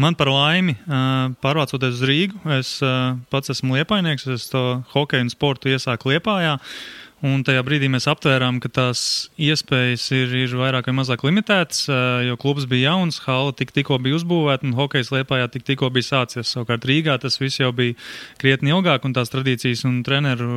man 0.00 0.16
par 0.18 0.30
laimi, 0.32 0.78
uh, 0.86 1.28
pārvācoties 1.44 2.00
uz 2.00 2.02
Rīgu, 2.08 2.40
es 2.56 2.72
uh, 2.82 3.18
pats 3.30 3.52
esmu 3.52 3.76
liepainieks, 3.76 4.26
es 4.32 4.48
to 4.50 4.80
hokeju 4.94 5.26
un 5.26 5.30
sportu 5.30 5.74
iesāku 5.74 6.14
Liepājā. 6.14 6.56
Uh, 6.56 7.01
Un 7.22 7.44
tajā 7.46 7.62
brīdī 7.62 7.86
mēs 7.86 8.08
aptvērām, 8.10 8.56
ka 8.62 8.66
tās 8.74 9.00
iespējas 9.38 10.08
ir, 10.16 10.32
ir 10.40 10.54
vairāk 10.58 10.88
vai 10.88 10.94
mazāk 10.98 11.22
limitētas, 11.22 11.84
jo 12.26 12.34
klubs 12.42 12.66
bija 12.66 12.90
jauns, 12.90 13.20
hala 13.22 13.52
tik, 13.54 13.70
tikko 13.76 14.00
bija 14.02 14.18
uzbūvēta 14.18 14.66
un 14.66 14.74
hokejs 14.74 15.12
liepājā 15.14 15.46
tik, 15.54 15.62
tikko 15.68 15.92
bija 15.94 16.08
sācies. 16.08 16.50
Savukārt 16.50 16.82
Rīgā 16.88 17.14
tas 17.22 17.38
viss 17.38 17.60
jau 17.62 17.70
bija 17.78 17.94
krietni 18.42 18.74
ilgāk 18.74 19.06
un 19.06 19.14
tās 19.14 19.30
tradīcijas 19.30 19.84
un 19.86 20.00
treneru 20.06 20.56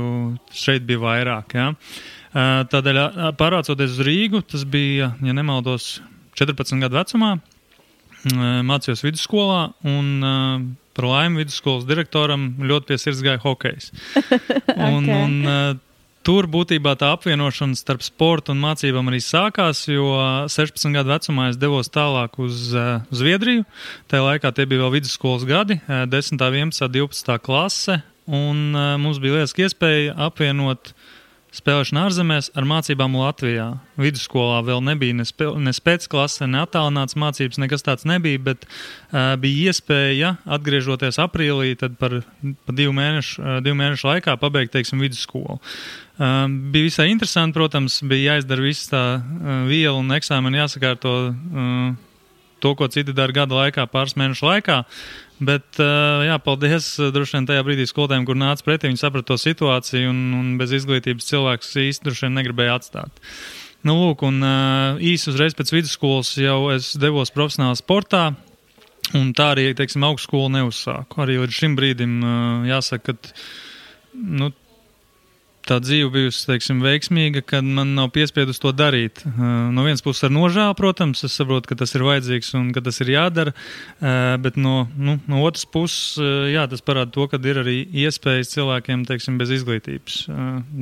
šeit 0.57 0.87
bija 0.89 1.03
vairāk. 1.05 1.53
Ja? 1.53 1.69
Tādēļ 2.73 3.01
pārvācoties 3.37 3.93
uz 3.99 4.01
Rīgu, 4.09 4.41
tas 4.49 4.65
bija, 4.65 5.13
ja 5.21 5.37
nemaldos, 5.37 5.99
14 6.35 6.81
gadu 6.81 6.97
vecumā, 6.97 7.35
mācījos 8.65 9.05
vidusskolā 9.05 9.61
un 9.85 10.73
par 10.95 11.07
laimi 11.11 11.43
vidusskolas 11.43 11.85
direktoram 11.87 12.53
ļoti 12.63 12.89
pie 12.89 12.97
sirds 12.99 13.21
gāja 13.23 13.41
hokejs. 13.43 13.91
okay. 14.31 14.89
un, 14.89 15.09
un, 15.13 15.81
Tur 16.25 16.47
būtībā 16.49 16.95
tā 16.97 17.11
apvienošana 17.13 17.77
starp 17.77 18.01
sportu 18.01 18.49
un 18.55 18.57
mācībām 18.63 19.11
arī 19.11 19.19
sākās, 19.21 19.83
jo 19.85 20.07
16 20.49 20.95
gadu 20.95 21.11
vecumā 21.13 21.51
es 21.51 21.59
devos 21.61 21.91
tālāk 21.93 22.39
uz 22.41 22.71
Zviedriju. 23.13 23.61
Tajā 24.09 24.23
laikā 24.25 24.49
tie 24.57 24.65
bija 24.65 24.81
vēl 24.81 24.95
vidusskolas 24.95 25.45
gadi, 25.45 25.77
10, 25.85 26.41
11, 26.41 26.89
12 26.95 27.37
klase, 27.45 27.99
un 28.25 28.73
mums 28.73 29.21
bija 29.21 29.37
lieliski 29.37 29.67
iespēja 29.67 30.17
apvienot 30.25 30.94
spēlēšana 31.55 32.05
ārzemēs 32.09 32.49
ar 32.57 32.67
mācībām 32.67 33.15
Latvijā. 33.19 33.67
Vidusskolā 33.99 34.59
vēl 34.67 34.81
nebija 34.85 35.15
ne, 35.17 35.25
spē, 35.27 35.49
ne 35.61 35.73
spēcklase, 35.75 36.47
ne 36.51 36.61
attālināts 36.63 37.17
mācības, 37.19 37.59
nekas 37.63 37.85
tāds 37.85 38.07
nebija, 38.09 38.41
bet 38.49 38.65
uh, 38.67 39.35
bija 39.41 39.71
iespēja, 39.71 40.35
atgriežoties 40.57 41.19
aprīlī, 41.23 41.75
tad 41.79 41.99
par, 42.01 42.19
par 42.67 42.77
divu, 42.77 42.95
mēnešu, 42.97 43.37
uh, 43.41 43.59
divu 43.65 43.79
mēnešu 43.79 44.11
laikā 44.11 44.35
pabeigt, 44.41 44.73
teiksim, 44.75 45.03
vidusskolu. 45.03 45.59
Uh, 46.15 46.45
bija 46.73 46.89
visai 46.89 47.09
interesanti, 47.11 47.55
protams, 47.57 48.01
bija 48.07 48.35
jāizdara 48.35 48.65
viss 48.65 48.91
tā 48.91 49.05
uh, 49.19 49.55
viela 49.69 49.97
un 49.99 50.11
eksāmeni 50.15 50.61
jāsakārto 50.61 51.15
uh, 51.31 51.95
to, 52.63 52.73
ko 52.77 52.87
citi 52.91 53.15
dara 53.15 53.35
gada 53.35 53.57
laikā, 53.57 53.87
pāris 53.91 54.15
mēnešu 54.19 54.47
laikā. 54.47 54.79
Bet, 55.45 55.79
jā, 55.79 56.37
paldies 56.39 56.93
droši 57.11 57.37
vien 57.37 57.47
tajā 57.49 57.65
brīdī 57.67 57.85
skolotājiem, 57.89 58.25
kur 58.27 58.37
nāca 58.39 58.63
pretī. 58.63 58.87
Viņi 58.87 59.01
saprata 59.01 59.33
to 59.33 59.39
situāciju 59.41 60.13
un, 60.13 60.21
un 60.37 60.53
bez 60.61 60.71
izglītības 60.77 61.27
cilvēks 61.27 61.75
īsti 61.83 62.07
droši 62.07 62.27
vien 62.27 62.37
negribēja 62.39 62.77
atstāt. 62.79 63.23
Nu, 63.85 63.97
lūk, 63.99 64.23
un 64.25 64.39
īsi 65.03 65.29
uzreiz 65.33 65.53
pēc 65.57 65.75
vidusskolas 65.75 66.31
jau 66.39 66.71
es 66.73 66.93
devos 66.97 67.33
profesionālā 67.35 67.75
sportā. 67.77 68.29
Un 69.13 69.29
tā 69.37 69.51
arī, 69.53 69.67
teiksim, 69.77 70.01
augstskolu 70.07 70.49
neuzsāku. 70.55 71.19
Arī 71.21 71.37
līdz 71.43 71.53
šim 71.53 71.75
brīdim 71.77 72.15
jāsaka, 72.65 73.13
ka 73.13 73.35
nu, 74.15 74.49
tā 75.69 75.79
dzīve 75.83 76.11
bijusi 76.13 76.45
teiksim, 76.49 76.81
veiksmīga, 76.85 77.43
kad 77.45 77.65
man 77.65 77.95
nav 77.97 78.11
piespiedus 78.15 78.61
to 78.61 78.73
darīt. 78.75 79.23
No 79.35 79.85
vienas 79.85 80.03
puses, 80.05 80.25
ar 80.27 80.33
nožēlu, 80.35 80.75
protams, 80.77 81.23
es 81.27 81.37
saprotu, 81.37 81.71
ka 81.71 81.79
tas 81.81 81.95
ir 81.97 82.05
vajadzīgs 82.05 82.53
un 82.59 82.69
ka 82.75 82.83
tas 82.85 83.01
ir 83.03 83.13
jādara, 83.15 83.55
bet 84.43 84.59
no, 84.61 84.85
nu, 84.97 85.17
no 85.31 85.41
otras 85.47 85.65
puses, 85.65 86.19
jā, 86.53 86.67
tas 86.71 86.85
parāda 86.85 87.13
to, 87.15 87.27
ka 87.31 87.41
ir 87.41 87.63
arī 87.63 87.81
iespējas 88.05 88.53
cilvēkiem 88.55 89.07
teiksim, 89.09 89.41
bez 89.41 89.53
izglītības 89.59 90.23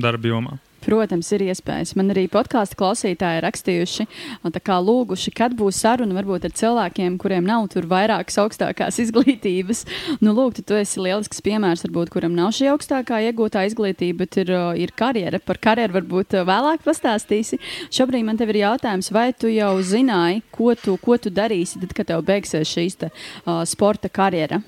darba 0.03 0.31
jomā. 0.33 0.59
Protams, 0.83 1.29
ir 1.31 1.45
iespējas. 1.47 1.93
Man 1.95 2.11
arī 2.11 2.25
podkāstu 2.31 2.75
klausītāji 2.79 3.43
rakstījuši, 3.45 4.05
lūguši, 4.43 5.31
kad 5.35 5.55
būs 5.55 5.79
saruna 5.79 6.17
varbūt 6.17 6.47
ar 6.49 6.55
cilvēkiem, 6.59 7.15
kuriem 7.21 7.47
nav 7.47 7.69
tur 7.71 7.87
vairākas 7.87 8.39
augstākās 8.43 8.99
izglītības. 9.05 9.85
Nu, 10.19 10.33
lūk, 10.35 10.59
tu 10.59 10.75
esi 10.75 10.99
lielisks 10.99 11.39
piemērs, 11.45 11.85
varbūt, 11.87 12.11
kuram 12.13 12.35
nav 12.35 12.51
šī 12.57 12.67
augstākā 12.73 13.21
iegūtā 13.29 13.63
izglītība, 13.69 14.25
bet 14.25 14.41
ir, 14.43 14.53
ir 14.83 14.93
karjera. 14.97 15.39
Par 15.39 15.61
karjeru 15.63 15.99
varbūt 16.01 16.37
vēlāk 16.43 16.83
pastāstīsi. 16.83 17.61
Šobrīd 17.93 18.27
man 18.27 18.39
te 18.39 18.49
ir 18.49 18.63
jautājums, 18.65 19.11
vai 19.15 19.29
tu 19.31 19.51
jau 19.53 19.77
zināji, 19.79 20.43
ko 20.51 20.75
tu, 20.75 20.97
ko 20.99 21.17
tu 21.17 21.31
darīsi, 21.31 21.79
tad, 21.83 21.95
kad 21.95 22.11
tev 22.11 22.27
beigsies 22.27 22.67
šīs 22.75 22.99
te, 23.05 23.13
uh, 23.45 23.63
sporta 23.69 24.11
karjera? 24.11 24.59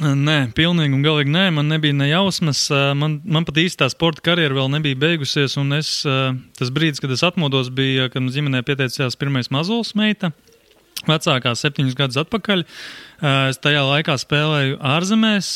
Nē, 0.00 0.36
pilnīgi 0.56 0.96
un 0.96 1.02
galīgi 1.04 1.32
nē. 1.34 1.44
Man 1.54 1.68
nebija 1.68 1.96
ne 1.96 2.08
jausmas. 2.08 2.64
Man, 2.96 3.18
man 3.24 3.44
pat 3.48 3.60
īstā 3.60 3.88
sporta 3.92 4.24
karjera 4.24 4.56
vēl 4.56 4.70
nebija 4.72 4.98
beigusies. 4.98 5.58
Es, 5.76 5.90
tas 6.58 6.72
brīdis, 6.72 7.02
kad 7.02 7.12
es 7.12 7.24
atmodos, 7.26 7.68
bija, 7.74 8.08
kad 8.12 8.24
man 8.24 8.32
ģimenē 8.32 8.62
pieteicās 8.66 9.18
pirmais 9.20 9.52
mazulis 9.52 9.92
meita. 9.98 10.32
Vecākā 11.02 11.52
septiņus 11.58 11.96
gadus 11.98 12.20
atpakaļ. 12.22 12.64
Es 13.50 13.58
tajā 13.62 13.82
laikā 13.88 14.16
spēlēju 14.22 14.78
ārzemēs. 14.94 15.54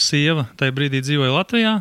Sieva 0.00 0.46
tajā 0.60 0.76
brīdī 0.76 1.02
dzīvoja 1.04 1.38
Latvijā 1.40 1.78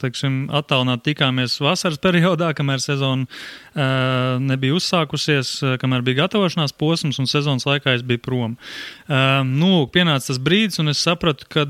teiksim, 0.00 0.44
attālināti 0.54 1.10
tikāmies 1.10 1.56
vasaras 1.62 2.00
periodā, 2.02 2.52
kamēr 2.56 2.82
sezona 2.82 3.26
uh, 3.26 4.40
nebija 4.42 4.76
uzsākusies, 4.78 5.54
uh, 5.62 5.76
kamēr 5.82 6.04
bija 6.06 6.22
gatavošanās 6.24 6.76
posms 6.78 7.20
un 7.22 7.30
sezonas 7.30 7.66
laikā 7.68 7.96
es 7.98 8.04
biju 8.06 8.22
prom. 8.24 8.58
Uh, 9.08 9.42
nu, 9.46 9.86
pienāca 9.92 10.30
tas 10.30 10.40
brīdis, 10.42 10.80
un 10.82 10.92
es 10.94 11.02
sapratu, 11.02 11.48
ka 11.50 11.66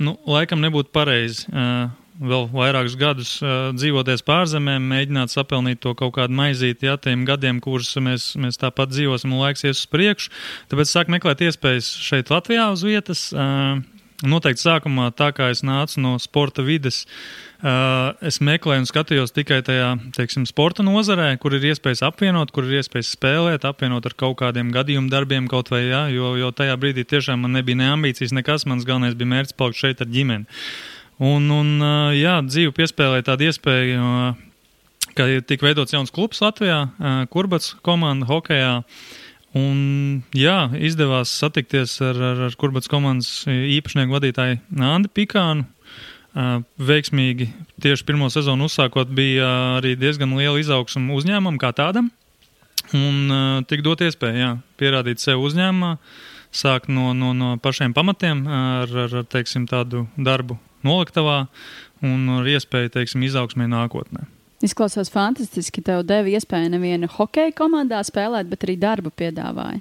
nu, 0.00 0.16
laikam 0.30 0.62
nebūtu 0.62 0.94
pareizi. 0.94 1.46
Uh, 1.50 1.88
vēl 2.20 2.50
vairākus 2.52 2.96
gadus 3.00 3.30
uh, 3.40 3.70
dzīvoties 3.72 4.22
pārzemēm, 4.26 4.90
mēģināt 4.92 5.32
sapelnīt 5.32 5.80
to 5.80 5.94
kaut 5.96 6.12
kādu 6.18 6.36
maizīti, 6.36 6.88
ja 6.90 6.98
tiem 7.00 7.24
gadiem, 7.28 7.62
kurus 7.64 7.94
mēs, 7.96 8.34
mēs 8.40 8.60
tāpat 8.60 8.92
dzīvosim 8.92 9.32
un 9.32 9.40
laiks 9.40 9.64
ies 9.64 9.80
uz 9.80 9.86
priekšu. 9.90 10.34
Tāpēc 10.72 10.92
sāk 10.92 11.12
meklēt 11.12 11.40
iespējas 11.48 11.88
šeit 12.04 12.32
Latvijā 12.32 12.68
uz 12.74 12.84
vietas. 12.84 13.30
Uh, 13.32 13.80
Noteikti 14.20 14.60
sākumā, 14.66 15.06
tā 15.16 15.30
kā 15.32 15.46
es 15.48 15.62
nācu 15.64 16.02
no 16.04 16.10
sporta 16.20 16.60
vides, 16.60 17.06
es 18.28 18.38
meklēju 18.44 18.82
un 18.82 18.88
skatījos 18.88 19.32
tikai 19.32 19.62
tajā, 19.64 19.94
teiksim, 20.16 20.44
sporta 20.48 20.84
nozarē, 20.84 21.30
kur 21.40 21.56
ir 21.56 21.64
iespējas 21.70 22.02
apvienot, 22.04 22.52
kur 22.52 22.68
ir 22.68 22.82
iespējas 22.82 23.14
spēlēt, 23.16 23.64
apvienot 23.64 24.10
ar 24.10 24.16
kaut 24.20 24.36
kādiem 24.42 24.74
gadījumu 24.76 25.08
darbiem 25.12 25.48
kaut 25.48 25.72
vai, 25.72 25.86
jā, 25.86 26.02
jo, 26.12 26.34
jo 26.36 26.52
tajā 26.52 26.76
brīdī 26.80 27.06
tiešām 27.08 27.46
man 27.46 27.56
nebija 27.56 27.80
ne 27.80 27.88
ambīcijas, 27.94 28.36
nekas, 28.36 28.68
mans 28.68 28.84
galvenais 28.88 29.16
bija 29.16 29.32
mērķis 29.32 29.56
palikt 29.56 29.80
šeit 29.80 30.04
ar 30.04 30.12
ģimeni. 30.12 30.60
Un, 31.20 31.48
un 31.52 31.72
jā, 32.16 32.38
dzīve 32.44 32.76
piespēlēja 32.76 33.30
tādu 33.32 33.48
iespēju, 33.48 34.04
ka 35.16 35.30
tika 35.48 35.68
veidots 35.68 35.96
jauns 35.96 36.12
klubs 36.12 36.44
Latvijā, 36.44 36.84
Kurbats 37.32 37.74
komanda 37.84 38.28
hokejā. 38.28 38.82
Un, 39.56 40.22
jā, 40.36 40.70
izdevās 40.78 41.32
satikties 41.40 41.96
ar, 42.06 42.14
ar, 42.14 42.46
ar 42.46 42.56
Kurbats 42.58 42.90
komandas 42.90 43.42
īpašnieku 43.50 44.14
vadītāju 44.14 44.60
Andi 44.78 45.10
Pikānu. 45.10 45.66
Uh, 46.30 46.60
veiksmīgi 46.78 47.48
tieši 47.82 48.06
pirmo 48.06 48.28
sezonu 48.30 48.68
uzsākot, 48.70 49.10
bija 49.10 49.48
arī 49.80 49.96
diezgan 49.98 50.36
liela 50.38 50.60
izaugsme 50.62 51.10
uzņēmumam 51.16 51.58
kā 51.58 51.72
tādam. 51.74 52.12
Un 52.94 53.64
tik 53.70 53.82
dot 53.86 54.00
iespēju 54.02 54.38
jā, 54.38 54.50
pierādīt 54.80 55.22
sev 55.22 55.42
uzņēmumā, 55.46 55.96
sākt 56.54 56.90
no, 56.90 57.12
no, 57.14 57.30
no 57.34 57.52
pašiem 57.62 57.94
pamatiem 57.94 58.42
ar, 58.50 58.94
ar 59.04 59.14
teiksim, 59.30 59.68
tādu 59.70 60.06
darbu 60.18 60.58
noliktavā 60.86 61.44
un 62.02 62.26
ar 62.40 62.50
iespēju 62.50 62.94
teiksim, 62.96 63.26
izaugsmē 63.26 63.68
nākotnē. 63.70 64.26
Izklausās 64.64 65.08
fantastiski. 65.12 65.82
Tev 65.84 66.02
deva 66.08 66.28
iespēju 66.28 66.72
nevienu 66.74 67.08
hokeja 67.14 67.54
komandā 67.56 68.02
spēlēt, 68.04 68.50
bet 68.50 68.66
arī 68.66 68.76
darbu 68.80 69.12
piedāvāja. 69.16 69.80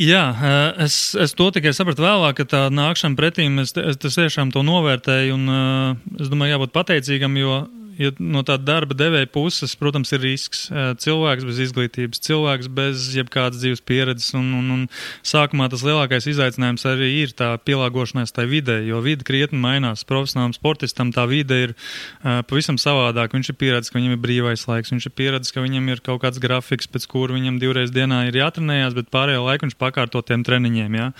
Jā, 0.00 0.22
eh, 0.32 0.84
es, 0.86 1.14
es 1.18 1.34
to 1.36 1.50
tikai 1.52 1.74
sapratu 1.76 2.04
vēlāk, 2.06 2.38
ka 2.38 2.46
tā 2.48 2.60
nākšana 2.72 3.18
pretīm, 3.18 3.58
es, 3.60 3.74
es, 3.76 3.98
tiešām 4.00 4.52
to 4.54 4.62
novērtēju, 4.64 5.34
un 5.36 5.50
uh, 5.52 6.20
es 6.22 6.30
domāju, 6.32 6.54
jābūt 6.54 6.72
pateicīgam, 6.72 7.36
jo 7.36 7.58
jo 8.00 8.12
no 8.18 8.42
tā 8.46 8.56
darba 8.60 8.96
devēja 8.96 9.28
puses, 9.32 9.74
protams, 9.78 10.12
ir 10.16 10.22
risks. 10.24 10.62
Cilvēks 11.02 11.46
bez 11.46 11.60
izglītības, 11.66 12.22
cilvēks 12.24 12.70
bez 12.72 13.08
jebkādas 13.16 13.60
dzīves 13.60 13.82
pieredzes, 13.86 14.32
un, 14.38 14.48
un, 14.56 14.70
un 14.74 14.86
sākumā 15.26 15.68
tas 15.72 15.84
lielākais 15.86 16.28
izaicinājums 16.32 16.86
arī 16.88 17.10
ir 17.22 17.34
tā 17.36 17.52
pielāgošanās 17.66 18.32
tai 18.36 18.46
videi, 18.50 18.86
jo 18.88 19.02
vide 19.04 19.26
krietni 19.28 19.60
mainās. 19.60 20.06
Profesionālam 20.08 20.54
sportistam 20.56 21.12
tā 21.14 21.26
vide 21.30 21.60
ir 21.66 21.74
uh, 21.76 22.40
pavisam 22.48 22.80
savādāka. 22.80 23.36
Viņš 23.36 23.52
ir 23.52 23.60
pieredzējis, 23.60 23.92
ka 23.92 24.00
viņam 24.00 24.16
ir 24.16 24.24
brīvais 24.24 24.66
laiks, 24.70 24.94
viņš 24.94 25.10
ir 25.10 25.16
pieredzējis, 25.20 25.56
ka 25.56 25.66
viņam 25.66 25.92
ir 25.92 26.04
kaut 26.06 26.24
kāds 26.24 26.40
grafiks, 26.42 26.88
pēc 26.90 27.06
kura 27.10 27.36
viņam 27.36 27.60
divreiz 27.62 27.92
dienā 27.94 28.24
ir 28.30 28.40
jātrenējās, 28.40 28.96
bet 28.96 29.12
pārējo 29.12 29.44
laiku 29.46 29.68
viņš 29.68 29.78
pakārto 29.80 30.24
tiem 30.24 30.46
treniņiem. 30.46 30.98
Ja? 31.00 31.12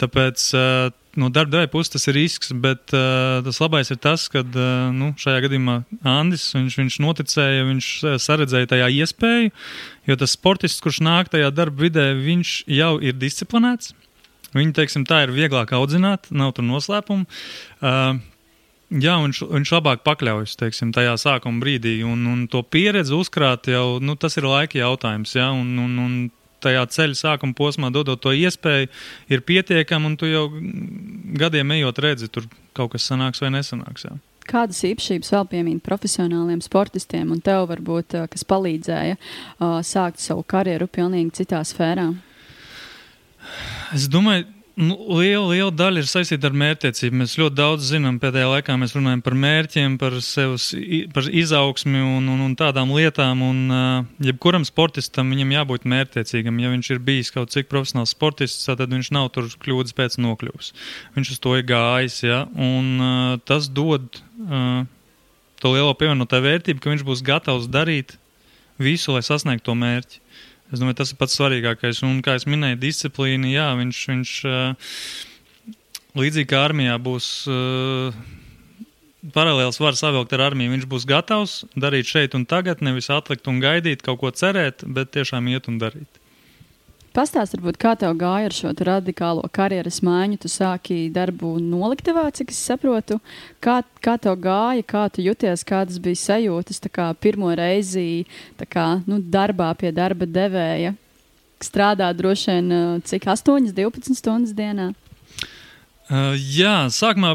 Tāpēc 0.00 0.48
uh, 0.54 0.94
no 1.18 1.28
darba 1.34 1.56
devēja 1.56 1.70
puses 1.72 1.92
tas 1.92 2.08
ir 2.10 2.16
risks, 2.18 2.52
bet 2.64 2.94
uh, 2.96 3.40
tas 3.46 3.60
labais 3.62 3.90
ir 3.92 4.00
tas, 4.02 4.26
ka 4.32 4.44
uh, 4.44 4.88
nu, 4.94 5.12
šajā 5.18 5.44
gadījumā 5.46 5.76
Andris 6.06 6.48
viņš, 6.56 6.78
viņš 6.82 6.98
noticēja, 7.04 7.66
viņš 7.68 7.90
saredzēja 8.24 8.72
tajā 8.74 8.88
iespēju, 9.02 9.52
jo 10.08 10.18
tas 10.22 10.34
sportists, 10.38 10.82
kurš 10.84 11.02
nāk 11.04 11.32
tajā 11.34 11.50
darba 11.54 11.88
vidē, 11.88 12.10
viņš 12.16 12.56
jau 12.78 12.94
ir 13.02 13.18
disciplinēts. 13.18 13.94
Viņu, 14.56 14.72
teiksim, 14.78 15.04
tā 15.04 15.26
ir 15.26 15.34
vieglāk 15.36 15.74
audzināt, 15.76 16.30
nav 16.32 16.54
tur 16.56 16.64
noslēpumu. 16.70 17.28
Uh, 17.82 18.16
Jā, 18.88 19.18
viņš, 19.20 19.42
viņš 19.52 19.70
labāk 19.74 20.00
pakļaujas 20.00 20.54
teiksim, 20.56 20.94
tajā 20.96 21.12
sākuma 21.20 21.60
brīdī, 21.60 21.98
un, 22.08 22.22
un 22.24 22.46
to 22.48 22.62
pieredzi 22.64 23.12
uzkrāt 23.12 23.68
jau 23.68 23.98
nu, 24.00 24.14
tas 24.16 24.38
ir 24.40 24.46
laika 24.48 24.78
jautājums. 24.80 25.34
Ja? 25.36 25.50
Un, 25.52 25.74
un, 25.82 25.98
un 26.00 26.14
tajā 26.64 26.84
ceļa 26.94 27.18
sākuma 27.18 27.56
posmā, 27.58 27.90
dodot 27.94 28.20
to 28.22 28.32
iespēju, 28.34 28.88
ir 29.30 29.44
pietiekami, 29.46 30.10
un 30.10 30.16
tu 30.20 30.30
jau 30.30 30.46
gadiem 31.38 31.76
ejot 31.78 32.00
redzi, 32.04 32.30
tur 32.32 32.48
kaut 32.76 32.94
kas 32.94 33.06
sanāks 33.10 33.42
vai 33.44 33.52
nesanāks. 33.54 34.08
Jā. 34.08 34.16
Kādas 34.48 34.80
īpašības 34.88 35.32
vēl 35.34 35.48
piemīt 35.50 35.80
profesionāliem 35.84 36.62
sportistiem, 36.64 37.34
un 37.34 37.42
tev 37.44 37.66
varbūt, 37.68 38.16
kas 38.32 38.46
palīdzēja 38.48 39.18
sākt 39.84 40.22
savu 40.24 40.46
karjeru 40.48 40.88
pilnīgi 40.88 41.42
citā 41.42 41.60
sfērā? 41.68 42.06
Es 43.96 44.08
domāju, 44.08 44.48
Nu, 44.78 44.94
liela, 45.18 45.48
liela 45.50 45.72
daļa 45.74 46.04
ir 46.04 46.06
saistīta 46.06 46.46
ar 46.46 46.54
mērķtiecību. 46.54 47.16
Mēs 47.18 47.32
ļoti 47.40 47.56
daudz 47.58 47.88
zinām, 47.90 48.20
pēdējā 48.22 48.46
laikā 48.52 48.76
mēs 48.78 48.92
runājam 48.94 49.24
par 49.26 49.34
mērķiem, 49.34 49.96
par 49.98 50.14
sevis, 50.22 50.68
par 51.16 51.26
izaugsmi 51.26 51.98
un, 51.98 52.28
un, 52.30 52.44
un 52.44 52.54
tādām 52.58 52.92
lietām. 52.94 53.42
Un, 53.42 53.64
uh, 53.74 54.04
jebkuram 54.22 54.62
sportistam 54.68 55.34
viņam 55.34 55.56
jābūt 55.56 55.88
mērķtiecīgam. 55.90 56.60
Ja 56.62 56.70
viņš 56.70 56.92
ir 56.94 57.02
bijis 57.08 57.32
kaut 57.34 57.50
cik 57.50 57.66
profesionāls 57.72 58.14
sportists, 58.14 58.68
tad 58.70 58.84
viņš 58.94 59.10
nav 59.18 59.32
tur 59.34 59.50
kļūdas 59.50 59.98
pēc 59.98 60.20
nokļūs. 60.22 60.70
Viņš 61.18 61.34
uz 61.34 61.42
to 61.42 61.56
ir 61.58 61.66
gājis, 61.66 62.20
ja, 62.28 62.44
un 62.54 62.94
uh, 63.02 63.34
tas 63.50 63.66
dod 63.74 64.06
uh, 64.46 64.86
to 65.58 65.74
lielo 65.74 65.98
pievienoto 65.98 66.38
vērtību, 66.44 66.84
ka 66.84 66.94
viņš 66.94 67.06
būs 67.08 67.26
gatavs 67.26 67.66
darīt 67.66 68.14
visu, 68.78 69.10
lai 69.16 69.26
sasniegtu 69.26 69.72
to 69.72 69.78
mērķi. 69.82 70.22
Es 70.68 70.80
domāju, 70.82 70.98
tas 71.00 71.12
ir 71.14 71.18
pats 71.20 71.38
svarīgākais. 71.38 72.02
Un, 72.04 72.20
kā 72.24 72.36
jau 72.36 72.52
minēju, 72.52 72.80
disciplīna, 72.82 73.48
jā, 73.48 73.68
viņš, 73.78 74.02
viņš 74.12 74.32
līdzīgi 76.18 76.50
kā 76.50 76.60
armijā 76.66 76.98
būs 77.00 77.30
paralēls 79.34 79.80
var 79.80 79.96
savilkt 79.98 80.34
ar 80.36 80.44
armiju. 80.50 80.74
Viņš 80.76 80.86
būs 80.90 81.08
gatavs 81.08 81.58
darīt 81.76 82.10
šeit 82.10 82.36
un 82.38 82.46
tagad, 82.48 82.82
nevis 82.84 83.10
atlikt 83.12 83.48
un 83.50 83.62
gaidīt, 83.64 84.04
kaut 84.04 84.20
ko 84.22 84.32
cerēt, 84.34 84.84
bet 84.84 85.14
tiešām 85.16 85.48
iet 85.52 85.70
un 85.72 85.80
darīt. 85.80 86.17
Pastāst, 87.16 87.54
varbūt, 87.56 87.78
kā 87.80 87.94
tev 87.98 88.12
gāja 88.20 88.50
ar 88.50 88.54
šo 88.54 88.70
radikālo 88.84 89.46
karjeras 89.52 90.02
maiņu. 90.04 90.38
Tu 90.42 90.50
sāki 90.52 90.98
darbu 91.12 91.54
noliktavā, 91.62 92.26
cik 92.36 92.52
es 92.52 92.60
saprotu. 92.68 93.18
Kā, 93.64 93.80
kā 94.04 94.18
tev 94.20 94.36
gāja, 94.44 94.84
kā 94.86 95.06
tu 95.12 95.24
jūties, 95.24 95.64
kādas 95.68 95.98
bija 96.04 96.20
sajūtas 96.20 96.82
kā 96.92 97.08
pirmo 97.16 97.50
reizi 97.56 98.26
kā, 98.68 99.00
nu, 99.08 99.18
darbā 99.18 99.72
pie 99.80 99.92
darba 99.92 100.28
devēja? 100.28 100.94
Strādāt 101.64 102.20
droši 102.20 102.54
vien 102.54 103.02
cik 103.08 103.26
8, 103.26 103.72
12 103.74 104.14
stundas 104.14 104.54
dienā? 104.54 104.92
Uh, 106.08 106.32
jā, 106.40 106.86
sākumā 106.88 107.34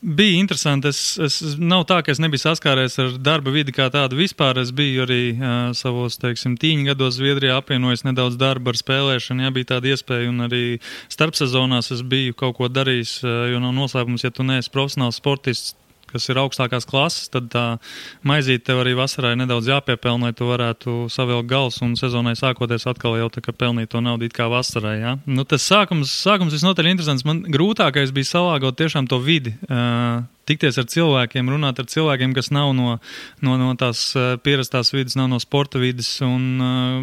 bija 0.00 0.38
interesanti. 0.40 0.88
Es, 0.88 1.00
es 1.20 1.56
nav 1.60 1.84
tā, 1.90 1.98
ka 2.00 2.14
es 2.14 2.20
nebiju 2.22 2.40
saskāries 2.46 2.96
ar 3.02 3.10
darba 3.20 3.52
vidi 3.52 3.74
kā 3.76 3.90
tādu 3.92 4.16
vispār. 4.16 4.56
Es 4.62 4.72
biju 4.76 5.04
arī 5.04 5.20
uh, 5.36 5.74
savos, 5.76 6.16
teiksim, 6.22 6.54
tīņa 6.60 6.94
gados 6.94 7.18
Zviedrijā 7.18 7.58
apvienojis 7.60 8.06
nedaudz 8.08 8.38
darba 8.40 8.72
ar 8.72 8.80
spēlēšanu. 8.80 9.44
Jā, 9.44 9.52
bija 9.52 9.74
tāda 9.74 9.92
iespēja, 9.92 10.30
un 10.32 10.46
arī 10.48 10.62
starpsezonās 11.12 11.92
es 11.92 12.00
biju 12.08 12.38
kaut 12.40 12.56
ko 12.56 12.70
darījis, 12.72 13.18
uh, 13.26 13.42
jo 13.52 13.60
nav 13.60 13.76
noslēpums, 13.76 14.24
ja 14.24 14.32
tu 14.32 14.48
neesi 14.48 14.72
profesionāls 14.72 15.20
sportists, 15.20 15.76
kas 16.10 16.28
ir 16.30 16.40
augstākās 16.40 16.86
klases, 16.88 17.30
tad 17.32 17.48
tā 17.52 17.64
maizīte 18.26 18.68
tev 18.70 18.82
arī 18.82 18.94
vasarā 18.98 19.34
ir 19.34 19.40
nedaudz 19.42 19.70
jāpiepelnē, 19.70 20.30
lai 20.30 20.36
tu 20.36 20.48
varētu 20.48 20.94
savilkt 21.12 21.50
gals 21.50 21.80
un 21.84 21.96
sezonai 21.98 22.36
sākoties 22.38 22.86
atkal 22.90 23.18
jau 23.20 23.28
tā 23.32 23.42
kā 23.44 23.54
pelnīt 23.56 23.92
to 23.92 24.02
naudu 24.04 24.30
kā 24.34 24.48
vasarai. 24.52 24.96
Ja? 25.00 25.16
Nu, 25.26 25.44
tas 25.48 25.66
sākums, 25.66 26.12
sākums 26.12 26.56
visnotaļ 26.56 26.92
interesants. 26.92 27.26
Man 27.28 27.44
grūtākais 27.52 28.14
bija 28.16 28.32
salāgot 28.36 28.78
tiešām 28.78 29.10
to 29.10 29.20
vidi. 29.22 29.54
Uh, 29.68 30.24
tikties 30.48 30.78
ar 30.80 30.88
cilvēkiem, 30.90 31.50
runāt 31.52 31.80
ar 31.82 31.88
cilvēkiem, 31.90 32.34
kas 32.36 32.50
nav 32.54 32.72
no, 32.76 32.96
no, 33.44 33.56
no 33.60 33.72
tās 33.78 34.08
uh, 34.16 34.34
pierastās 34.42 34.92
vidas, 34.94 35.16
nav 35.18 35.30
no 35.32 35.40
sporta 35.42 35.80
vidas. 35.82 36.10
Un, 36.24 36.46
uh, 36.62 37.00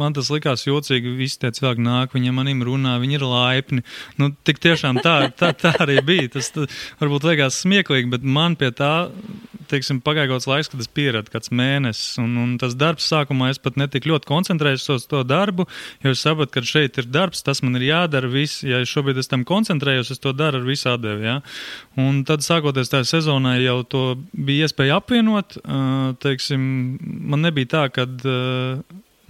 man 0.00 0.16
tas 0.16 0.32
likās 0.32 0.66
jocīgi. 0.68 1.16
Visi 1.20 1.40
tie 1.42 1.52
cilvēki 1.56 1.84
nāk, 1.86 2.16
viņi 2.16 2.34
manim 2.36 2.64
runā, 2.66 2.96
viņi 3.02 3.18
ir 3.20 3.26
laipni. 3.26 3.86
Nu, 4.20 4.32
tik 4.46 4.62
tiešām 4.62 5.02
tā, 5.04 5.16
tā, 5.40 5.52
tā 5.56 5.74
arī 5.84 6.00
bija. 6.06 6.34
Tas 6.36 6.52
tā, 6.54 6.66
varbūt 7.02 7.30
liekas 7.30 7.62
smieklīgi, 7.64 8.10
bet 8.16 8.26
man 8.26 8.58
pie 8.60 8.72
tā 8.76 8.94
teiksim, 9.70 10.00
pagāja 10.04 10.28
kaut 10.30 10.40
kāds 10.40 10.48
laiks, 10.50 10.70
kad 10.72 10.82
es 10.82 10.90
pieradu, 10.90 11.32
kāds 11.32 11.52
mēnesis. 11.54 12.18
Un, 12.22 12.34
un 12.42 12.54
tas 12.60 12.74
darbs 12.78 13.06
sākumā 13.10 13.50
es 13.52 13.60
pat 13.62 13.78
netik 13.80 14.08
ļoti 14.08 14.28
koncentrējos 14.28 14.88
uz 14.96 15.06
to 15.10 15.22
darbu, 15.26 15.66
jo 16.04 16.14
es 16.14 16.22
sapratu, 16.24 16.52
ka 16.56 16.64
šeit 16.66 16.98
ir 17.00 17.10
darbs, 17.10 17.44
tas 17.46 17.62
man 17.64 17.78
ir 17.78 17.86
jādara. 17.90 18.30
Viss, 18.30 18.64
ja 18.66 18.82
šobrīd 18.86 19.20
es 19.22 19.30
tam 19.30 19.44
koncentrējos, 19.48 20.12
es 20.14 20.22
to 20.22 20.34
daru 20.36 20.60
ar 20.60 20.66
visu 20.66 20.90
atdevi. 20.92 21.26
Ja? 21.28 21.38
Un 22.00 22.22
tad, 22.28 22.44
sākoties 22.80 22.92
tajā 22.92 23.06
sezonā, 23.08 23.58
jau 23.60 23.82
to 23.84 24.02
bija 24.32 24.66
iespēja 24.66 24.98
apvienot. 25.00 25.58
Teiksim, 26.20 26.62
man 27.00 27.42
nebija 27.44 27.68
tā, 27.68 27.82
ka 27.92 28.06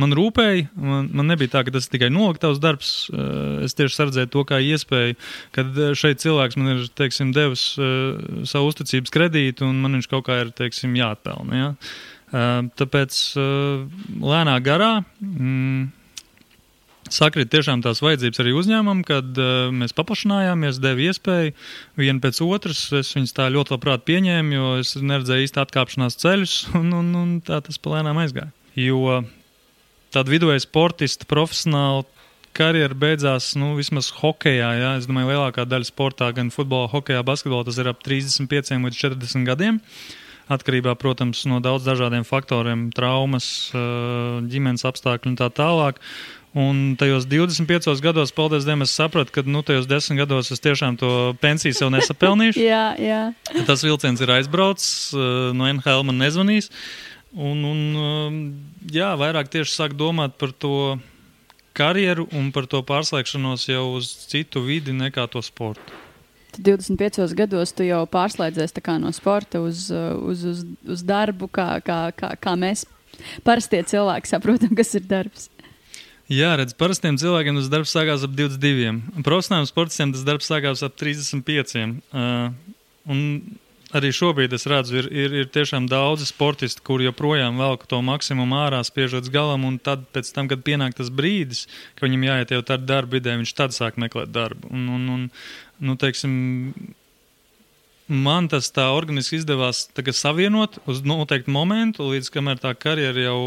man 0.01 0.15
rūpēja. 0.17 0.69
Man, 0.77 1.11
man 1.13 1.29
nebija 1.29 1.51
tā, 1.51 1.65
ka 1.65 1.75
tas 1.75 1.89
tikai 1.91 2.11
noliktavs 2.11 2.61
darbs. 2.61 3.11
Es 3.65 3.75
tieši 3.75 3.97
sardzēju 3.97 4.31
to 4.31 4.45
kā 4.49 4.61
iespēju, 4.63 5.19
kad 5.53 5.83
šeit 5.99 6.23
cilvēks 6.23 6.57
man 6.57 6.77
ir 6.77 6.89
teiksim, 6.95 7.35
devis 7.37 7.75
savu 7.77 8.71
uzticības 8.71 9.13
kredītu, 9.13 9.67
un 9.67 9.83
man 9.83 9.99
viņš 9.99 10.11
kaut 10.11 10.29
kā 10.29 10.41
ir 10.45 10.55
teiksim, 10.57 10.95
jāatpelna. 10.99 11.63
Ja? 11.63 11.71
Tāpēc 12.79 13.23
lēnā 14.21 14.61
garā. 14.65 15.01
Mm, 15.21 15.91
Sakrit 17.11 17.51
tiešām 17.51 17.83
tās 17.83 17.99
vajadzības 18.05 18.41
arī 18.43 18.53
uzņēmumam, 18.55 19.01
kad 19.07 19.39
uh, 19.43 19.73
mēs 19.75 19.95
paplašinājāmies, 19.99 20.79
deva 20.83 21.03
iespēju 21.09 21.55
vienu 21.99 22.23
pēc 22.23 22.39
otras. 22.47 22.85
Es 22.95 23.11
viņus 23.17 23.35
tā 23.35 23.49
ļoti 23.51 23.75
labprāt 23.75 24.07
pieņēmu, 24.07 24.55
jo 24.55 24.71
es 24.85 24.95
neredzēju 24.95 25.49
īsti 25.49 25.63
atkāpšanās 25.65 26.19
ceļus, 26.23 26.55
un, 26.81 26.95
un, 27.03 27.11
un 27.19 27.35
tā 27.47 27.59
tas 27.67 27.83
palēnām 27.83 28.23
aizgāja. 28.23 28.53
Jo 28.79 29.21
tāda 30.15 30.31
viduvēja 30.31 30.63
sportista, 30.63 31.27
profesionāla 31.31 32.07
karjera 32.57 32.95
beidzās 32.99 33.53
nu, 33.59 33.75
vismaz 33.79 34.11
hokeja. 34.21 34.71
Ja? 34.79 34.95
Es 34.99 35.11
domāju, 35.11 35.33
lielākā 35.35 35.67
daļa 35.69 35.91
sportā, 35.91 36.31
gan 36.37 36.51
futbolā, 36.55 36.91
hokeja, 36.95 37.27
basketbolā, 37.27 37.67
tas 37.69 37.79
ir 37.81 37.91
ap 37.91 38.03
35 38.07 38.75
līdz 38.87 39.05
40 39.05 39.47
gadiem. 39.49 39.81
Atkarībā, 40.51 40.97
protams, 40.99 41.45
no 41.47 41.61
daudz 41.63 41.85
dažādiem 41.87 42.25
faktoriem, 42.27 42.89
traumas, 42.91 43.71
ģimenes 43.71 44.83
apstākļu 44.89 45.31
un 45.31 45.37
tā 45.39 45.47
tālāk. 45.55 46.01
Un 46.51 46.97
tajos 46.99 47.29
25 47.31 48.01
gados, 48.03 48.33
paldies 48.35 48.65
Dievam, 48.67 48.83
es 48.83 48.91
sapratu, 48.91 49.31
ka 49.37 49.45
nu, 49.47 49.63
tajos 49.63 49.87
10 49.87 50.19
gados 50.19 50.51
es 50.51 50.59
tiešām 50.59 50.97
to 50.99 51.11
pensiju 51.39 51.77
sev 51.79 51.93
nesapelnīšu. 51.95 52.59
jā, 52.73 52.87
jā. 52.99 53.21
Tas 53.69 53.87
vilciens 53.87 54.19
ir 54.19 54.35
aizbraucis, 54.35 55.13
no 55.55 55.71
NHL 55.71 56.03
man 56.09 56.19
nezvanīs. 56.25 56.67
Uh, 56.67 57.21
Un, 57.31 57.63
un 57.63 57.81
um, 57.95 58.39
jā, 58.91 59.13
vairāk 59.15 59.51
tieši 59.53 59.71
sāk 59.77 59.95
domāt 59.95 60.35
par 60.41 60.51
to 60.51 60.99
karjeru 61.79 62.27
un 62.35 62.51
par 62.51 62.67
to 62.67 62.81
pārslēgšanos 62.83 63.69
jau 63.71 63.85
uz 64.01 64.11
citu 64.27 64.65
vidi 64.67 64.95
nekā 64.97 65.29
to 65.31 65.43
sportu. 65.43 65.95
Tad 66.51 66.67
25 66.67 67.37
gados 67.39 67.71
tu 67.71 67.87
jau 67.87 68.03
pārslēdzies 68.11 68.75
no 68.99 69.13
sporta 69.15 69.61
uz, 69.63 69.87
uz, 69.95 70.43
uz, 70.43 70.65
uz 70.83 71.03
darbu, 71.07 71.47
kā, 71.47 71.79
kā, 71.87 72.11
kā, 72.11 72.35
kā 72.35 72.57
mēs 72.59 72.85
parastie 73.47 73.85
cilvēki 73.85 74.27
saprotam, 74.27 74.75
kas 74.75 74.95
ir 74.99 75.07
darbs. 75.07 75.47
Jā, 76.31 76.53
redz, 76.61 76.77
parastiem 76.79 77.17
cilvēkiem 77.19 77.57
tas 77.59 77.71
darbs 77.73 77.91
sākās 77.91 78.23
ap 78.23 78.35
22. 78.39 79.23
Profesionāliem 79.27 79.67
sportistiem 79.67 80.13
tas 80.15 80.23
darbs 80.27 80.47
sākās 80.47 80.85
ap 80.87 80.95
35. 81.01 81.81
Uh, 82.15 82.77
un 83.11 83.25
arī 83.99 84.13
šobrīd 84.15 84.55
es 84.55 84.67
redzu, 84.71 85.01
ir, 85.01 85.09
ir, 85.11 85.35
ir 85.43 85.49
tiešām 85.51 85.89
daudzi 85.91 86.29
sportisti, 86.29 86.85
kuri 86.87 87.09
joprojām 87.09 87.59
velk 87.59 87.89
to 87.91 87.99
maksimumu 88.07 88.61
ārā, 88.61 88.79
spiežot 88.87 89.25
līdz 89.25 89.35
galam, 89.35 89.67
un 89.67 89.81
tad, 89.83 90.07
tam, 90.15 90.47
kad 90.53 90.63
pienāk 90.67 90.95
tas 91.01 91.11
brīdis, 91.11 91.65
ka 91.99 92.07
viņam 92.07 92.29
jāiet 92.29 92.55
jau 92.55 92.63
tādā 92.63 92.87
darba 92.93 93.19
vidē, 93.19 93.35
viņš 93.41 93.57
tad 93.59 93.75
sāk 93.75 93.99
meklēt 93.99 94.31
darbu. 94.31 94.71
Un, 94.71 94.87
un, 94.87 95.11
un, 95.17 95.27
nu, 95.83 95.99
teiksim, 95.99 96.37
man 98.11 98.49
tas 98.51 98.69
tā 98.75 98.89
organiski 98.93 99.39
izdevās 99.39 99.85
savienot 100.19 100.81
uz 100.91 101.01
noteiktu 101.07 101.53
momentu, 101.55 102.09
līdz 102.11 102.31
kamēr 102.35 102.59
tā 102.61 102.75
karjera 102.75 103.29
jau 103.29 103.41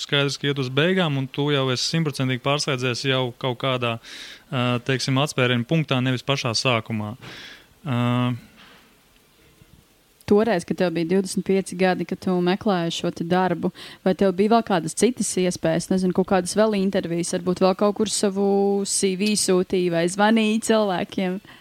skaidrs, 0.00 0.36
ka 0.38 0.50
iet 0.50 0.58
uz 0.58 0.68
beigām, 0.68 1.16
un 1.20 1.28
tu 1.30 1.48
jau 1.54 1.68
esi 1.72 1.86
simtprocentīgi 1.94 2.42
pārslēdzies 2.44 3.06
jau 3.08 3.30
kaut 3.38 3.58
kādā, 3.62 3.98
teiksim, 4.84 5.18
atspērienu 5.22 5.64
punktā, 5.68 6.00
nevis 6.02 6.26
pašā 6.26 6.52
sākumā. 6.58 7.14
Uh, 7.88 8.34
toreiz, 10.28 10.66
kad 10.66 10.76
tev 10.76 10.90
bija 10.92 11.06
25 11.14 11.76
gadi, 11.78 12.04
kad 12.08 12.20
tu 12.20 12.34
meklēji 12.44 12.96
šo 12.98 13.12
darbu, 13.20 13.70
vai 14.04 14.14
tev 14.18 14.34
bija 14.36 14.56
vēl 14.56 14.66
kādas 14.66 14.98
citas 14.98 15.30
iespējas, 15.40 15.88
nezinu, 15.92 16.16
kaut 16.16 16.28
kādas 16.34 16.56
vēl 16.58 16.76
intervijas, 16.82 17.32
varbūt 17.36 17.62
vēl 17.64 17.78
kaut 17.78 17.96
kur 18.00 18.12
savu 18.12 18.50
CV 18.84 19.32
sūtīja 19.38 19.94
vai 19.94 20.04
zvanīja 20.10 20.66
cilvēkiem? 20.72 21.38
Nu, 21.38 21.56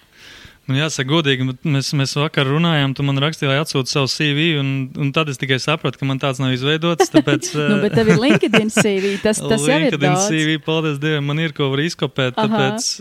jāsaka, 0.76 1.08
godīgi, 1.08 1.46
mēs, 1.64 1.94
mēs 1.96 2.16
vakar 2.20 2.50
runājām, 2.50 2.92
tu 2.98 3.06
man 3.08 3.22
rakstīji, 3.24 3.52
lai 3.54 3.62
atsūtu 3.62 3.92
savu 3.92 4.10
CV, 4.12 4.48
un, 4.60 4.72
un 5.00 5.14
tad 5.16 5.32
es 5.32 5.40
tikai 5.40 5.60
sapratu, 5.64 6.02
ka 6.02 6.10
man 6.10 6.20
tāds 6.20 6.42
nav 6.44 6.52
izveidots. 6.56 7.08
Tāpēc, 7.14 7.54
nu, 7.72 7.80
bet 7.86 7.96
tev 7.96 8.12
ir 8.12 8.20
LinkedIn 8.20 8.74
CV, 8.76 9.14
tas, 9.24 9.40
tas 9.40 9.64
jau 9.64 9.80
ir 9.80 9.96
daudz. 9.96 10.28
CV, 10.28 10.58
paldies 10.66 11.00
Dievam, 11.00 11.30
man 11.32 11.40
ir 11.44 11.56
ko 11.56 11.72
var 11.72 11.86
izkopēt, 11.86 12.36
tāpēc 12.36 12.92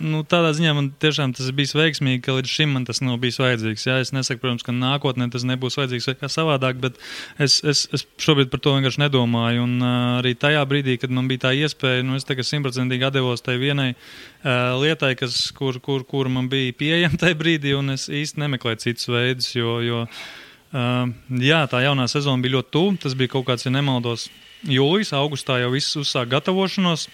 nu, 0.00 0.22
tādā 0.26 0.50
ziņā 0.56 0.72
man 0.76 0.88
tiešām 1.02 1.34
tas 1.36 1.48
ir 1.48 1.56
bijis 1.56 1.74
veiksmīgi, 1.76 2.22
ka 2.24 2.34
līdz 2.36 2.50
šim 2.50 2.74
man 2.74 2.86
tas 2.88 3.00
nav 3.04 3.18
bijis 3.22 3.38
vajadzīgs. 3.42 3.86
Jā, 3.86 3.98
es 4.02 4.12
nesaku, 4.16 4.42
protams, 4.42 4.64
ka 4.66 4.74
nākotnē 4.74 5.28
tas 5.32 5.46
nebūs 5.46 5.78
vajadzīgs 5.78 6.08
vai 6.10 6.16
kā 6.18 6.30
savādāk, 6.32 6.80
bet 6.82 6.98
es, 7.42 7.60
es, 7.62 7.84
es 7.94 8.06
šobrīd 8.22 8.50
par 8.52 8.62
to 8.64 8.74
vienkārši 8.76 9.04
nedomāju. 9.04 9.64
Un 9.68 9.76
uh, 9.78 9.94
arī 10.20 10.34
tajā 10.38 10.64
brīdī, 10.70 10.98
kad 11.02 11.14
man 11.14 11.30
bija 11.30 11.46
tā 11.46 11.54
iespēja, 11.58 12.04
nu, 12.06 12.18
es 12.18 12.26
tagad 12.26 12.48
simtprocentīgi 12.48 13.08
atdevos 13.08 13.44
tai 13.44 13.56
vienai 13.62 13.92
uh, 13.94 14.74
lietai, 14.82 15.14
kas, 15.20 15.38
kur, 15.56 15.78
kur, 15.84 16.06
kur 16.08 16.30
man 16.32 16.50
bija 16.52 16.74
pieejama 16.78 17.03
tajā 17.20 17.36
brīdī, 17.38 17.74
un 17.76 17.94
es 17.94 18.08
īsti 18.08 18.40
nemeklēju 18.42 18.82
citus 18.86 19.10
veidus, 19.10 19.50
jo, 19.56 19.76
jo 19.84 20.00
uh, 20.06 21.12
jā, 21.40 21.60
tā 21.70 21.84
jaunā 21.84 22.08
sezona 22.10 22.42
bija 22.44 22.58
ļoti 22.58 22.74
tuvu. 22.76 22.96
Tas 23.04 23.16
bija 23.18 23.34
kaut 23.36 23.48
kāds, 23.50 23.66
ja 23.66 23.72
nemaldos, 23.74 24.28
jūlijas, 24.68 25.14
augustā 25.18 25.60
jau 25.62 25.72
viss 25.74 25.98
uzsāk 26.00 26.32
gatavošanos. 26.34 27.08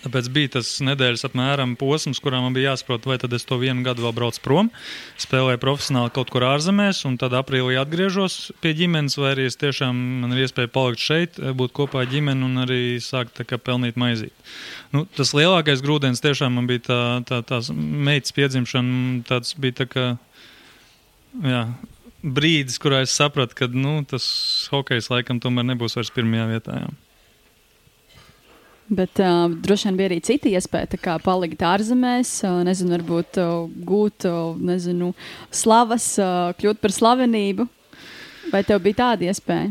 Tāpēc 0.00 0.28
bija 0.32 0.50
tas 0.54 0.68
nedēļas 0.84 1.26
apmēram 1.28 1.74
posms, 1.80 2.22
kurā 2.24 2.38
man 2.40 2.54
bija 2.56 2.70
jāsaprot, 2.70 3.04
vai 3.08 3.18
tad 3.20 3.34
es 3.36 3.44
to 3.44 3.58
vienu 3.60 3.84
gadu 3.84 4.06
vēl 4.06 4.14
braucu 4.16 4.40
prom, 4.44 4.70
spēlēju 5.20 5.60
profesionāli 5.60 6.12
kaut 6.16 6.32
kur 6.32 6.46
ārzemēs, 6.48 7.02
un 7.08 7.18
tad 7.20 7.36
aprīlī 7.36 7.76
atgriežos 7.80 8.38
pie 8.64 8.72
ģimenes, 8.78 9.18
vai 9.20 9.34
arī 9.34 9.48
es 9.50 9.60
tiešām 9.60 10.00
man 10.22 10.32
ir 10.32 10.46
iespēja 10.46 10.72
palikt 10.72 11.04
šeit, 11.04 11.36
būt 11.36 11.74
kopā 11.76 12.06
ar 12.06 12.08
ģimeni 12.12 12.48
un 12.48 12.64
arī 12.64 12.80
sākt 13.04 13.42
kā, 13.44 13.60
pelnīt 13.60 14.00
maizīt. 14.00 14.32
Nu, 14.94 15.04
tas 15.18 15.34
lielākais 15.36 15.84
grūdienis 15.84 16.24
tiešām 16.24 16.56
man 16.56 16.70
bija 16.70 16.86
tā, 16.88 17.00
tā, 17.28 17.42
tās 17.52 17.68
meitas 17.76 18.32
piedzimšana, 18.36 19.20
tāds 19.28 19.52
bija 19.60 19.82
tā 19.82 19.88
kā, 19.90 20.06
jā, 21.44 21.62
brīdis, 22.24 22.80
kurā 22.80 23.04
es 23.04 23.12
sapratu, 23.20 23.56
ka 23.60 23.68
nu, 23.68 23.98
tas 24.08 24.24
hokejs 24.72 25.12
laikam 25.12 25.44
tomēr 25.44 25.68
nebūs 25.74 26.00
vairs 26.00 26.12
pirmajā 26.16 26.48
vietā. 26.54 26.80
Jā. 26.86 26.90
Bet 28.90 29.20
uh, 29.22 29.44
droši 29.62 29.86
vien 29.86 29.98
bija 30.00 30.08
arī 30.10 30.16
cita 30.26 30.50
iespēja, 30.50 30.98
kā 30.98 31.12
palikt 31.22 31.60
ārzemēs, 31.62 32.32
uh, 32.42 32.56
nezinu, 32.66 32.96
varbūt 32.96 33.38
uh, 33.38 33.52
gūt, 33.86 34.26
uh, 34.26 34.56
nezinu, 34.58 35.12
slavas, 35.54 36.08
uh, 36.18 36.50
kļūt 36.58 36.80
par 36.82 36.94
slavenību. 36.96 37.68
Vai 38.50 38.64
tev 38.66 38.82
bija 38.82 38.98
tāda 39.04 39.30
iespēja? 39.30 39.70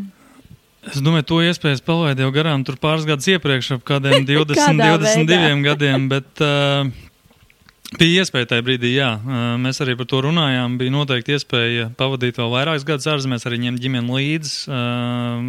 Es 0.88 1.02
domāju, 1.04 1.26
to 1.28 1.42
iespējas 1.44 1.84
palaidu 1.84 2.24
jau 2.24 2.32
garām 2.32 2.64
tur 2.64 2.78
pāris 2.80 3.04
gadus 3.08 3.28
iepriekš, 3.34 3.74
ap 3.76 3.84
kādiem 3.88 4.24
20, 4.30 4.80
22 4.80 5.60
gadiem. 5.68 6.08
Bet, 6.12 6.32
uh, 6.40 6.88
Bija 7.98 8.22
iespēja 8.22 8.52
tajā 8.52 8.62
brīdī, 8.62 8.92
jā. 8.94 9.08
Mēs 9.58 9.80
arī 9.82 9.96
par 9.98 10.06
to 10.12 10.20
runājām. 10.22 10.76
Bija 10.78 10.94
noteikti 10.94 11.34
iespēja 11.34 11.88
pavadīt 11.98 12.38
vēl 12.38 12.52
vairākus 12.54 12.86
gadus 12.86 13.08
ārzemēs, 13.10 13.48
arī 13.50 13.58
ņemt 13.64 13.82
ģimeni 13.82 14.14
līdzi. 14.14 14.52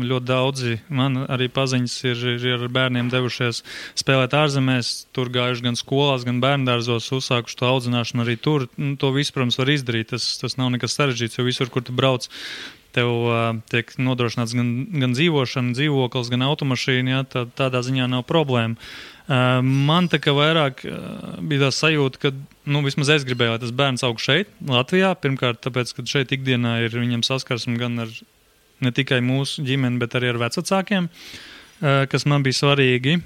Ļoti 0.09 0.28
daudzi 0.30 0.78
man 0.88 1.26
arī 1.26 1.51
paziņas 1.53 1.99
ir, 2.09 2.24
ir 2.38 2.57
ar 2.57 2.72
bērniem 2.72 3.12
devušies 3.12 3.61
spēlēt 4.01 4.38
ārzemēs. 4.41 4.95
Tur 5.12 5.28
gājuši 5.36 5.66
gan 5.68 5.76
skolās, 5.76 6.24
gan 6.24 6.41
bērndārzos, 6.41 7.11
uzsākuši 7.18 7.61
to 7.61 7.68
audzināšanu 7.74 8.24
arī 8.24 8.38
tur. 8.41 8.70
Nu, 8.80 8.97
to 8.97 9.12
visu, 9.12 9.36
protams, 9.36 9.61
var 9.61 9.76
izdarīt. 9.76 10.14
Tas, 10.14 10.32
tas 10.41 10.57
nav 10.57 10.72
nekas 10.72 10.97
sarežģīts, 10.97 11.36
jo 11.36 11.45
visur, 11.45 11.68
kur 11.68 11.84
tu 11.84 11.93
brauc, 11.93 12.24
tev 12.97 13.12
uh, 13.20 13.53
tiek 13.68 13.93
nodrošināts 14.01 14.57
gan, 14.57 14.74
gan 14.97 15.12
dzīvošana, 15.12 15.76
dzīvoklis, 15.76 16.32
gan 16.32 16.49
automašīna. 16.49 17.18
Jā, 17.18 17.22
tā, 17.36 17.49
tādā 17.61 17.84
ziņā 17.84 18.09
nav 18.16 18.24
problēma. 18.32 18.80
Uh, 18.80 19.20
man 19.31 20.09
tā 20.11 20.18
kā 20.22 20.35
vairāk 20.35 20.83
bija 21.47 21.68
tā 21.68 21.70
sajūta, 21.74 22.20
ka 22.22 22.33
nu, 22.66 22.83
vismaz 22.87 23.12
es 23.14 23.26
gribēju, 23.28 23.55
lai 23.55 23.62
tas 23.62 23.74
bērns 23.76 24.05
aug 24.07 24.20
šeit, 24.22 24.51
Latvijā. 24.66 25.12
Pirmkārt, 25.22 25.62
tāpēc, 25.66 25.95
ka 25.95 26.07
šeit 26.09 26.35
ikdienā 26.35 26.81
ir 26.87 26.97
viņam 26.99 27.22
saskarsme 27.26 27.78
gan 27.81 28.07
ar 28.07 28.14
ne 28.81 28.93
tikai 28.97 29.20
mūsu 29.24 29.64
ģimeni, 29.66 30.01
bet 30.01 30.16
arī 30.18 30.33
ar 30.33 30.41
vecākiem, 30.47 31.11
kas 31.81 32.26
man 32.26 32.47
bija 32.47 32.59
svarīgi. 32.62 33.20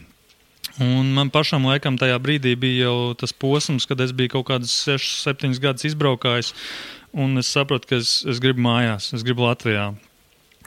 Un 0.83 1.13
man 1.15 1.31
pašam 1.31 1.69
laikam 1.69 1.99
tajā 2.01 2.17
brīdī 2.19 2.57
bija 2.59 2.89
jau 2.89 3.15
tas 3.19 3.33
posms, 3.37 3.87
kad 3.87 4.01
es 4.03 4.15
biju 4.17 4.33
kaut 4.33 4.49
kādus 4.49 4.73
6, 4.89 5.21
7 5.23 5.61
gadus 5.63 5.87
izbraukājis, 5.87 6.51
un 7.15 7.39
es 7.39 7.53
sapratu, 7.53 7.93
ka 7.93 8.01
es, 8.01 8.25
es 8.27 8.41
gribu 8.43 8.65
mājās, 8.65 9.13
es 9.15 9.23
gribu 9.23 9.47
Latvijā. 9.47 9.93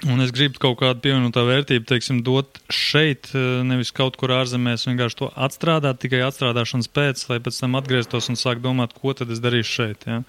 Un 0.05 0.21
es 0.21 0.29
gribu 0.29 0.59
kaut 0.61 0.75
kādu 0.77 1.01
pievienotā 1.01 1.41
vērtību, 1.41 1.87
teiksim, 1.89 2.19
dot 2.21 2.59
šeit, 2.69 3.31
eh, 3.33 3.63
nevis 3.65 3.89
kaut 3.89 4.19
kur 4.21 4.29
ārzemēs, 4.35 4.85
vienkārši 4.85 5.17
to 5.23 5.29
atstrādāt 5.33 5.97
tikai 6.03 6.21
atstrādāšanas 6.21 6.91
pēc, 6.93 7.23
lai 7.31 7.39
pēc 7.41 7.57
tam 7.63 7.79
atgrieztos 7.79 8.29
un 8.29 8.37
sāk 8.37 8.61
domāt, 8.61 8.93
ko 8.93 9.15
tad 9.17 9.33
es 9.33 9.41
darīšu 9.41 9.73
šeit. 9.73 10.05
Ja? 10.05 10.21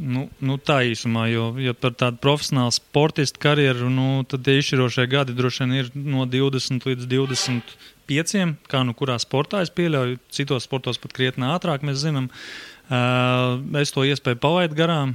Nu, 0.00 0.24
nu 0.40 0.56
tā 0.58 0.80
īsumā, 0.88 1.28
jo, 1.30 1.52
jo 1.62 1.76
par 1.78 1.94
tādu 1.94 2.18
profesionālu 2.18 2.74
sportistu 2.74 3.38
karjeru, 3.38 3.86
nu, 3.92 4.24
tad 4.26 4.42
tie 4.42 4.58
izšķirošie 4.58 5.06
gadi 5.12 5.36
droši 5.36 5.62
vien 5.62 5.76
ir 5.76 5.92
no 5.94 6.26
20 6.26 6.88
līdz 6.90 7.06
25, 7.06 8.56
kā 8.66 8.82
nu 8.82 8.96
kurā 8.98 9.20
sportā 9.22 9.62
es 9.62 9.70
pieļauju, 9.70 10.18
citos 10.34 10.66
sportos 10.66 10.98
pat 10.98 11.14
krietni 11.14 11.46
ātrāk 11.46 11.86
mēs 11.86 12.02
zinām. 12.02 12.32
Uh, 12.32 12.79
Es 12.90 13.92
to 13.94 14.02
iespēju 14.02 14.40
palaidu 14.42 14.74
garām. 14.74 15.12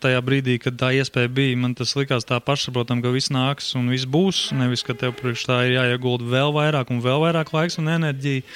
Tajā 0.00 0.20
brīdī, 0.24 0.54
kad 0.62 0.78
tā 0.80 0.94
iespēja 0.96 1.28
bija, 1.28 1.58
man 1.60 1.74
tas 1.76 1.92
likās 1.98 2.24
tā 2.24 2.38
pašsaprotami, 2.40 3.04
ka 3.04 3.12
viss 3.12 3.32
nāks 3.34 3.74
un 3.76 3.90
viss 3.92 4.08
būs. 4.08 4.46
Nevis, 4.56 4.84
ka 4.86 4.96
tev 4.96 5.12
priekš 5.18 5.44
tā 5.50 5.58
ir 5.66 5.76
jāiegulda 5.76 6.24
vēl 6.24 6.54
vairāk 6.56 6.92
un 6.94 7.02
vēl 7.04 7.20
vairāk 7.26 7.52
laiks 7.52 7.76
un 7.82 7.92
enerģija. 7.98 8.46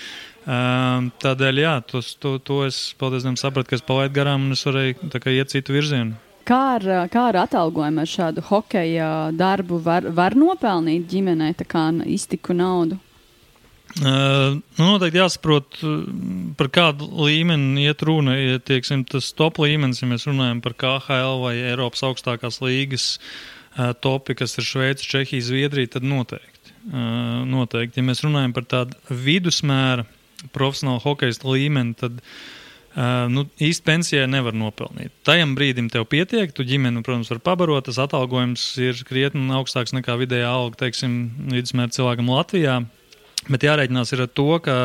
Tādēļ, 1.23 1.63
jā, 1.63 1.77
tos, 1.87 2.15
to, 2.17 2.39
to 2.41 2.63
es, 2.65 2.81
paldies 2.99 3.27
Dievam, 3.27 3.37
sapratu, 3.39 3.69
ka 3.71 3.79
es 3.79 3.85
palaidu 3.87 4.17
garām 4.17 4.49
un 4.49 4.57
es 4.57 4.65
varēju 4.67 5.13
iet 5.37 5.53
citu 5.53 5.77
virzienu. 5.77 6.17
Kā 6.49 6.63
ar, 6.81 6.89
kā 7.13 7.29
ar 7.29 7.43
atalgojumu, 7.45 8.03
ar 8.03 8.11
šādu 8.11 8.43
hokeja 8.49 9.13
darbu 9.37 9.79
var, 9.85 10.09
var 10.11 10.35
nopelnīt 10.35 11.05
ģimenei 11.13 11.53
iztiku 12.11 12.57
naudu? 12.57 12.99
Nu, 14.01 14.85
noteikti 14.87 15.21
jāsaprot, 15.21 15.81
par 16.57 16.69
kādu 16.73 17.09
līmeni 17.27 17.85
iet 17.85 18.01
runa. 18.09 18.39
Ja 18.39 18.61
tieksim, 18.63 19.03
tas 19.05 19.29
top 19.37 19.61
līmenis, 19.61 20.01
ja 20.01 20.09
mēs 20.09 20.25
runājam 20.31 20.63
par 20.65 20.77
KHL 20.81 21.43
vai 21.43 21.59
Eiropas 21.61 22.05
augstākās 22.09 22.63
uh, 23.21 23.93
topi, 24.01 24.37
kas 24.39 24.57
ir 24.59 24.67
Šveice, 24.67 25.05
Čehija, 25.09 25.45
Zviedrija, 25.45 25.95
tad 25.97 26.09
noteikti. 26.09 26.75
Noteikti. 27.49 28.01
Ja 28.01 28.07
mēs 28.07 28.25
runājam 28.25 28.55
par 28.57 28.67
tādu 28.69 28.99
vidusmēra 29.09 30.07
profesionālu 30.53 31.03
hokeja 31.05 31.37
līmeni, 31.47 31.95
tad 31.99 32.19
nu, 33.33 33.47
īsti 33.63 33.87
pensijai 33.87 34.27
nevar 34.29 34.57
nopelnīt. 34.59 35.15
Tajam 35.25 35.55
brīdim 35.57 35.89
tev 35.93 36.09
pietiek, 36.11 36.53
tu 36.53 36.67
ģimeni, 36.67 37.05
protams, 37.07 37.31
var 37.33 37.41
pabarot. 37.45 37.87
Tas 37.87 38.01
atalgojums 38.03 38.65
ir 38.83 39.05
krietni 39.09 39.47
augstāks 39.55 39.95
nekā 39.97 40.19
vidējā 40.25 40.51
alga, 40.51 40.83
teiksim, 40.87 41.23
vidusmēra 41.53 41.95
cilvēkam 41.95 42.33
Latvijā. 42.35 42.83
Bet 43.51 43.65
jārēķinās 43.67 44.15
ar 44.15 44.27
to, 44.31 44.49
ka 44.63 44.77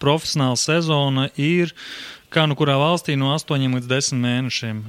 profesionāla 0.00 0.56
sezona 0.56 1.28
ir 1.36 1.74
kā 2.32 2.46
nu 2.48 2.56
kurā 2.56 2.78
valstī 2.80 3.16
no 3.20 3.34
8 3.34 3.76
līdz 3.76 3.88
10 3.90 4.22
mēnešiem. 4.22 4.82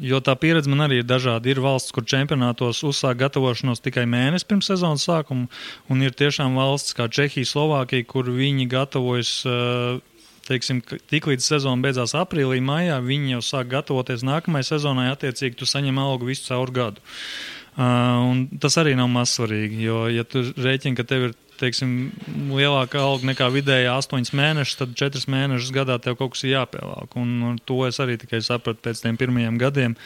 Jo 0.00 0.22
tā 0.24 0.32
pieredze 0.40 0.70
man 0.72 0.86
arī 0.86 1.02
ir 1.02 1.08
dažāda. 1.08 1.50
Ir 1.50 1.60
valsts, 1.60 1.92
kur 1.92 2.06
čempionātos 2.08 2.80
uzsāk 2.86 3.18
gatavošanos 3.20 3.82
tikai 3.84 4.06
mēnesi 4.08 4.46
pirms 4.48 4.70
sezonas 4.70 5.04
sākuma, 5.04 5.50
un 5.92 6.04
ir 6.04 6.14
tiešām 6.16 6.56
valsts 6.56 6.96
kā 6.96 7.10
Čehija, 7.12 7.48
Slovākija, 7.48 8.06
kur 8.08 8.30
viņi 8.32 8.68
gatavojas. 8.72 9.42
Teiksim, 10.46 10.78
tik 11.10 11.24
līdz 11.26 11.42
sezona 11.42 11.82
beidzās 11.82 12.12
aprīlī, 12.14 12.60
maijā, 12.62 13.00
viņi 13.02 13.32
jau 13.32 13.40
sāk 13.42 13.66
gatavoties 13.72 14.22
nākamajai 14.22 14.68
sezonai. 14.68 15.08
Attiecīgi, 15.10 15.58
tu 15.58 15.66
saņem 15.66 15.98
algu 15.98 16.28
visu 16.28 16.46
caur 16.46 16.70
gadu. 16.70 17.02
Uh, 17.76 18.46
tas 18.62 18.78
arī 18.80 18.94
nav 18.96 19.10
mazsvarīgi, 19.12 19.82
jo, 19.84 20.04
ja 20.08 20.22
tu 20.24 20.44
rēķini, 20.54 20.96
ka 20.96 21.04
tev 21.04 21.26
ir 21.26 21.34
teiksim, 21.60 21.90
lielāka 22.52 23.00
alga 23.02 23.30
nekā 23.30 23.48
vidējā 23.54 23.94
astoņas 23.96 24.32
mēnešus, 24.36 24.78
tad 24.80 24.94
četras 24.98 25.26
mēnešus 25.32 25.72
gadā 25.74 25.98
tev 26.02 26.18
kaut 26.20 26.34
kas 26.34 26.44
ir 26.46 26.54
jāpievelk. 26.54 27.16
Un, 27.20 27.34
un 27.50 27.58
to 27.68 27.80
es 27.88 28.00
arī 28.02 28.18
tikai 28.20 28.42
sapratu 28.44 28.82
pēc 28.84 29.02
tiem 29.04 29.18
pirmajiem 29.20 29.58
gadiem, 29.60 29.96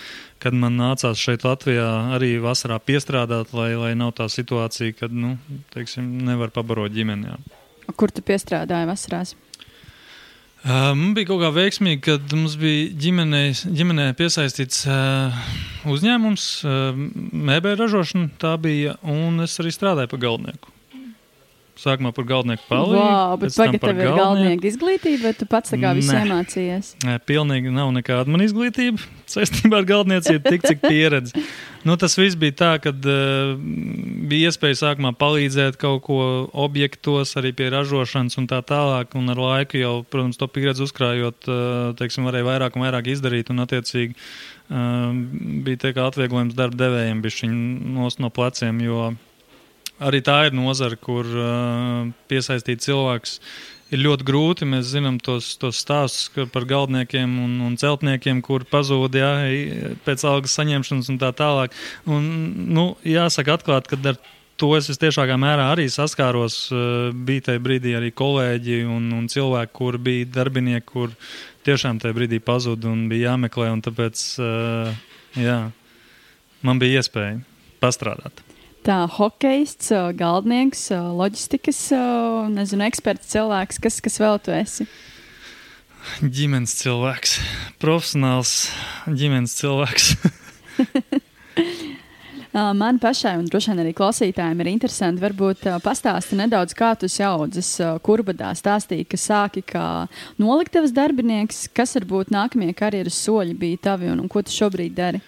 kad 0.42 0.56
man 0.56 0.78
nācās 0.80 1.20
šeit 1.20 1.46
Latvijā 1.46 1.88
arī 2.16 2.36
vasarā 2.42 2.80
piestrādāt, 2.82 3.54
lai, 3.56 3.72
lai 3.78 3.92
nav 3.98 4.14
tā 4.18 4.30
situācija, 4.32 4.96
kad 5.02 5.14
nu, 5.14 5.36
teiksim, 5.74 6.08
nevar 6.26 6.54
pabarot 6.54 6.94
ģimeni. 6.94 7.30
Jā. 7.30 7.94
Kur 7.98 8.12
tu 8.14 8.22
piestrādāji 8.24 8.88
vasarās? 8.90 9.36
Uh, 10.60 10.90
man 10.92 11.14
bija 11.16 11.30
kaut 11.30 11.40
kā 11.40 11.48
veiksmīgi, 11.56 12.02
kad 12.04 12.32
mums 12.36 12.58
bija 12.60 12.90
ģimenē, 13.00 13.38
ģimenē 13.78 14.10
piesaistīts 14.18 14.82
uh, 14.92 15.38
uzņēmums, 15.88 16.48
uh, 16.68 16.98
mēbēļu 17.48 17.80
ražošana. 17.80 18.28
Tā 18.42 18.58
bija, 18.60 18.98
un 19.08 19.40
es 19.46 19.56
arī 19.62 19.72
strādāju 19.72 20.12
pa 20.12 20.20
galvnieku. 20.20 20.74
Sākumā 21.80 22.10
par 22.12 22.26
galvenieku 22.28 22.66
palīdzību. 22.68 23.00
Wow, 23.00 23.34
bet 23.40 23.54
pagaidi, 23.56 23.80
tev 23.80 24.00
ir 24.02 24.10
galvenieka 24.12 24.68
izglītība, 24.68 25.20
vai 25.24 25.32
tu 25.38 25.46
pats 25.48 25.72
tā 25.72 25.78
kā 25.80 25.94
visu 25.96 26.12
iemācījies? 26.12 26.90
Nē, 27.06 27.14
pilnīgi 27.24 27.72
nav 27.72 27.92
nekāda 27.96 28.28
man 28.28 28.44
izglītība 28.44 29.00
saistībā 29.34 29.80
ar 29.80 29.88
galveniecību, 29.88 30.42
tik 30.44 30.66
cik 30.68 30.82
pieredze. 30.84 31.44
Nu, 31.88 31.96
tas 31.96 32.18
viss 32.20 32.36
bija 32.36 32.52
tā, 32.58 32.70
ka 32.84 32.92
uh, 32.92 33.54
bija 34.28 34.50
iespēja 34.50 34.76
sākumā 34.82 35.14
palīdzēt 35.16 35.78
kaut 35.80 36.02
ko 36.04 36.18
objektos, 36.66 37.32
arī 37.40 37.54
pie 37.56 37.70
ražošanas 37.72 38.36
un 38.42 38.50
tā 38.50 38.60
tālāk. 38.66 39.16
Un 39.16 39.32
ar 39.32 39.40
laiku 39.40 39.80
jau, 39.80 39.94
protams, 40.04 40.36
to 40.40 40.50
pieredzi 40.52 40.84
uzkrājot, 40.84 41.48
uh, 41.48 41.94
teiksim, 41.96 42.28
varēja 42.28 42.48
vairāk 42.50 42.76
un 42.76 42.84
vairāk 42.84 43.08
izdarīt. 43.14 43.54
Un, 43.54 43.64
attiecīgi, 43.64 44.18
uh, 44.68 45.08
bija 45.64 45.86
tā 45.86 45.94
kā 45.96 46.10
atvieglojums 46.10 46.58
darba 46.58 46.82
devējiem, 46.84 47.24
šī 47.38 47.50
no 48.20 48.32
pleciem. 48.36 48.84
Jo, 48.84 49.08
arī 50.00 50.22
tā 50.24 50.38
ir 50.48 50.56
nozara, 50.56 50.96
kur 50.96 51.28
uh, 51.28 52.08
piesaistīt 52.30 52.82
cilvēks 52.84 53.36
ir 53.90 54.02
ļoti 54.04 54.26
grūti. 54.26 54.68
Mēs 54.70 54.90
zinām 54.94 55.18
tos, 55.22 55.52
tos 55.60 55.80
stāstus 55.82 56.50
par 56.54 56.66
galdniekiem 56.68 57.38
un, 57.44 57.56
un 57.66 57.76
celtniekiem, 57.80 58.42
kur 58.46 58.64
pazūd 58.68 59.18
jā, 59.20 59.32
pēc 60.06 60.26
algas 60.28 60.56
saņemšanas 60.58 61.10
un 61.12 61.20
tā 61.20 61.32
tālāk. 61.36 61.76
Un, 62.08 62.28
nu, 62.70 62.92
jāsaka 63.06 63.58
atklāti, 63.58 63.92
ka 63.92 64.14
ar 64.14 64.20
to 64.60 64.74
es 64.76 64.90
tiešākā 65.00 65.36
mērā 65.40 65.70
arī 65.74 65.88
saskāros. 65.92 66.62
Uh, 66.72 67.10
bija 67.14 67.50
tajā 67.50 67.64
brīdī 67.64 67.96
arī 67.98 68.12
kolēģi 68.16 68.82
un, 68.88 69.10
un 69.16 69.30
cilvēki, 69.32 69.74
kur 69.76 70.00
bija 70.00 70.28
darbinieki, 70.40 70.88
kur 70.88 71.16
tiešām 71.68 72.00
tajā 72.00 72.16
brīdī 72.16 72.40
pazuda 72.44 72.88
un 72.92 73.08
bija 73.12 73.34
jāmeklē. 73.34 73.72
Un 73.74 73.84
tāpēc 73.84 74.28
uh, 74.40 74.94
jā, 75.40 75.58
man 76.66 76.80
bija 76.82 77.02
iespēja 77.02 77.42
pastrādāt 77.80 78.49
tā 78.86 78.98
hokejs, 79.10 79.90
galdnieks, 80.18 80.88
loģistikas, 81.20 81.80
nezinu, 82.52 82.86
eksperts 82.88 83.32
cilvēks, 83.34 83.80
kas, 83.82 84.00
kas 84.04 84.20
vēl 84.22 84.40
tu 84.44 84.54
esi? 84.56 84.88
Ģimenes 86.24 86.72
cilvēks, 86.80 87.38
profesionāls 87.82 88.54
ģimenes 89.06 89.56
cilvēks. 89.60 90.14
Man 92.52 92.98
pašai, 92.98 93.36
un 93.38 93.44
droši 93.46 93.70
vien 93.70 93.82
arī 93.84 93.92
klausītājiem, 93.94 94.62
ir 94.62 94.70
interesanti. 94.72 95.22
Varbūt 95.22 95.68
pastāsti 95.84 96.38
nedaudz, 96.40 96.74
kā 96.74 96.96
tu 96.98 97.06
audzis 97.22 97.76
kurbadā. 98.02 98.50
Stāstīji, 98.58 99.06
ka 99.06 99.20
sāki 99.20 99.62
kā 99.62 99.84
noliktavas 100.40 100.90
darbinieks. 100.96 101.68
Kas 101.76 101.94
varbūt 102.00 102.32
nākamie 102.34 102.74
karjeras 102.74 103.20
soļi 103.22 103.54
bija 103.54 103.84
tavi 103.92 104.10
un, 104.10 104.24
un 104.24 104.32
ko 104.32 104.42
tu 104.42 104.50
šobrīd 104.50 104.96
dari? 104.98 105.22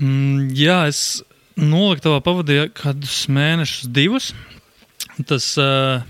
Mm, 0.00 0.48
jā, 0.56 0.78
es 0.88 1.20
Noliktavā 1.60 2.18
pavadīja 2.24 2.68
kādus 2.74 3.24
mēnešus, 3.30 3.90
divus. 3.94 4.32
Tas 5.28 5.52
uh, 5.60 6.02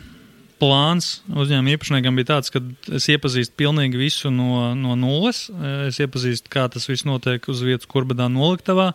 plāns 0.64 1.20
uzņēmuma 1.28 1.74
īpašniekam 1.74 2.16
bija 2.18 2.30
tāds, 2.32 2.50
ka 2.52 2.62
es 2.96 3.08
iepazīstu 3.12 3.56
pilnīgi 3.60 4.00
visu 4.00 4.32
no, 4.32 4.72
no 4.78 4.96
nulles. 4.98 5.46
Es 5.88 6.00
iepazīstu, 6.00 6.48
kā 6.52 6.66
tas 6.72 6.88
viss 6.88 7.04
notiek 7.08 7.44
uz 7.52 7.60
vietas, 7.66 7.88
kurbadā 7.90 8.30
noliktavā, 8.32 8.92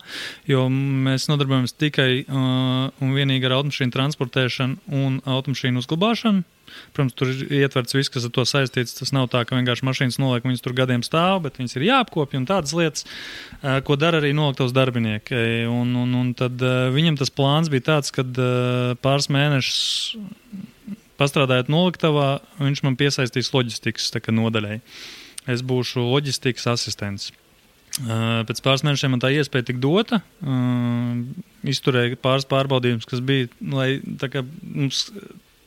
jo 0.50 0.66
mēs 0.70 1.28
nodarbojamies 1.30 1.76
tikai 1.78 2.10
uh, 2.24 2.88
un 2.98 3.14
vienīgi 3.14 3.46
ar 3.46 3.60
automašīnu 3.60 3.94
transportēšanu 3.94 4.96
un 5.00 5.20
automašīnu 5.38 5.84
uzglabāšanu. 5.84 6.46
Protams, 6.94 7.14
tur 7.18 7.30
ir 7.32 7.64
ietverts 7.64 7.96
viss, 7.96 8.10
kas 8.14 8.26
ar 8.28 8.34
to 8.34 8.44
saistīts. 8.46 8.94
Tas 8.98 9.10
nav 9.14 9.26
tā, 9.32 9.42
ka 9.46 9.58
vienkārši 9.58 9.86
mašīnas 9.86 10.20
noliek, 10.22 10.46
viņas 10.46 10.62
tur 10.62 10.74
gadiem 10.78 11.02
stāv, 11.06 11.40
bet 11.46 11.58
viņas 11.58 11.74
ir 11.76 11.86
jāapkopja 11.88 12.38
un 12.38 12.46
tādas 12.46 12.74
lietas, 12.78 13.06
ko 13.86 13.96
dara 13.98 14.20
arī 14.22 14.30
noliektos 14.38 14.74
darbinieki. 14.76 15.66
Un, 15.70 15.94
un, 15.98 16.14
un 16.20 16.34
tad 16.38 16.62
viņam 16.94 17.18
tas 17.18 17.34
plāns 17.34 17.72
bija 17.72 17.88
tāds, 17.90 18.14
ka 18.14 18.22
pāris 19.02 19.30
mēnešus 19.34 19.80
pastrādājot 21.20 21.70
noliktavā, 21.72 22.30
viņš 22.60 22.84
man 22.86 22.96
piesaistīs 23.00 23.52
loģistikas 23.54 24.10
nodaļai. 24.32 24.80
Es 25.50 25.62
būšu 25.64 26.02
loģistikas 26.04 26.66
asistents. 26.72 27.30
Pēc 28.00 28.60
pāris 28.62 28.84
mēnešiem 28.86 29.14
man 29.14 29.22
tā 29.22 29.32
iespēja 29.34 29.70
tika 29.70 29.82
dota. 29.82 30.20
Izturēju 31.66 32.20
pāris 32.22 32.46
pārbaudījumus, 32.48 33.08
kas 33.08 33.22
bija, 33.24 33.48
lai 33.72 33.88
kā, 34.30 34.44
mums 34.62 35.08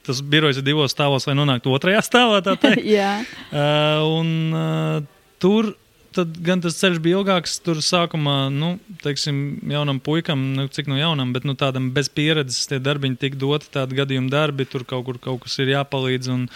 tas 0.03 0.19
birojs 0.23 0.59
ir 0.59 0.67
divos 0.67 0.93
stāvos, 0.95 1.27
lai 1.27 1.35
nonāktu 1.37 1.73
otrajā 1.73 2.03
stāvā. 2.03 2.41
Jā. 2.97 3.15
uh, 3.51 4.03
un 4.19 4.29
uh, 4.55 4.97
tur 5.43 5.73
tad 6.15 6.37
gan 6.45 6.61
tas 6.63 6.77
ceļš 6.79 6.99
bija 7.03 7.19
ilgāks. 7.19 7.57
Tur 7.65 7.81
sākumā, 7.83 8.37
nu, 8.53 8.73
teiksim, 9.03 9.41
jaunam 9.71 9.99
puikam, 10.03 10.45
nu, 10.57 10.67
cik 10.71 10.89
no 10.91 10.97
jaunam, 10.99 11.33
bet 11.35 11.47
nu, 11.47 11.57
tādam 11.59 11.91
bez 11.95 12.09
pieredzes, 12.13 12.67
tie 12.71 12.79
darbiņi 12.83 13.19
tika 13.21 13.39
doti, 13.41 13.69
tādi 13.73 13.99
gadījumi 13.99 14.31
darbi, 14.33 14.67
tur 14.69 14.87
kaut 14.87 15.05
kur 15.09 15.19
kaut 15.23 15.43
kas 15.45 15.59
ir 15.63 15.73
jāpalīdz 15.73 16.31
un 16.33 16.47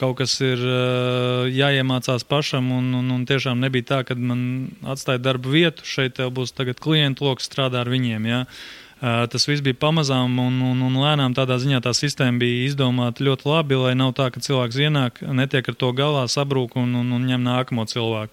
kaut 0.00 0.18
kas 0.20 0.36
ir 0.44 0.60
uh, 0.60 1.48
jāiemācās 1.50 2.26
pašam. 2.28 2.70
Un, 2.74 2.92
un, 3.00 3.10
un 3.16 3.26
tiešām 3.28 3.60
nebija 3.62 3.90
tā, 3.94 4.00
ka 4.08 4.18
man 4.18 4.72
atstāja 4.94 5.22
darbu 5.22 5.54
vietu, 5.54 5.86
šeit 5.88 6.18
tev 6.20 6.34
būs 6.36 6.54
tagad 6.56 6.82
klientu 6.82 7.28
lokus, 7.28 7.50
strādā 7.50 7.84
ar 7.84 7.92
viņiem. 7.92 8.30
Ja? 8.30 8.44
Uh, 8.44 9.24
tas 9.28 9.44
viss 9.48 9.60
bija 9.60 9.76
pamazām 9.76 10.38
un, 10.40 10.60
un, 10.64 10.78
un 10.86 10.94
lēnām 11.02 11.34
tādā 11.36 11.58
ziņā 11.60 11.82
tā 11.84 11.92
sistēma 11.96 12.40
bija 12.40 12.68
izdomāta 12.70 13.24
ļoti 13.26 13.48
labi, 13.50 13.76
lai 13.76 13.92
nav 13.98 14.14
tā, 14.16 14.30
ka 14.32 14.40
cilvēks 14.40 14.78
ienāk, 14.80 15.18
netiek 15.34 15.68
ar 15.68 15.76
to 15.76 15.90
galā, 15.96 16.22
sabrūk 16.30 16.78
un, 16.80 16.94
un, 17.02 17.10
un 17.12 17.26
ņem 17.28 17.42
nākamo 17.44 17.84
cilvēku. 17.90 18.32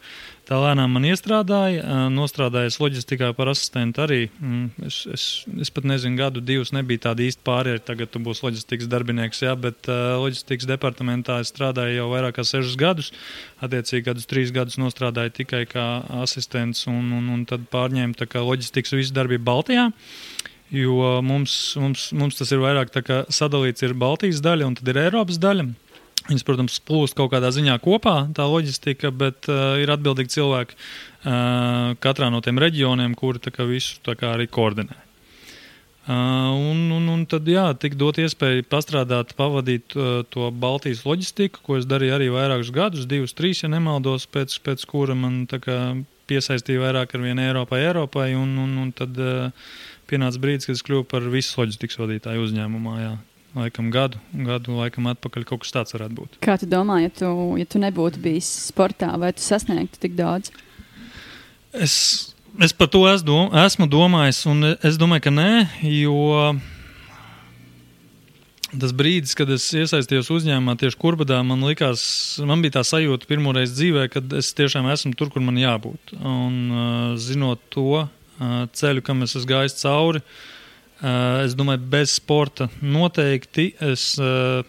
Tā 0.51 0.57
lēnām 0.59 0.91
man 0.91 1.05
iestrādāja, 1.07 2.09
nostrādājis 2.11 2.75
loģistikā 2.81 3.29
par 3.37 3.47
asistentu 3.53 4.01
arī. 4.03 4.17
Mm, 4.43 4.65
es, 4.83 4.97
es, 5.07 5.27
es 5.63 5.69
pat 5.71 5.85
nezinu, 5.87 6.17
gadu, 6.19 6.41
divus 6.43 6.73
nebija 6.75 7.05
tāda 7.05 7.23
īsta 7.23 7.45
pārēja. 7.47 7.79
Tagad 7.87 8.11
tu 8.11 8.19
būsi 8.19 8.43
loģistikas 8.43 8.89
darbinieks, 8.91 9.39
jā, 9.45 9.53
bet 9.55 9.87
loģistikas 9.87 10.67
departamentā 10.67 11.37
es 11.39 11.53
strādāju 11.53 12.01
jau 12.01 12.09
vairāk 12.11 12.35
kā 12.35 12.43
sešus 12.43 12.75
gadus. 12.81 13.13
Attiecīgi, 13.63 14.03
gadus 14.09 14.27
trīs 14.27 14.51
gadus 14.51 14.75
nostrādāju 14.81 15.31
tikai 15.39 15.61
kā 15.71 15.85
asistents 16.19 16.83
un, 16.91 17.13
un, 17.15 17.31
un 17.31 17.47
tad 17.47 17.69
pārņēmu 17.71 18.27
loģistikas 18.49 18.97
visu 18.97 19.15
darbību 19.15 19.47
Baltijā. 19.47 19.87
Jo 20.75 21.21
mums, 21.23 21.55
mums, 21.79 22.09
mums 22.11 22.43
tas 22.43 22.51
ir 22.51 22.59
vairāk 22.59 22.91
sadalīts, 23.31 23.87
ir 23.87 23.95
Baltijas 23.95 24.43
daļa 24.43 24.67
un 24.67 24.75
tad 24.75 24.91
ir 24.91 24.99
Eiropas 25.05 25.39
daļa. 25.39 25.69
Viņas, 26.31 26.45
protams, 26.47 26.79
plūst 26.87 27.17
kaut 27.17 27.33
kādā 27.33 27.49
ziņā 27.51 27.75
kopā, 27.83 28.15
tā 28.35 28.45
loģistika, 28.47 29.09
bet 29.11 29.49
uh, 29.51 29.75
ir 29.83 29.91
atbildīgi 29.91 30.31
cilvēki 30.37 30.77
uh, 30.77 31.95
katrā 31.99 32.29
no 32.31 32.39
tiem 32.45 32.61
reģioniem, 32.61 33.17
kuri 33.19 33.51
kā, 33.51 33.65
visu 33.67 33.99
kā, 34.05 34.29
arī 34.37 34.47
koordinē. 34.47 34.95
Uh, 36.01 36.55
un, 36.55 36.85
un, 36.95 37.09
un 37.11 37.25
tad, 37.29 37.45
jā, 37.51 37.65
tik 37.77 37.97
dot 37.99 38.17
iespēju 38.23 38.63
pastrādāt, 38.71 39.35
pavadīt 39.37 39.93
uh, 39.99 40.23
to 40.31 40.47
Baltijas 40.55 41.03
loģistiku, 41.05 41.61
ko 41.65 41.77
es 41.81 41.87
darīju 41.89 42.15
arī 42.15 42.29
vairākus 42.33 42.71
gadus, 42.73 43.09
divus, 43.11 43.35
trīs, 43.37 43.61
ja 43.65 43.69
nemaldos, 43.69 44.25
pēc, 44.31 44.55
pēc 44.63 44.85
kura 44.89 45.17
man 45.19 45.43
kā, 45.51 45.81
piesaistīja 46.31 46.85
vairāk 46.85 47.11
ar 47.11 47.25
vienu 47.27 47.43
Eiropai, 47.43 47.83
Eiropai, 47.89 48.29
un, 48.39 48.55
un, 48.63 48.77
un 48.85 48.95
tad 48.95 49.19
uh, 49.19 49.51
pienāca 50.07 50.39
brīdis, 50.41 50.71
kad 50.71 50.79
es 50.79 50.87
kļuvu 50.87 51.09
par 51.11 51.27
visu 51.33 51.59
loģistikas 51.59 51.99
vadītāju 52.01 52.47
uzņēmumā. 52.47 52.95
Jā 53.03 53.13
laikam 53.55 53.91
gadu, 53.91 54.19
gadu 54.47 54.77
laikam 54.79 55.09
atpakaļ 55.11 55.45
kaut 55.47 55.63
kas 55.65 55.73
tāds 55.75 55.95
varētu 55.95 56.17
būt. 56.17 56.37
Kā 56.43 56.57
tu 56.59 56.69
domā, 56.69 57.01
ja 57.03 57.13
tu, 57.13 57.29
ja 57.59 57.67
tu 57.67 57.81
nebūtu 57.83 58.21
bijis 58.23 58.49
sportā, 58.69 59.11
vai 59.19 59.33
tu 59.35 59.43
sasniegtu 59.43 59.99
tik 60.01 60.15
daudz? 60.19 60.51
Es, 61.71 61.95
es 62.59 62.75
par 62.75 62.91
to 62.91 63.03
es 63.11 63.25
dom, 63.27 63.51
esmu 63.63 63.87
domājis, 63.91 64.43
un 64.51 64.73
es 64.73 64.99
domāju, 64.99 65.25
ka 65.27 65.33
nē, 65.35 65.49
jo 65.87 66.53
tas 68.71 68.93
brīdis, 68.95 69.35
kad 69.35 69.51
es 69.51 69.65
iesaistījos 69.75 70.31
uzņēmumā 70.31 70.77
tieši 70.79 70.99
kurbadā, 70.99 71.41
man 71.43 71.63
likās, 71.67 72.03
man 72.47 72.63
bija 72.63 72.77
tā 72.79 72.85
sajūta 72.87 73.27
pirmoreiz 73.27 73.75
dzīvē, 73.75 74.07
kad 74.13 74.31
es 74.39 74.53
tiešām 74.55 74.87
esmu 74.93 75.11
tur, 75.19 75.31
kur 75.33 75.43
man 75.43 75.59
jābūt. 75.59 76.15
Un 76.23 77.15
zinot 77.19 77.63
to 77.73 78.05
ceļu, 78.39 79.03
kam 79.03 79.27
es 79.27 79.35
esmu 79.35 79.51
gājis 79.51 79.75
cauri, 79.83 80.23
uh, 80.23 80.60
es 81.01 81.55
domāju, 81.57 81.81
bez 81.91 82.15
sporta 82.19 82.69
noteikti 82.81 83.71
es 83.81 84.13
eh, 84.21 84.61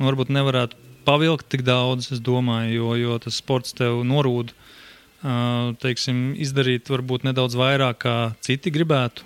varbūt 0.00 0.32
nevarētu 0.32 0.86
pavilkt 1.08 1.48
tik 1.52 1.64
daudz, 1.64 2.10
domāju, 2.24 2.74
jo, 2.74 2.94
jo 3.00 3.18
tas 3.22 3.40
sports 3.40 3.76
tev 3.76 4.02
norūda. 4.06 4.52
Uh, 4.52 4.68
teiksim, 5.82 6.36
izdarīt 6.38 6.86
varbūt 6.92 7.24
nedaudz 7.26 7.56
vairāk, 7.58 7.96
kā 8.04 8.14
citi 8.44 8.70
gribētu. 8.70 9.24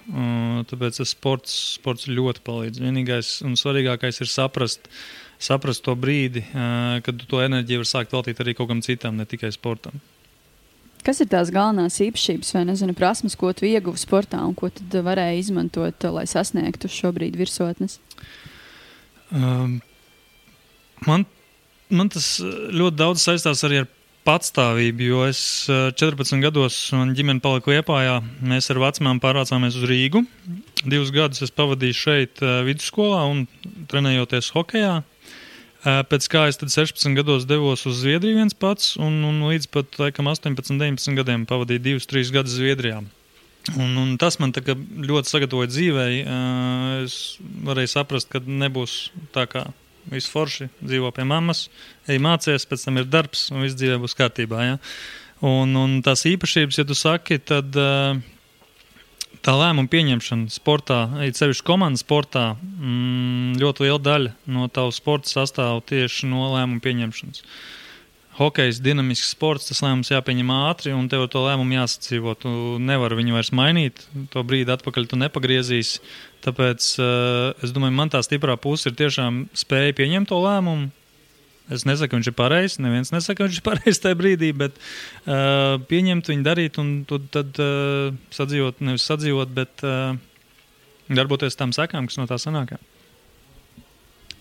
Tāpēc 0.71 1.03
tas 1.03 1.13
sports, 1.13 1.57
sports 1.77 2.09
ļoti 2.09 2.41
palīdz. 2.47 2.81
Vienīgais 2.81 3.43
un 3.45 3.59
svarīgākais 3.61 4.23
ir 4.25 4.31
saprast, 4.33 4.89
saprast 5.43 5.85
to 5.85 5.93
brīdi, 5.93 6.47
kad 6.53 7.13
tu 7.13 7.29
to 7.29 7.43
enerģiju 7.45 7.83
var 7.83 7.91
sākt 7.91 8.17
veltīt 8.17 8.41
arī 8.41 8.57
kaut 8.57 8.71
kam 8.73 8.81
citam, 8.81 9.21
ne 9.21 9.29
tikai 9.29 9.53
sportam. 9.53 10.01
Kas 11.03 11.19
ir 11.19 11.27
tās 11.33 11.51
galvenās 11.51 11.99
īpašības 12.05 12.53
vai 12.55 12.63
nezinu, 12.69 12.95
prasmes, 12.95 13.35
ko 13.39 13.51
tu 13.57 13.67
ieguvi 13.67 13.99
sportā 13.99 14.39
un 14.47 14.55
ko 14.55 14.71
tu 14.71 15.03
varēji 15.03 15.41
izmantot, 15.49 16.07
lai 16.15 16.29
sasniegtu 16.31 16.91
šobrīd 16.93 17.35
virsotnes? 17.41 17.99
Um, 19.35 19.81
man, 21.09 21.27
man 21.91 22.13
tas 22.13 22.37
ļoti 22.43 23.01
daudz 23.01 23.25
saistās 23.25 23.65
arī 23.67 23.83
ar 23.83 23.91
patstāvību, 24.23 25.09
jo 25.09 25.25
es 25.27 25.43
14 25.67 26.37
uh, 26.39 26.43
gados 26.45 26.77
un 26.95 27.11
ģimene 27.19 27.43
palika 27.43 27.73
Liepājā. 27.73 28.21
Mēs 28.47 28.71
ar 28.71 28.79
vecumām 28.85 29.19
pārvācāmies 29.25 29.81
uz 29.81 29.89
Rīgu. 29.91 30.23
Divus 30.85 31.11
gadus 31.15 31.43
es 31.43 31.51
pavadīju 31.51 31.99
šeit 31.99 32.45
vidusskolā 32.69 33.25
un 33.33 33.49
trenējoties 33.91 34.55
hokejā. 34.55 35.01
Pēc 35.83 36.29
kā 36.31 36.45
es 36.47 36.61
16 36.63 37.17
gados 37.19 37.43
devos 37.51 37.83
uz 37.91 37.97
Zviedriju 38.05 38.39
viens 38.39 38.55
pats, 38.55 38.95
un, 39.03 39.17
un 39.27 39.41
līdz 39.49 39.67
pat 39.75 39.99
laikam, 39.99 40.29
18, 40.31 40.79
19 40.79 41.19
gadiem 41.19 41.47
pavadīju 41.51 41.99
2-3 41.99 42.31
gadus 42.37 42.55
Zviedrijā. 42.61 43.01
Un, 43.75 43.91
un 43.99 44.13
tas 44.19 44.39
man 44.43 44.55
ļoti 44.55 45.31
sagatavoja 45.31 45.71
dzīvei. 45.71 46.23
Es 47.03 47.17
varēju 47.67 47.91
saprast, 47.91 48.31
ka 48.31 48.43
nebūs 48.43 49.13
tā 49.35 49.49
kā 49.51 49.67
viss 50.11 50.31
forši 50.31 50.69
dzīvo 50.83 51.13
pie 51.15 51.27
mammas, 51.27 51.69
ej 52.11 52.19
mācīties, 52.23 52.67
pēc 52.67 52.87
tam 52.87 52.99
ir 52.99 53.11
darbs, 53.11 53.49
un 53.55 53.63
viss 53.63 53.79
dzīvē 53.79 54.01
būs 54.03 54.19
kārtībā. 54.19 54.63
Ja? 54.67 54.79
Un, 55.47 55.75
un 55.79 55.99
tās 56.07 56.23
īpašības, 56.31 56.79
ja 56.79 56.87
tu 56.87 56.95
saki, 56.99 57.39
tad 57.43 57.75
uh, 57.79 58.19
tā 59.43 59.55
lēmuma 59.59 59.91
pieņemšana 59.91 60.53
sportā, 60.55 61.03
it 61.27 61.39
sevišķi 61.39 61.67
komandas 61.67 62.05
sportā, 62.05 62.53
mm, 62.57 63.59
ļoti 63.63 63.87
liela 63.87 64.01
daļa 64.03 64.35
no 64.55 64.69
tavas 64.71 65.01
sporta 65.03 65.31
sastāv 65.31 65.83
tieši 65.91 66.31
no 66.31 66.53
lēmuma 66.55 66.83
pieņemšanas. 66.85 67.43
Hokejs, 68.39 68.79
dinamisks 68.81 69.35
sports, 69.35 69.67
tas 69.69 69.83
lēmums 69.85 70.09
jāpieņem 70.09 70.53
ātri, 70.55 70.95
un 70.97 71.11
tev 71.13 71.27
to 71.29 71.43
lēmumu 71.45 71.77
jāsadzīvo. 71.77 72.33
Tu 72.41 72.53
nevari 72.81 73.19
viņu 73.19 73.37
vairs 73.37 73.53
mainīt, 73.53 74.07
to 74.33 74.41
brīdi 74.47 74.73
atpakaļ 74.73 75.11
tu 75.11 75.19
nepagriezīsi. 75.21 76.01
Tāpēc 76.43 76.87
uh, 76.97 77.53
es 77.63 77.75
domāju, 77.77 77.99
man 77.99 78.11
tā 78.15 78.23
stiprā 78.25 78.57
puse 78.57 78.89
ir 78.89 78.97
tiešām 78.97 79.45
spēja 79.53 79.93
pieņemt 80.01 80.33
to 80.33 80.41
lēmumu, 80.41 80.89
Es 81.71 81.85
nesaku, 81.87 82.19
viņš 82.19 82.33
ir 82.33 82.37
pareizs. 82.37 82.79
Neviens 82.83 83.13
nesaka, 83.15 83.39
ka 83.39 83.47
viņš 83.47 83.61
ir 83.61 83.67
pareizs 83.67 84.03
tajā 84.03 84.19
brīdī, 84.19 84.51
bet 84.57 84.79
uh, 84.79 85.79
pieņemt 85.89 86.33
viņu, 86.33 86.47
darīt 86.47 86.81
un 86.83 86.95
tad 87.07 87.61
uh, 87.63 88.11
sadzīvot, 88.35 88.83
nevis 88.83 89.07
sadzīvot, 89.07 89.53
bet 89.55 89.85
uh, 89.87 90.17
darboties 91.13 91.59
tam 91.59 91.75
sekām, 91.77 92.11
kas 92.11 92.19
no 92.19 92.27
tā 92.31 92.41
sanāk. 92.43 92.75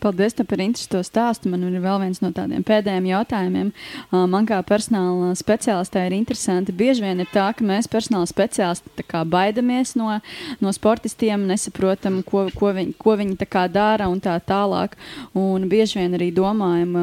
Paldies 0.01 0.33
par 0.33 0.61
interesantu 0.63 1.03
stāstu. 1.05 1.49
Man 1.51 1.67
ir 1.67 1.77
vēl 1.83 1.99
viens 2.01 2.21
no 2.23 2.31
tādiem 2.33 2.63
pēdējiem 2.65 3.09
jautājumiem. 3.11 3.67
Man 4.09 4.47
kā 4.49 4.57
personāla 4.65 5.35
speciālistē 5.37 6.07
ir 6.07 6.15
interesanti. 6.17 6.73
Bieži 6.73 7.05
vien 7.05 7.21
ir 7.21 7.29
tā, 7.29 7.51
ka 7.53 7.65
mēs 7.65 7.89
personāla 7.91 8.29
speciālisti 8.29 9.05
baidamies 9.29 9.93
no, 9.99 10.09
no 10.59 10.73
sportistiem, 10.73 11.45
nesaprotam, 11.49 12.21
ko, 12.25 12.47
ko 12.57 12.71
viņi, 12.77 12.95
ko 12.97 13.15
viņi 13.19 13.37
dara 13.69 14.09
un 14.09 14.17
tā 14.23 14.39
tālāk. 14.41 14.97
Un 15.37 15.69
bieži 15.69 16.01
vien 16.01 16.17
arī 16.17 16.31
domājam, 16.33 16.97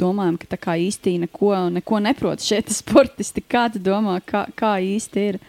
domājam 0.00 0.40
ka 0.42 0.50
tā 0.56 0.58
kā 0.66 0.74
īsti 0.82 1.20
neko, 1.28 1.54
neko 1.78 2.02
neprot 2.02 2.42
šie 2.42 2.64
sportisti. 2.74 3.44
Kā 3.46 3.68
tu 3.70 3.78
domā, 3.78 4.18
kā, 4.26 4.48
kā 4.56 4.76
īsti 4.82 5.30
ir? 5.30 5.40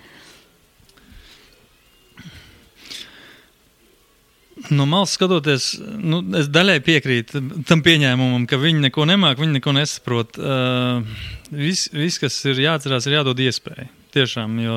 No 4.73 4.87
malas 4.89 5.13
skatoties, 5.13 5.75
nu, 6.01 6.21
es 6.39 6.49
daļai 6.49 6.79
piekrītu 6.85 7.41
tam 7.69 7.83
pieņēmumam, 7.85 8.47
ka 8.49 8.57
viņi 8.59 8.87
neko 8.87 9.05
nemāk, 9.09 9.37
viņi 9.41 9.59
neko 9.59 9.73
nesaprot. 9.77 10.39
Uh, 10.41 11.05
viss, 11.53 11.91
vis, 11.93 12.17
kas 12.21 12.39
ir 12.49 12.63
jāatcerās, 12.65 13.07
ir 13.07 13.19
jādod 13.19 13.39
iespēju. 13.43 13.87
Tiešām, 14.17 14.53
jo 14.63 14.75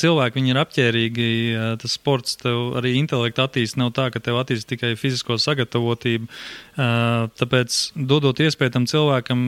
cilvēki 0.00 0.42
ir 0.48 0.58
apģērbīgi, 0.58 1.26
tas 1.78 1.92
sports 1.94 2.38
tev 2.40 2.72
arī 2.80 2.96
intelektu 2.98 3.44
attīstīt. 3.44 3.78
Nav 3.78 3.92
tā, 3.94 4.08
ka 4.10 4.18
tev 4.24 4.40
attīstīs 4.40 4.70
tikai 4.72 4.94
fizisko 4.98 5.36
sagatavotību. 5.38 6.26
Tāpēc, 6.72 7.74
dodot 8.08 8.38
iespēju 8.40 8.72
tam 8.72 8.86
cilvēkam, 8.88 9.40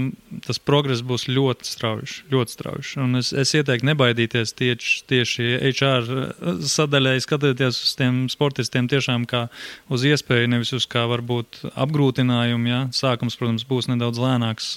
tas 0.44 0.58
progress 0.60 1.00
būs 1.00 1.24
ļoti 1.30 1.68
strauji. 1.70 2.18
Ļoti 2.32 2.52
strauji. 2.52 2.90
Un 3.00 3.16
es, 3.22 3.32
es 3.32 3.54
ieteiktu 3.56 3.88
nebaidīties 3.88 4.52
tieši, 4.58 5.00
tieši 5.08 5.48
HR 5.70 6.60
sadaļai, 6.68 7.16
skatoties 7.24 7.80
uz 7.86 7.96
tiem 7.96 8.24
sportistiem 8.32 8.90
tiešām 8.92 9.24
kā 9.30 9.46
uz 9.88 10.04
iespēju, 10.04 10.52
nevis 10.52 10.74
uz 10.76 10.84
kā 10.90 11.06
varbūt 11.08 11.62
apgrūtinājumu. 11.72 12.68
Ja? 12.68 12.84
Sākums, 12.92 13.40
protams, 13.40 13.64
būs 13.68 13.88
nedaudz 13.88 14.20
lēnāks 14.20 14.74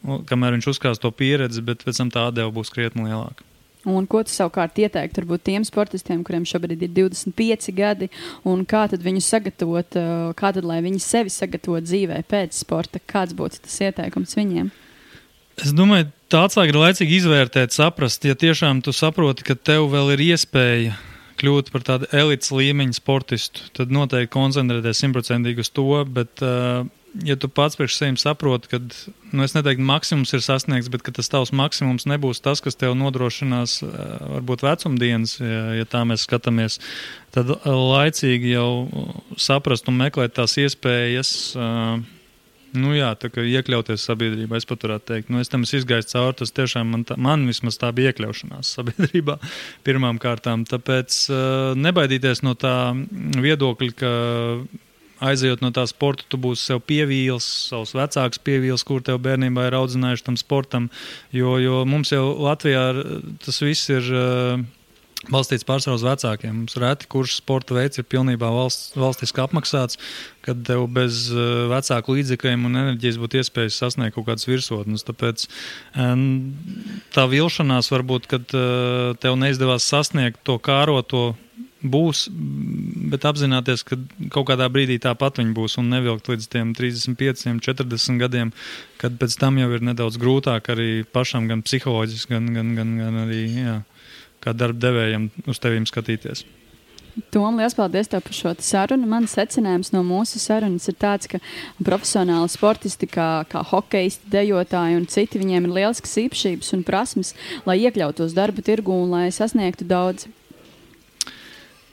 kamēr 0.00 0.56
viņš 0.56 0.70
uzkās 0.74 1.02
to 1.02 1.10
pieredzi, 1.12 1.62
bet 1.64 1.84
pēc 1.84 2.00
tam 2.00 2.12
tā 2.14 2.30
atdeva 2.30 2.52
būs 2.54 2.72
krietni 2.72 3.08
lielāka. 3.08 3.44
Un 3.88 4.04
ko 4.10 4.20
tu 4.26 4.32
savukārt 4.32 4.76
ieteiktu 4.76 5.22
varbūt 5.22 5.46
tiem 5.48 5.64
sportistiem, 5.64 6.20
kuriem 6.26 6.44
šobrīd 6.48 6.82
ir 6.84 6.92
25 6.98 7.70
gadi, 7.72 8.10
un 8.44 8.66
kā 8.68 8.84
tad 8.92 9.00
viņu 9.04 9.22
sagatavot, 9.24 9.96
kā 10.36 10.52
tad 10.56 10.68
lai 10.68 10.82
viņi 10.84 11.00
sevi 11.00 11.32
sagatavot 11.32 11.86
dzīvē 11.86 12.20
pēc 12.28 12.60
sporta? 12.60 13.00
Kāds 13.00 13.36
būtu 13.36 13.62
tas 13.64 13.78
ieteikums 13.88 14.36
viņiem? 14.36 14.68
Es 15.60 15.72
domāju, 15.76 16.10
tā 16.32 16.44
atslēga 16.46 16.74
ir 16.74 16.80
laicīgi 16.82 17.16
izvērtēt, 17.20 17.72
saprast, 17.72 18.24
ja 18.28 18.36
tiešām 18.36 18.84
tu 18.84 18.92
saproti, 18.96 19.44
ka 19.48 19.56
tev 19.56 19.88
vēl 19.92 20.14
ir 20.14 20.26
iespēja 20.30 20.94
kļūt 21.40 21.72
par 21.72 21.84
tādu 21.86 22.08
elites 22.16 22.52
līmeņa 22.52 22.96
sportistu, 22.96 23.64
tad 23.76 23.92
noteikti 23.92 24.32
koncentrēties 24.34 25.00
simtprocentīgi 25.00 25.64
uz 25.64 25.72
to. 25.72 25.88
Bet, 26.08 26.44
uh, 26.44 26.84
ja 27.26 27.36
tu 27.36 27.48
pats 27.50 27.78
priekš 27.78 27.96
sevis 27.98 28.24
saproti, 28.26 28.70
ka, 28.70 28.80
nu, 29.32 29.44
es 29.44 29.54
neteiktu, 29.56 29.84
maksimums 29.86 30.34
ir 30.36 30.44
sasniegts, 30.44 30.90
bet 30.92 31.06
tas 31.16 31.32
tavs 31.32 31.52
maksimums 31.56 32.06
nebūs 32.10 32.42
tas, 32.44 32.62
kas 32.64 32.78
tev 32.78 32.94
nodrošinās, 32.98 33.80
uh, 33.86 33.96
varbūt 34.36 34.64
vecumdienas, 34.66 35.38
ja, 35.42 35.64
ja 35.80 35.88
tā 35.88 36.04
mēs 36.08 36.26
skatāmies, 36.28 36.78
tad 37.34 37.52
laicīgi 37.66 38.54
jau 38.54 38.70
saprast 39.40 39.90
un 39.90 40.00
meklēt 40.04 40.38
tās 40.38 40.58
iespējas. 40.60 41.34
Uh, 41.58 42.00
Nu 42.70 42.92
jā, 42.94 43.08
tā 43.18 43.26
kā 43.34 43.42
iekļauties 43.42 44.04
sabiedrībā, 44.06 44.60
es 44.60 44.66
pat 44.68 44.84
varētu 44.86 45.06
teikt, 45.08 45.30
nu, 45.32 45.40
es 45.42 45.50
tam 45.50 45.64
izgājis 45.66 46.12
cauri. 46.12 46.36
Tas 46.38 46.54
tiešām 46.54 46.92
man, 46.94 47.02
tā, 47.08 47.16
man 47.18 47.42
vismaz 47.48 47.80
tā 47.80 47.90
bija 47.94 48.12
iekļaušanās 48.12 48.70
sabiedrībā 48.76 49.40
pirmām 49.86 50.20
kārtām. 50.22 50.62
Tāpēc 50.70 51.18
nebaidīties 51.74 52.44
no 52.46 52.54
tā 52.54 52.74
viedokļa, 53.42 53.96
ka 53.98 54.12
aizejot 55.20 55.62
no 55.64 55.70
tā 55.74 55.84
sporta, 55.90 56.26
tu 56.28 56.40
būsi 56.40 56.70
sev 56.70 56.82
pievīlis, 56.88 57.46
savus 57.70 57.94
vecākus 57.96 58.42
pievīlis, 58.46 58.84
kur 58.86 59.04
tev 59.04 59.20
bērnībā 59.24 59.68
ir 59.68 59.78
audzinājuši 59.80 60.26
tam 60.26 60.40
sportam. 60.40 60.90
Jo, 61.36 61.56
jo 61.62 61.84
mums 61.88 62.12
jau 62.14 62.26
Latvijā 62.48 62.90
tas 63.44 63.64
viss 63.64 63.90
ir. 63.92 64.12
Uh, 64.12 64.68
balstīts 65.28 65.66
pārsvarā 65.68 65.98
uz 65.98 66.04
vecākiem. 66.06 66.54
Mums 66.62 66.78
reti, 66.80 67.08
kurš 67.10 67.36
sporta 67.42 67.76
veids 67.76 68.00
ir 68.00 68.06
pilnībā 68.08 68.48
valsts, 68.54 68.94
valstiski 68.96 69.42
apmaksāts, 69.42 69.98
kad 70.46 70.62
tev 70.64 70.86
bez 70.94 71.26
uh, 71.34 71.66
vecāku 71.72 72.16
līdzekļiem 72.16 72.64
un 72.64 72.80
enerģijas 72.84 73.20
būtu 73.20 73.42
iespējas 73.42 73.80
sasniegt 73.82 74.16
kaut 74.16 74.30
kādas 74.30 74.48
virsotnes. 74.48 75.04
Tāpēc 75.04 75.44
tā 77.12 77.26
vilšanās 77.34 77.92
varbūt, 77.92 78.30
kad 78.30 78.56
uh, 78.56 79.12
tev 79.20 79.36
neizdevās 79.40 79.88
sasniegt 79.92 80.40
to 80.48 80.56
kāroto. 80.62 81.34
Būs, 81.80 82.26
bet 83.12 83.24
apzināties, 83.24 83.86
ka 83.88 83.96
kaut 84.34 84.50
kādā 84.50 84.66
brīdī 84.68 84.98
tāpat 85.00 85.38
viņi 85.40 85.54
būs 85.56 85.78
un 85.80 85.88
nevilkt 85.94 86.28
līdz 86.28 86.50
35, 86.76 87.60
40 87.64 88.20
gadiem, 88.20 88.50
kad 89.00 89.16
pēc 89.16 89.38
tam 89.40 89.56
jau 89.62 89.70
ir 89.72 89.86
nedaudz 89.88 90.20
grūtāk 90.20 90.68
arī 90.74 90.90
pašam, 91.08 91.48
gan 91.48 91.64
psiholoģiski, 91.64 92.36
gan, 92.36 92.52
gan, 92.52 92.74
gan, 92.76 92.98
gan 93.00 93.22
arī. 93.24 93.46
Jā 93.54 93.78
kā 94.44 94.54
darba 94.56 94.80
devējiem 94.88 95.28
uz 95.50 95.60
tevīm 95.60 95.86
skatīties. 95.88 96.44
Tom, 97.34 97.58
liels 97.58 97.74
paldies 97.74 98.08
tev 98.08 98.22
par 98.24 98.34
šo 98.36 98.52
sarunu. 98.62 99.08
Mans 99.10 99.34
secinājums 99.34 99.90
no 99.92 100.04
mūsu 100.06 100.38
sarunas 100.40 100.86
ir 100.88 100.96
tāds, 101.00 101.28
ka 101.28 101.40
profesionāli 101.82 102.48
sportisti, 102.52 103.08
kā, 103.10 103.42
kā 103.50 103.64
hokeisti, 103.66 104.30
dejotāji 104.30 105.00
un 105.00 105.08
citi, 105.10 105.40
viņiem 105.42 105.66
ir 105.66 105.74
lielisks 105.80 106.16
īpašības 106.22 106.72
un 106.78 106.84
prasmes, 106.86 107.34
lai 107.66 107.80
iekļautos 107.82 108.36
darba 108.36 108.64
tirgu 108.64 108.94
un 108.94 109.10
lai 109.16 109.26
sasniegtu 109.34 109.88
daudz. 109.90 110.30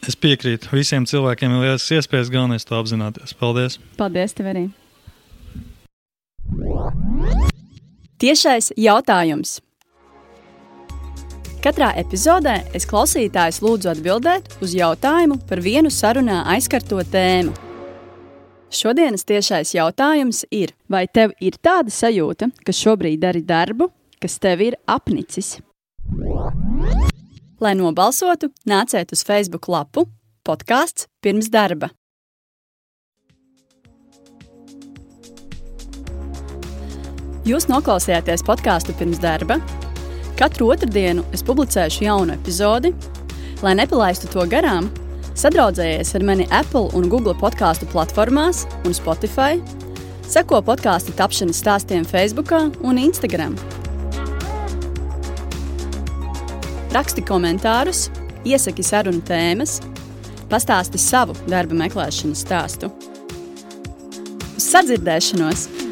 Es 0.07 0.15
piekrītu. 0.15 0.71
Visiem 0.71 1.03
cilvēkiem 1.09 1.51
ir 1.51 1.63
lielas 1.65 1.85
iespējas, 1.91 2.31
galvenais 2.31 2.63
to 2.67 2.77
apzināties. 2.79 3.33
Paldies! 3.35 3.75
Paldies 3.99 4.35
tev 4.37 4.51
arī! 4.53 4.67
Tiešais 8.17 8.71
jautājums. 8.79 9.57
Katrā 11.61 11.91
epizodē 11.99 12.55
es 12.77 12.87
klausītājus 12.87 13.59
lūdzu 13.65 13.91
atbildēt 13.91 14.55
uz 14.63 14.73
jautājumu 14.77 15.41
par 15.49 15.59
vienu 15.65 15.91
sarunā 15.91 16.43
aizkarto 16.55 17.01
tēmu. 17.11 17.51
Šodienas 18.71 19.27
tiešais 19.27 19.75
jautājums 19.75 20.45
ir, 20.51 20.71
vai 20.87 21.05
tev 21.07 21.35
ir 21.43 21.59
tāda 21.59 21.91
sajūta, 21.91 22.49
ka 22.63 22.75
šobrīd 22.75 23.19
dari 23.23 23.43
darbu, 23.43 23.91
kas 24.23 24.39
tev 24.43 24.63
ir 24.63 24.79
apnicis? 24.87 25.57
Lai 27.59 27.73
nobalsotu, 27.73 28.51
nāciet 28.69 29.11
uz 29.11 29.23
Facebook 29.25 29.67
lapu 29.67 30.05
podkāsts 30.45 31.07
pirms 31.21 31.49
darba. 31.49 31.89
Jūs 37.47 37.69
noklausījāties 37.71 38.43
podkāstu 38.43 38.93
pirms 38.99 39.21
darba 39.23 39.61
Katru 40.37 40.67
otrdienu 40.69 41.23
es 41.33 41.41
publicēšu 41.41 42.03
jaunu 42.05 42.35
epizodi. 42.35 42.91
Lai 43.65 43.73
nepalaistu 43.79 44.29
to 44.29 44.43
garām, 44.45 44.91
sadraudzējies 45.33 46.13
ar 46.19 46.25
mani 46.29 46.45
Apple 46.53 46.91
un 46.93 47.09
Google 47.09 47.33
podkāstu 47.41 47.89
platformās 47.89 48.67
un 48.85 48.93
Spotify. 48.93 49.57
Seko 50.29 50.61
podkāstu 50.61 51.17
tapšanas 51.17 51.63
stāstiem 51.63 52.05
Facebook 52.05 52.53
un 52.85 53.01
Instagram. 53.01 53.57
Raksti 56.97 57.21
komentārus, 57.29 58.07
iesaki 58.47 58.81
sarunu 58.81 59.19
tēmas, 59.27 59.75
pastāsti 60.49 60.97
savu 60.97 61.35
darba 61.45 61.77
meklēšanas 61.77 62.41
stāstu. 62.41 62.89
Uz 64.57 64.65
sadzirdēšanos! 64.71 65.86